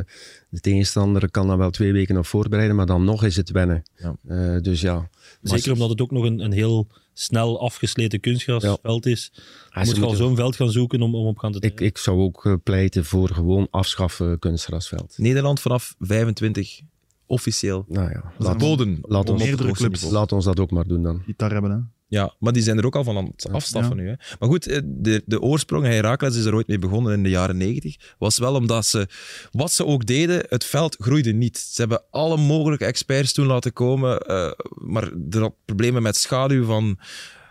[0.51, 3.83] de tegenstander kan dan wel twee weken op voorbereiden, maar dan nog is het wennen.
[3.97, 4.17] Ja.
[4.29, 5.09] Uh, dus ja.
[5.43, 6.87] Zeker omdat het ook nog een, een heel
[7.21, 9.11] snel afgesleten kunstgrasveld ja.
[9.11, 9.33] is.
[9.73, 11.99] Je moet je al zo'n veld gaan zoeken om, om op gaan te ik, ik
[11.99, 15.15] zou ook uh, pleiten voor gewoon afschaffen kunstgrasveld.
[15.19, 16.81] Nederland vanaf 25
[17.27, 17.85] officieel.
[17.89, 18.99] Nou ja, verboden.
[19.03, 20.11] Laat, ons, meerdere clubs.
[20.11, 21.23] laat ons dat ook maar doen dan.
[21.27, 21.79] Die daar hebben, hè.
[22.11, 24.03] Ja, maar die zijn er ook al van aan het afstaffen ja.
[24.03, 24.09] nu.
[24.09, 24.15] Hè.
[24.39, 27.97] Maar goed, de, de oorsprong, Herakles is er ooit mee begonnen in de jaren negentig,
[28.19, 29.09] was wel omdat ze,
[29.53, 31.59] wat ze ook deden, het veld groeide niet.
[31.59, 36.65] Ze hebben alle mogelijke experts toen laten komen, uh, maar er had problemen met schaduw
[36.65, 36.99] van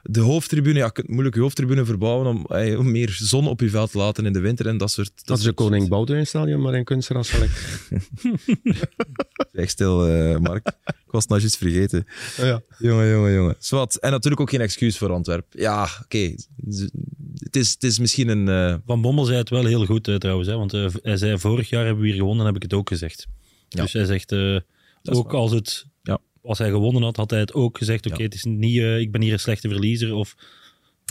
[0.04, 3.60] de hoofdtribune, ja, je kunt moeilijk je hoofdtribune verbouwen om, eh, om, meer zon op
[3.60, 5.12] je veld te laten in de winter en dat soort...
[5.16, 7.30] Dat, dat is de Koning Boudewijn stadion, maar in kunstgras.
[9.52, 10.68] Zeg stil, uh, Mark.
[10.86, 12.06] Ik was het nou juist vergeten.
[12.40, 12.62] Oh ja.
[12.78, 13.56] Jongen, jongen, jongen.
[13.60, 13.96] Zwat.
[13.96, 15.62] En natuurlijk ook geen excuus voor Antwerpen.
[15.62, 16.02] Ja, oké.
[16.04, 16.38] Okay.
[17.38, 18.48] Het, is, het is misschien een...
[18.48, 18.76] Uh...
[18.86, 20.48] Van Bommel zei het wel heel goed uh, trouwens.
[20.48, 20.56] Hè?
[20.56, 23.28] Want hij zei, vorig jaar hebben we hier gewonnen, heb ik het ook gezegd.
[23.70, 23.82] Ja.
[23.82, 24.34] Dus hij zegt,
[25.04, 25.86] ook als het
[26.44, 28.32] als hij gewonnen had, had hij het ook gezegd: Oké, okay, ja.
[28.32, 30.14] het is niet, uh, ik ben hier een slechte verliezer.
[30.14, 30.36] Of,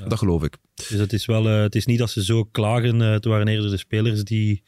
[0.03, 0.57] uh, dat geloof ik.
[0.75, 3.01] Dus het is, wel, uh, het is niet dat ze zo klagen.
[3.01, 4.63] het waren eerder de spelers die,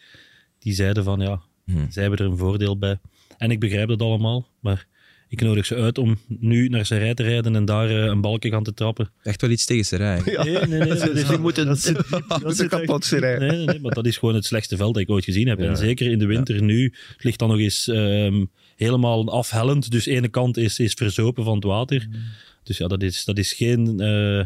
[0.59, 1.91] die zeiden: van ja, hmm.
[1.91, 2.99] zij hebben er een voordeel bij.
[3.39, 4.87] En ik begrijp dat allemaal, maar
[5.31, 8.63] ik nodig ze uit om nu naar Serij te rijden en daar een balken gaan
[8.63, 9.11] te trappen.
[9.23, 10.21] Echt wel iets tegen Serij.
[10.25, 10.45] Ja.
[10.45, 10.89] Nee, nee, nee.
[11.15, 13.39] Dus die moeten dat zit, dat kapot Serij.
[13.39, 15.59] Nee, nee, nee, maar dat is gewoon het slechtste veld dat ik ooit gezien heb.
[15.59, 15.69] Ja.
[15.69, 16.63] En zeker in de winter ja.
[16.63, 18.51] nu, het ligt dan nog eens um,
[18.81, 19.91] helemaal afhellend.
[19.91, 22.07] Dus de ene kant is, is verzopen van het water.
[22.11, 22.23] Mm.
[22.63, 24.01] Dus ja, dat is, dat is geen...
[24.01, 24.45] Uh,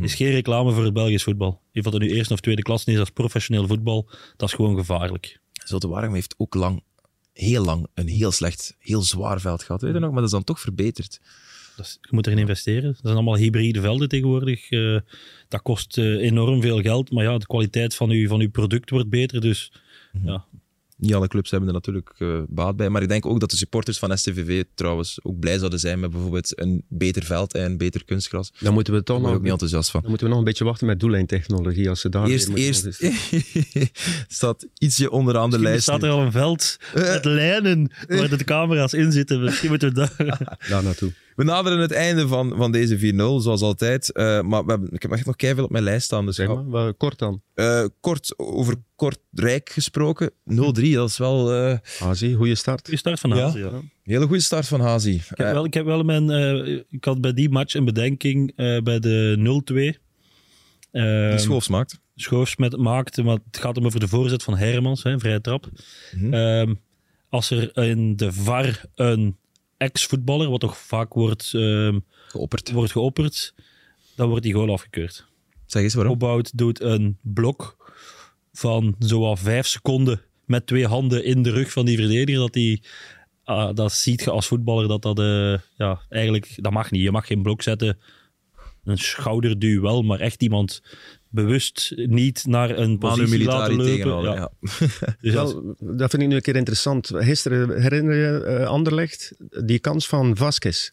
[0.00, 1.60] is geen reclame voor het Belgisch voetbal.
[1.72, 5.40] Of dat nu eerste of tweede klas is als professioneel voetbal, dat is gewoon gevaarlijk.
[5.52, 6.82] Zulte Waregem heeft ook lang
[7.32, 9.82] heel lang een heel slecht, heel zwaar veld gehad.
[9.82, 10.08] Weet je nog?
[10.10, 11.20] Maar dat is dan toch verbeterd.
[11.76, 12.92] Is, je moet erin investeren.
[12.92, 14.70] Dat zijn allemaal hybride velden tegenwoordig.
[14.70, 15.00] Uh,
[15.48, 17.10] dat kost uh, enorm veel geld.
[17.10, 19.40] Maar ja, de kwaliteit van uw, van uw product wordt beter.
[19.40, 19.72] Dus
[20.12, 20.30] mm -hmm.
[20.30, 20.44] ja.
[20.98, 22.88] Niet alle clubs hebben er natuurlijk uh, baat bij.
[22.88, 26.10] Maar ik denk ook dat de supporters van STVV trouwens ook blij zouden zijn met
[26.10, 28.52] bijvoorbeeld een beter veld en een beter kunstgras.
[28.58, 30.00] Dan moeten we toch Daar ben nog ik niet enthousiast van.
[30.00, 31.88] Dan moeten we nog een beetje wachten met doellijntechnologie.
[31.88, 32.88] Als ze daar eerst, eerst
[34.28, 35.82] staat ietsje onderaan de lijst.
[35.82, 39.42] staat er al een veld met lijnen waar de camera's in zitten.
[39.42, 40.38] Misschien moeten we daar...
[40.68, 41.12] daar naartoe.
[41.38, 44.10] We naderen het einde van, van deze 4-0, zoals altijd.
[44.14, 46.26] Uh, maar we hebben, ik heb echt nog keihard op mijn lijst staan.
[46.26, 47.42] Dus zeg maar, kort dan.
[47.54, 50.30] Uh, kort, over Kortrijk gesproken.
[50.30, 50.34] 0-3,
[50.72, 51.54] dat is wel...
[51.54, 51.78] Uh...
[51.98, 52.80] Hazi, goede start.
[52.80, 53.64] Goede start van Hazi, ja.
[53.64, 53.80] ja.
[54.02, 55.14] Hele goede start van Hazi.
[55.14, 56.30] Ik heb wel, ik heb wel mijn...
[56.90, 60.00] ik had bij die match een bedenking bij de 0-2.
[60.90, 62.00] die Schoofs maakt.
[62.14, 65.68] Schoofs met, maakte, maar het gaat hem over de voorzet van Hermans, hè, vrije trap.
[66.12, 66.34] Mm -hmm.
[66.34, 66.80] um,
[67.28, 69.36] als er in de VAR een
[69.78, 71.96] ex-voetballer, wat toch vaak wordt, uh,
[72.28, 72.70] geopperd.
[72.70, 73.54] wordt geopperd,
[74.14, 75.26] dan wordt die goal afgekeurd.
[75.66, 76.12] Zeg eens waarom.
[76.12, 77.76] Opbouwt doet een blok
[78.52, 82.82] van zo'n vijf seconden met twee handen in de rug van die verdediger, dat die
[83.46, 87.02] uh, dat ziet je als voetballer dat dat uh, ja, eigenlijk, dat mag niet.
[87.02, 87.98] Je mag geen blok zetten.
[88.84, 90.82] Een schouderduw wel, maar echt iemand
[91.30, 94.22] bewust niet naar een positie laten lopen.
[94.22, 94.34] Ja.
[94.34, 94.50] ja.
[95.20, 97.10] dus wel, dat vind ik nu een keer interessant.
[97.14, 99.32] Gisteren herinner je uh, Anderlecht,
[99.64, 100.90] die kans van Vasquez.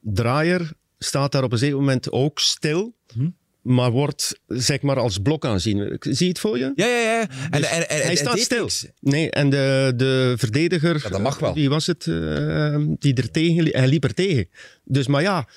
[0.00, 2.94] Draaier staat daar op een zeker moment ook stil.
[3.14, 3.28] Hm?
[3.62, 5.96] Maar wordt zeg maar als blok aanzien.
[6.00, 6.72] Zie je het voor je?
[6.74, 7.20] Ja, ja, ja.
[7.50, 8.68] En, dus en, en, hij staat stil.
[9.00, 11.00] Nee, en de, de verdediger.
[11.02, 11.54] Ja, dat mag wel.
[11.54, 12.06] Wie was het?
[12.06, 14.48] Uh, die er tegen Hij liep er tegen.
[14.84, 15.48] Dus, maar ja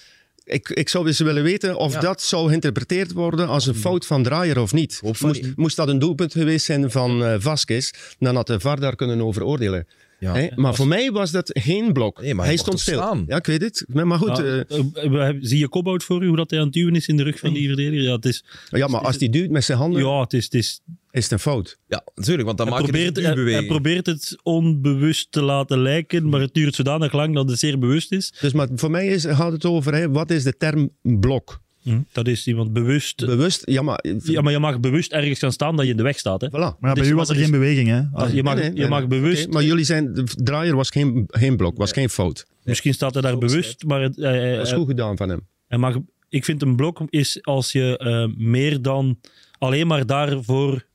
[0.46, 4.24] ik, ik zou eens willen weten of dat zou geïnterpreteerd worden als een fout van
[4.24, 5.00] Draaier of niet.
[5.04, 8.96] Moest, moest, dat een doelpunt geweest zijn van uh, Vasquez, dan had de VAR daar
[8.96, 9.88] kunnen over oordelen.
[10.20, 10.32] Ja.
[10.32, 12.22] Hey, maar voor mij was dat geen blok.
[12.22, 12.98] Nee, hij, hij stond stil.
[12.98, 13.24] Staan.
[13.28, 13.86] Ja, ik weet het.
[13.88, 14.38] Maar goed.
[14.38, 17.18] Ja, uh, zie je kopbout voor u, hoe dat hij aan het duwen is in
[17.18, 18.02] de rug van die verdediger?
[18.02, 20.02] Ja, het is, ja maar als hij duwt met zijn handen...
[20.02, 20.44] Ja, het is...
[20.44, 20.82] Het is
[21.14, 21.78] is het een fout?
[21.88, 25.41] Ja, natuurlijk, want dan hij maak probeert, je de hij, hij probeert het onbewust te
[25.41, 28.34] laten lijken, maar het duurt zodanig lang dat het zeer bewust is.
[28.41, 31.61] Dus maar voor mij is, gaat het over, hè, wat is de term blok?
[31.82, 33.26] Hm, dat is iemand bewust.
[33.26, 34.05] Bewust, ja maar...
[34.24, 36.41] Ja, maar je mag bewust ergens gaan staan dat je in de weg staat.
[36.41, 36.47] Hè?
[36.47, 36.51] Voilà.
[36.51, 38.01] Maar ja, bij dus, u was er geen beweging, hè?
[38.14, 39.41] Ah, je mag, nee, nee, je mag bewust...
[39.41, 40.14] Okay, maar jullie zijn...
[40.14, 42.45] De draaier was geen, geen blok, was geen fout.
[42.64, 44.01] Misschien staat hij daar bewust, maar...
[44.01, 45.47] Het, dat is goed gedaan van hem.
[45.68, 45.97] Hij mag,
[46.30, 49.20] ik vind een blok is als je uh, meer dan
[49.57, 50.86] alleen maar daarvoor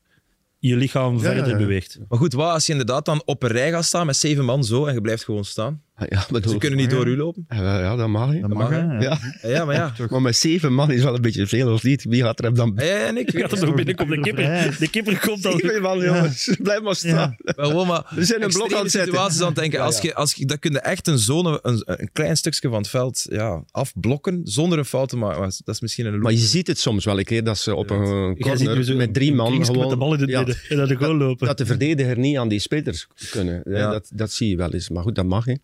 [0.68, 1.56] je lichaam ja, verder ja, ja.
[1.56, 1.98] beweegt.
[2.08, 4.64] Maar goed, wat als je inderdaad dan op een rij gaat staan met zeven man
[4.64, 5.82] zo en je blijft gewoon staan?
[6.08, 7.44] Ja, bedoel, Ze kunnen niet door u lopen?
[7.48, 8.40] Ja, ja dat mag.
[8.40, 9.18] Dat mag, mag ja.
[9.42, 9.64] ja.
[9.64, 9.92] maar ja.
[10.08, 12.04] maar met zeven man is wel een beetje veel, of niet?
[12.04, 12.72] Wie gaat er dan...
[12.76, 14.16] Ja, ja, nee, ik gaat er binnenkomen.
[14.16, 15.58] De kipper, de kipper komt dan...
[15.58, 16.56] Zeven man, jongens.
[16.62, 17.36] Blijf maar staan.
[17.38, 19.12] Wel, maar We zijn een blok aan het zetten.
[19.12, 19.80] situaties aan het denken.
[19.80, 22.78] Als je, als je, dat kun je echt een zone, een, een klein stukje van
[22.78, 25.40] het veld ja, afblokken, zonder een fout te maken.
[25.40, 27.90] Dat is misschien een maar je ziet het soms wel een keer, dat ze op
[27.90, 29.80] een corner met drie man gewoon...
[29.80, 31.46] met de bal in het midden en naar de goal lopen.
[31.46, 33.62] Dat de verdediger niet aan die spelers kunnen.
[33.64, 34.88] Dat, dat zie je wel eens.
[34.88, 35.54] Maar goed, dat mag, hè.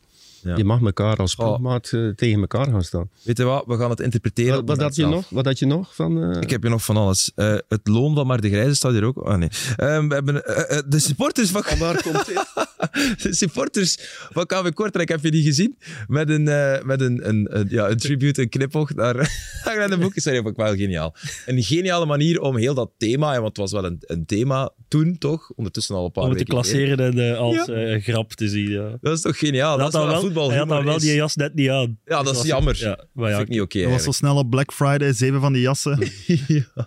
[0.44, 0.56] Ja.
[0.56, 2.08] Je mag elkaar als ploegmaat oh.
[2.08, 3.10] tegen elkaar gaan staan.
[3.22, 4.54] Weet je wat, we gaan het interpreteren.
[4.54, 5.28] Wat, wat had, je nog?
[5.30, 5.94] wat had je nog?
[5.94, 6.40] Van, uh...
[6.40, 7.32] Ik heb je nog van alles.
[7.36, 9.16] Uh, het loon van Maar de Grijze staat hier ook.
[9.16, 9.48] Oh, nee.
[9.76, 11.62] Um, we hebben, uh, de supporters van...
[11.62, 12.46] Van waar komt dit?
[13.22, 13.96] de supporters
[14.32, 15.78] van KV Kortrijk heb je die gezien?
[16.06, 16.44] Met een,
[16.86, 19.14] met een, een, een, ja, een tribute, een knipoog naar,
[19.64, 20.22] naar de boeken.
[20.22, 21.14] Sorry, vond ik wel geniaal.
[21.46, 25.18] Een geniale manier om heel dat thema, want het was wel een, een thema toen
[25.18, 27.98] toch, ondertussen al een paar Om te klasseren en als ja.
[28.00, 28.70] grap te zien.
[28.70, 28.98] Ja.
[29.00, 29.78] Dat is toch geniaal?
[29.78, 31.98] Dat, dat is wel voetbal hij had dan wel die jas net niet aan.
[32.04, 32.76] Ja, dat is jammer.
[32.78, 33.76] Ja, maar ja, vind ik niet oké.
[33.76, 35.98] Okay, dat was zo snel op Black Friday, zeven van die jassen.
[36.46, 36.86] ja.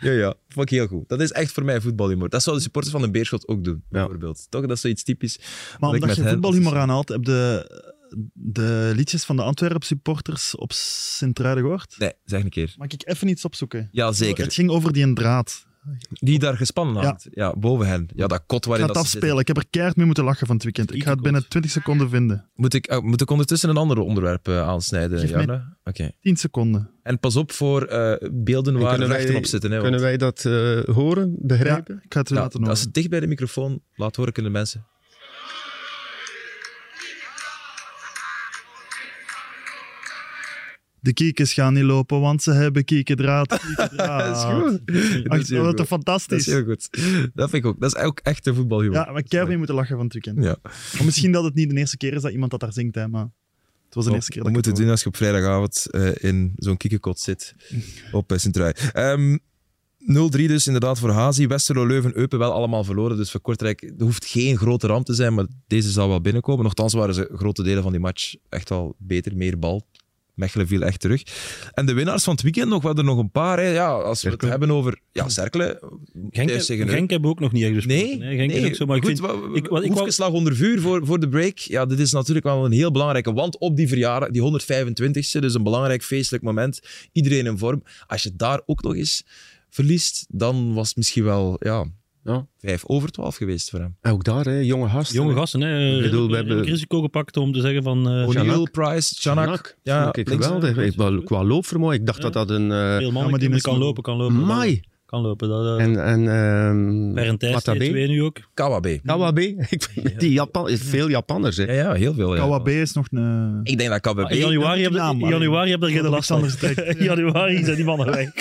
[0.00, 0.34] ja, ja.
[0.48, 1.08] Vond ik heel goed.
[1.08, 2.28] Dat is echt voor mij voetbalhumor.
[2.28, 4.46] Dat zou de supporters van de Beerschot ook doen, bijvoorbeeld.
[4.48, 4.60] Toch?
[4.60, 5.38] Dat is zoiets typisch.
[5.78, 7.68] Maar omdat je voetbalhumor aanhaalt, heb de
[8.32, 11.94] de liedjes van de Antwerp supporters op Sint-Truiden gehoord?
[11.98, 12.74] Nee, zeg een keer.
[12.76, 13.88] Mag ik even iets opzoeken?
[13.92, 14.44] Ja, zeker.
[14.44, 15.66] Het ging over die een draad.
[16.08, 17.26] Die daar gespannen had.
[17.30, 17.44] Ja.
[17.44, 18.08] ja, boven hen.
[18.14, 19.38] Ja, dat kot waarin ik ga het afspelen.
[19.38, 20.94] Ik heb er keihard mee moeten lachen van het weekend.
[20.94, 22.48] Ik ga het binnen 20 seconden vinden.
[22.54, 25.76] Moet ik, uh, moet ik ondertussen een ander onderwerp uh, aansnijden, Janne?
[25.84, 26.12] Okay.
[26.20, 26.90] 10 seconden.
[27.02, 29.70] En pas op voor uh, beelden waar rechten op zitten.
[29.70, 30.42] Hè, kunnen wij dat
[30.84, 31.94] horen, begrijpen?
[31.94, 32.68] Ja, ik ga het laten horen.
[32.68, 34.86] Als het dicht bij de microfoon laat horen, kunnen mensen...
[41.00, 43.48] De kiekers gaan niet lopen, want ze hebben kiekendraad.
[43.96, 44.86] dat is goed.
[45.24, 45.86] Dat is, goed.
[45.86, 46.44] fantastisch.
[46.44, 46.88] Dat is heel goed.
[47.34, 47.80] Dat vind ik ook.
[47.80, 48.96] Dat is ook echt een voetbalhumor.
[48.96, 50.44] Ja, maar keihard mee moeten lachen van het weekend.
[50.44, 50.56] Ja.
[50.62, 53.08] Maar misschien dat het niet de eerste keer is dat iemand dat daar zingt, hè,
[53.08, 53.28] maar
[53.84, 56.52] het was de eerste keer dat We moeten doen als je op vrijdagavond uh, in
[56.56, 57.54] zo'n kiekenkot zit
[58.12, 58.72] op uh, Sint-Trui.
[58.94, 59.40] Um,
[60.00, 61.46] 0-3 dus inderdaad voor Hazi.
[61.46, 63.16] Westerlo, Leuven, Eupen wel allemaal verloren.
[63.16, 66.64] Dus voor Kortrijk er hoeft geen grote ramp te zijn, maar deze zal wel binnenkomen.
[66.64, 69.86] Nochtans waren ze grote delen van die match echt wel beter, meer bal.
[70.40, 71.22] Mechelen viel echt terug.
[71.72, 73.58] En de winnaars van het weekend nog, we hadden er nog een paar.
[73.58, 73.68] Hè.
[73.68, 75.78] Ja, als we het hebben over ja, Cerkelen.
[76.30, 78.18] Genk, Genk hebben we ook nog niet echt besproken.
[78.18, 78.70] Nee, Genk nee.
[78.70, 81.58] Is zo, maar goed, ik vind, ik, ik, slag onder vuur voor, voor de break.
[81.58, 83.32] Ja, dit is natuurlijk wel een heel belangrijke.
[83.32, 86.80] Want op die verjaardag, die 125ste, dus een belangrijk feestelijk moment.
[87.12, 87.82] Iedereen in vorm.
[88.06, 89.24] Als je daar ook nog eens
[89.70, 91.56] verliest, dan was het misschien wel...
[91.58, 91.86] Ja,
[92.24, 92.46] Ja.
[92.58, 93.96] Vijf over twaalf geweest voor hem.
[94.00, 95.16] En ook daar, hè, jonge gasten.
[95.16, 95.96] Jonge gasten, hè.
[95.96, 98.08] Ik bedoel, we hebben hebben- risico gepakt om te zeggen van...
[98.10, 98.68] eh O'Neill.
[98.72, 99.76] Price, Chanak.
[99.82, 100.76] Ja, ik geweldig.
[100.76, 102.24] Ik, wel, qua loopvermogen, ik dacht Ja.
[102.30, 102.72] dat dat een...
[102.72, 104.36] eh veel mannen maar die die kan lopen, kan lopen.
[104.44, 104.82] Mai.
[105.10, 105.48] Kan lopen.
[105.48, 106.28] Dat, uh, En, en
[107.16, 107.88] ehm Watabe.
[107.88, 108.36] 2 nu ook.
[108.54, 109.00] Kawabe.
[109.04, 109.42] Kawabe.
[109.68, 111.56] Ik die Japan, veel Japanners.
[111.56, 111.64] Hè.
[111.64, 112.34] Ja, ja, heel veel.
[112.34, 112.40] Ja.
[112.40, 113.60] Kawabe is nog een...
[113.62, 114.28] Ik denk dat Kawabe...
[114.28, 116.44] Ah, in januari heb je naam, januari heb je er geen last van.
[116.96, 118.30] In januari zijn die mannen weg.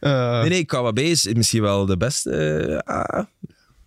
[0.00, 3.24] Eh, Nee, nee, Kawabe is misschien wel de beste, eh, ah,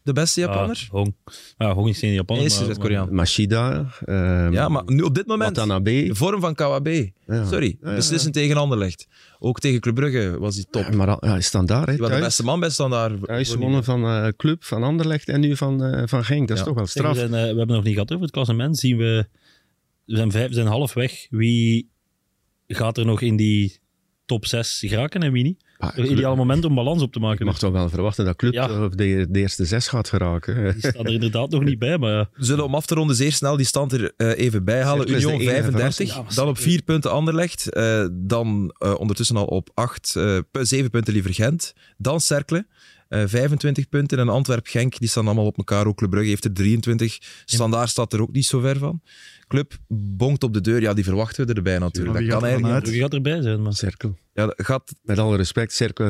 [0.03, 0.83] de beste Japanner.
[0.85, 1.15] Ah, Hong.
[1.57, 2.41] Ja, Hong is geen Japaner.
[2.43, 3.13] Nee, is Zuid-Koreaan.
[3.15, 3.85] Machida.
[4.05, 6.03] ehm, Ja, maar nu op dit moment, Watanabe.
[6.07, 7.11] de vorm van Kawabe.
[7.27, 7.45] Ja.
[7.45, 9.07] Sorry, Ja, ja, beslissend tegen Anderlecht.
[9.39, 10.85] Ook tegen Club Brugge was hij top.
[10.89, 11.85] Ja, maar ja, is standaard.
[11.85, 13.23] Hè, Die was de beste man bij Standaard.
[13.25, 16.47] Thuis gewonnen van eh, Club, van Anderlecht en nu van, eh, van Genk.
[16.47, 17.15] Dat is toch wel Zeg, we, straf.
[17.29, 18.77] zijn, eh, we hebben nog niet gehad over het klassement.
[18.77, 19.27] Zien we,
[20.05, 21.27] we, zijn vijf, we zijn half weg.
[21.29, 21.89] Wie
[22.67, 23.79] gaat er nog in die
[24.25, 25.63] top 6 geraken en wie niet?
[25.95, 27.45] Een ideaal moment om balans op te Je maken.
[27.45, 28.67] mag toch wel verwachten dat Club Ja.
[28.67, 30.71] de, de eerste zes gaat geraken.
[30.71, 32.29] Die staat er inderdaad nog niet bij, maar ja.
[32.33, 35.09] We zullen om af te ronden zeer snel die stand er eh, even bij halen.
[35.09, 36.09] Union enige 35, verrassing.
[36.29, 36.57] Ja, dan op.
[36.57, 37.69] 4 punten Anderlecht.
[37.69, 40.15] eh, dan eh, ondertussen al op 8,
[40.61, 41.73] 7 punten liever Gent.
[41.97, 42.65] Dan Cercle,
[43.13, 44.19] eh, 25 punten.
[44.19, 45.87] En Antwerp-Genk, die staan allemaal op elkaar.
[45.87, 47.17] Ook Club Brugge heeft er 23.
[47.45, 49.01] Standaard staat er ook niet zo ver van.
[49.47, 50.81] Club bonkt op de deur.
[50.81, 52.13] Ja, die verwachten we erbij natuurlijk.
[52.15, 52.93] Ja, wie dat kan er eigenlijk niet.
[52.93, 53.61] Wie gaat erbij zijn?
[53.61, 53.73] Maar.
[53.73, 54.17] Cirkel.
[54.33, 56.05] Ja, dat gaat Met alle respect, Cirkel,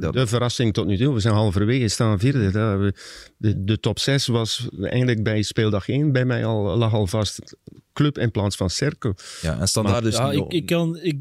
[0.00, 1.14] eh, de verrassing tot nu toe.
[1.14, 2.50] We zijn halverwege, staan vierde.
[2.50, 2.94] We-
[3.36, 7.56] De, de top 6 was eigenlijk bij speeldag 1 bij mij al, lag al vast.
[7.92, 9.14] Club in plaats van Cirkel.
[9.42, 11.16] Ja, en standaard dus ja, ik, ik, kan, ik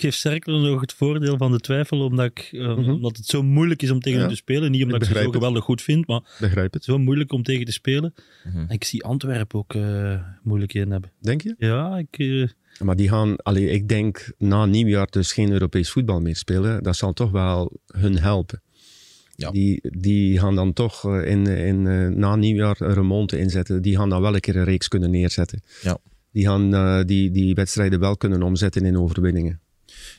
[0.00, 2.90] geef Cercle nog het voordeel van de twijfel, omdat, ik, eh, Mhm.
[2.90, 4.24] omdat het zo moeilijk is om tegen Ja.
[4.24, 4.70] hem te spelen.
[4.70, 5.34] Niet omdat ik, ze zo het.
[5.34, 6.84] geweldig goed vind, maar Begrijp het.
[6.84, 8.14] zo moeilijk om tegen te spelen.
[8.44, 8.58] Mhm.
[8.58, 11.10] En ik zie Antwerpen ook eh moeilijk in hebben.
[11.20, 11.54] Denk je?
[11.58, 12.48] Ja, ik, eh,
[12.84, 16.82] Maar die gaan, allee, ik denk na nieuwjaar dus geen Europees voetbal meer spelen.
[16.82, 18.62] Dat zal toch wel hun helpen.
[19.36, 19.50] Ja.
[19.50, 23.82] Die, die gaan dan toch in, in, eh, na nieuwjaar een remonte inzetten.
[23.82, 25.62] Die gaan dan wel een keer een reeks kunnen neerzetten.
[25.82, 25.98] Ja.
[26.32, 29.60] Die gaan eh, die, die wedstrijden wel kunnen omzetten in overwinningen.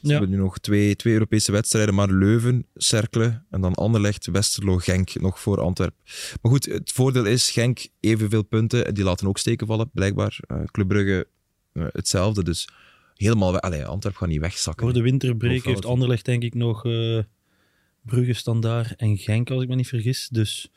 [0.06, 0.18] Ze Ja.
[0.20, 5.20] hebben nu nog twee, twee Europese wedstrijden, maar Leuven, Cercle en dan Anderlecht, Westerlo, Genk
[5.22, 5.98] nog voor Antwerpen.
[6.42, 10.38] Maar goed, het voordeel is, Genk evenveel punten, die laten ook steken vallen, blijkbaar.
[10.48, 11.28] Eh Club Brugge
[11.74, 12.68] eh, hetzelfde, dus
[13.16, 13.52] helemaal...
[13.52, 14.84] we- Allee, Antwerpen gaat niet wegzakken.
[14.86, 17.20] voor de winterbreak Hoeveel heeft Anderlecht denk ik nog eh
[18.02, 20.28] Brugge, Standaard en Genk, als ik me niet vergis.
[20.32, 20.70] Dus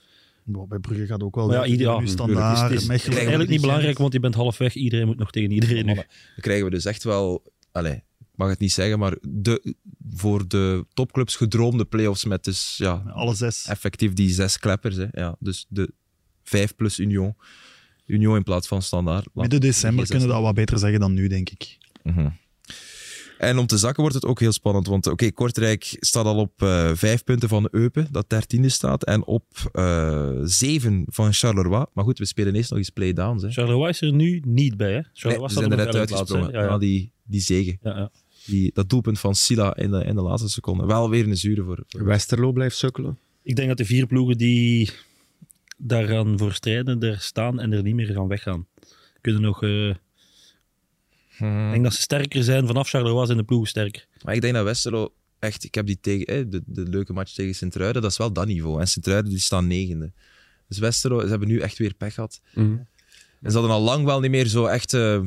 [0.69, 1.47] bij Brugge gaat ook wel...
[1.47, 2.07] Maar ja, ideaal.
[2.07, 4.75] standaard, is Mechelen, eigenlijk niet belangrijk, want je bent half weg.
[4.75, 5.95] Iedereen moet nog tegen iedereen nu.
[5.95, 6.05] Dan
[6.41, 7.53] krijgen we dus echt wel...
[7.73, 8.03] Allee, ik
[8.39, 9.75] mag het niet zeggen, maar de,
[10.11, 13.67] voor de topclubs gedroomde play-offs met dus, ja, Alle zes.
[13.67, 14.97] effectief die zes kleppers.
[14.97, 15.07] Hè.
[15.13, 15.91] Ja, dus de
[16.43, 17.37] vijf plus Union.
[18.07, 19.27] Union in plaats van standaard.
[19.35, 21.79] Midden december kunnen we dat wat beter zeggen dan nu, denk ik.
[22.03, 22.29] Mhm.
[23.39, 26.63] En om te zakken wordt het ook heel spannend, want oké, Kortrijk staat al op
[26.63, 31.85] eh, vijf punten van Eupen, dat dertiende staat, en op eh, zeven van Charleroi.
[31.93, 33.43] Maar goed, we spelen eerst nog eens playdowns.
[33.43, 33.51] Hè.
[33.51, 34.95] Charleroi is er nu niet bij, hè?
[34.95, 36.51] Nee, Charleroi staat zijn er net uitgesprongen.
[36.53, 36.79] Ja, Ja, ja.
[36.79, 38.11] die, die zegen, Ja, ja.
[38.49, 40.87] Die, dat doelpunt van Silla in de, in de laatste seconde.
[40.87, 41.83] Wel weer een zure voor...
[41.89, 43.19] voor- Westerlo blijft sukkelen.
[43.43, 44.91] Ik denk dat de vier ploegen die
[45.77, 48.67] daar gaan voor strijden, er staan en er niet meer gaan weggaan.
[49.21, 49.63] Kunnen nog...
[49.63, 49.95] eh,
[51.37, 51.67] Hmm.
[51.67, 52.67] Ik denk dat ze sterker zijn.
[52.67, 54.07] Vanaf Charleroi zijn de ploegen sterker.
[54.25, 55.65] Maar ik denk dat Westerlo echt...
[55.65, 56.35] Ik heb die tegen...
[56.35, 58.81] hè, de, de leuke match tegen Sint-Truiden, dat is wel dat niveau.
[58.81, 60.13] En Sint-Truiden die staan negende.
[60.69, 62.41] Dus Westerlo, ze hebben nu echt weer pech gehad.
[63.43, 65.21] En ze hadden al lang wel niet meer zo echt, eh,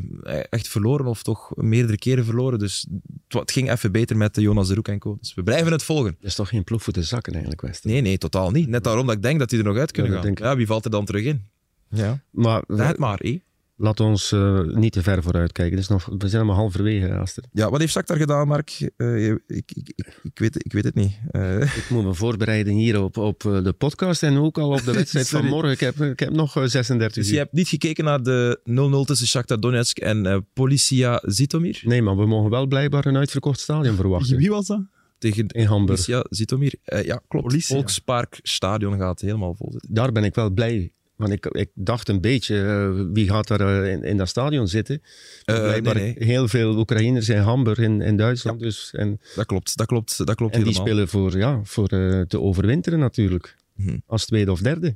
[0.49, 2.59] echt verloren, of toch meerdere keren verloren.
[2.59, 2.87] Dus
[3.27, 5.17] het, ging even beter met de Jonas de Roek en co.
[5.19, 6.15] Dus we blijven het volgen.
[6.19, 7.93] Dat is toch geen ploeg voor te zakken eigenlijk, Westerlo.
[7.93, 8.67] Nee, nee, totaal niet.
[8.67, 10.33] Net daarom dat ik denk dat die er nog uit kunnen Ja, gaan.
[10.35, 11.45] Ja, wie valt er dan terug in?
[11.89, 13.19] Ja, Maar zeg het maar.
[13.21, 13.41] hé.
[13.81, 15.83] Laat ons eh, niet te ver vooruit kijken.
[15.89, 17.43] Nog, we zijn maar halverwege, Aster.
[17.51, 18.91] Ja, wat heeft Shakhtar gedaan, Mark?
[18.97, 21.19] Eh, ik, ik, ik, ik weet, ik weet het niet.
[21.31, 24.83] Eh, Ik moet me voorbereiden hier op, op eh, de podcast en ook al op
[24.83, 25.71] de wedstrijd van morgen.
[25.71, 27.33] Ik heb, ik heb nog eh, 36 dus uur.
[27.33, 28.59] je hebt niet gekeken naar de
[29.03, 31.81] 0-0 tussen Shakhtar Donetsk en eh Policia Zitomir?
[31.83, 34.37] Nee, maar we mogen wel blijkbaar een uitverkocht stadion verwachten.
[34.37, 34.81] Wie was dat?
[35.17, 36.05] Tegen In Hamburg.
[36.05, 36.73] Policia Zitomir.
[36.83, 37.47] Eh, ja, klopt.
[37.47, 37.75] Policia.
[37.75, 39.93] Volkspark Stadion gaat helemaal vol zitten.
[39.93, 40.93] Daar ben ik wel blij.
[41.21, 44.67] Want ik, ik dacht een beetje, eh, wie gaat daar eh, in, in dat stadion
[44.67, 45.01] zitten?
[45.45, 46.27] Eh, Blijkbaar nee, nee.
[46.27, 48.59] heel veel Oekraïners in Hamburg in, in Duitsland.
[48.59, 52.39] Dus, en Dat klopt, dat klopt, dat klopt en die spelen voor, ja, voor te
[52.39, 53.55] overwinteren natuurlijk.
[53.75, 53.97] Mhm.
[54.05, 54.95] Als tweede of derde.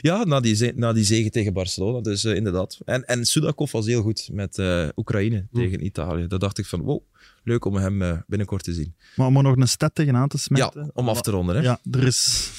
[0.00, 2.78] Ja, na die, na die zege tegen Barcelona, dus inderdaad.
[2.84, 5.58] En, en Sudakov was heel goed met eh, Oekraïne Hm.
[5.58, 6.26] tegen Italië.
[6.26, 7.02] Daar dacht ik van, wow,
[7.44, 8.94] leuk om hem binnenkort te zien.
[9.16, 10.82] Maar om er nog een stat tegenaan te smeten.
[10.82, 11.56] Ja, om af te ronden.
[11.56, 11.62] Hè?
[11.62, 12.50] Ja, er is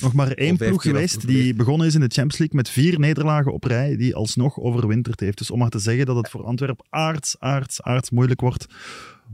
[0.00, 3.52] nog maar één ploeg geweest die begonnen is in de Champions League met vier nederlagen
[3.52, 5.38] op rij, die alsnog overwinterd heeft.
[5.38, 8.66] Dus om maar te zeggen dat het voor Antwerpen aards, aards, aards moeilijk wordt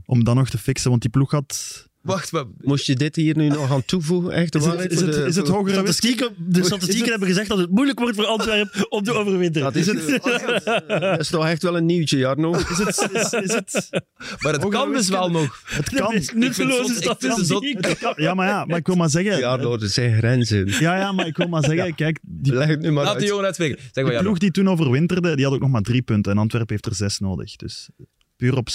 [0.07, 0.91] om dan nog te fixen.
[0.91, 2.45] Want die ploeg had Wacht, maar...
[2.61, 4.33] Moest je dit hier nu nog aan toevoegen?
[4.33, 7.71] Echt, Is het, is het, is het hogere Statistieken, de statistieken hebben gezegd dat het
[7.71, 9.73] moeilijk wordt voor Antwerpen om te overwinteren.
[9.73, 10.23] Dat is, het,
[10.89, 12.55] dat is toch echt wel een nieuwtje, Jarno.
[12.55, 13.89] Is het, is, is het,
[14.43, 15.63] Maar het kan dus wel nog.
[15.65, 16.23] het kan.
[16.35, 17.17] nutteloze het zot.
[17.17, 17.97] statistiek.
[18.17, 19.39] Ja, maar ja, maar ik wil maar zeggen.
[19.39, 20.67] Jarno, er zijn grenzen.
[20.67, 23.21] Ja, ja, maar ik wil maar zeggen, kijk, die, Leg het nu maar Laat de
[23.21, 23.29] uit.
[23.29, 23.79] jongen uitspreken.
[23.79, 26.33] Zeg die maar, ja, ploeg die toen overwinterde, die had ook nog maar drie punten.
[26.33, 27.57] En Antwerpen heeft er zes nodig.
[27.57, 27.89] Dus
[28.37, 28.69] puur op...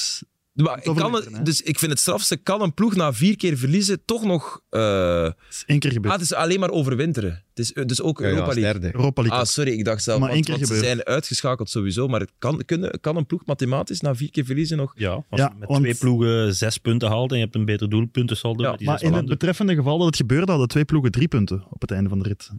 [0.53, 4.05] maar ik kan, dus ik vind het strafste, kan een ploeg na vier keer verliezen
[4.05, 4.61] toch nog...
[4.69, 6.13] eh, Het is één keer ah, gebeurd.
[6.13, 7.43] het is alleen maar overwinteren.
[7.53, 8.71] Het is dus ook Ja, ja, Europa League.
[8.79, 8.95] derde.
[8.95, 9.39] Europa League.
[9.39, 12.19] Ah, sorry, ik dacht zelf, Maar want, één keer want ze zijn uitgeschakeld sowieso, maar
[12.19, 14.93] het kan, kunnen, kan een ploeg mathematisch na vier keer verliezen nog...
[14.95, 17.65] Ja, als Ja, je met want- twee ploegen zes punten haalt en je hebt een
[17.65, 20.85] beter doelpuntensaldo Ja, met die maar in het betreffende geval dat het gebeurde, hadden twee
[20.85, 22.49] ploegen drie punten op het einde van de rit.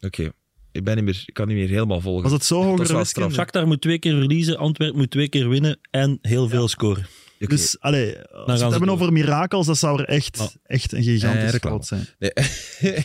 [0.00, 0.30] Oké,
[0.72, 2.22] ik, ben niet meer, ik kan niet meer helemaal volgen.
[2.22, 3.06] Was het zo hoger?
[3.32, 7.06] Shakhtar moet twee keer verliezen, Antwerpen moet twee keer winnen en heel veel scoren.
[7.38, 8.90] Dus, allee, als we het hebben door.
[8.90, 10.48] over mirakels, dat zou er echt, Ja.
[10.66, 12.06] echt een gigantisch fout zijn.
[12.18, 12.32] Nee.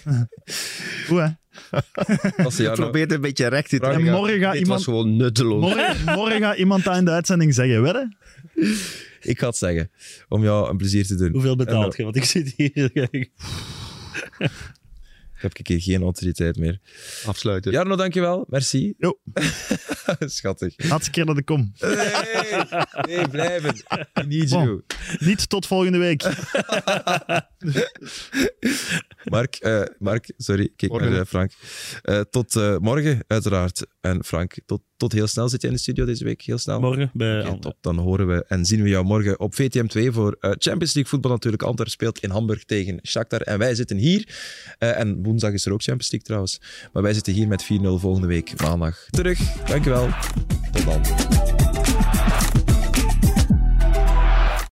[1.07, 1.27] Goed, hè?
[2.63, 4.19] Nou- probeert een beetje recht te Frank, En trekken.
[4.21, 5.61] morgen gaat, Dit iemand, was gewoon nutteloos.
[5.61, 8.17] morgen, morgen gaat iemand dat in de uitzending zeggen, wedden?
[9.21, 9.91] Ik ga het zeggen,
[10.29, 11.31] om jou een plezier te doen.
[11.31, 12.03] Hoeveel betaalt eh, je?
[12.03, 12.91] Want ik zit hier.
[15.41, 16.79] heb ik hier geen autoriteit meer.
[17.25, 17.71] Afsluiten.
[17.71, 18.45] Jarno, dankjewel.
[18.49, 18.93] Merci.
[18.97, 19.19] Jo.
[20.19, 20.73] Schattig.
[20.89, 21.71] Laatste keer dat ik kom.
[21.79, 21.95] Nee,
[23.17, 23.75] nee, blijven.
[24.19, 24.63] I need Bon.
[24.63, 24.81] you.
[25.19, 26.23] Niet tot volgende week.
[29.23, 31.09] Mark, eh, Mark, sorry, kijk Morgen.
[31.11, 31.51] naar eh, Frank.
[32.01, 33.85] Eh, tot eh, morgen, uiteraard.
[34.01, 35.49] En Frank, tot, tot heel snel.
[35.49, 36.41] Zit jij in de studio deze week?
[36.41, 36.79] Heel snel?
[36.79, 37.61] Morgen bij Antwerpen.
[37.61, 37.75] top.
[37.81, 41.31] Dan horen we en zien we jou morgen op VTM2 voor eh, Champions League voetbal
[41.31, 41.63] natuurlijk.
[41.63, 43.41] Antwerpen speelt in Hamburg tegen Shakhtar.
[43.41, 44.27] En wij zitten hier.
[44.79, 46.61] eh, en woensdag is er ook Champions League trouwens.
[46.93, 47.67] Maar wij zitten hier met 4-0
[47.99, 49.39] volgende week maandag terug.
[49.65, 50.09] Dankjewel.
[50.71, 51.01] Tot dan.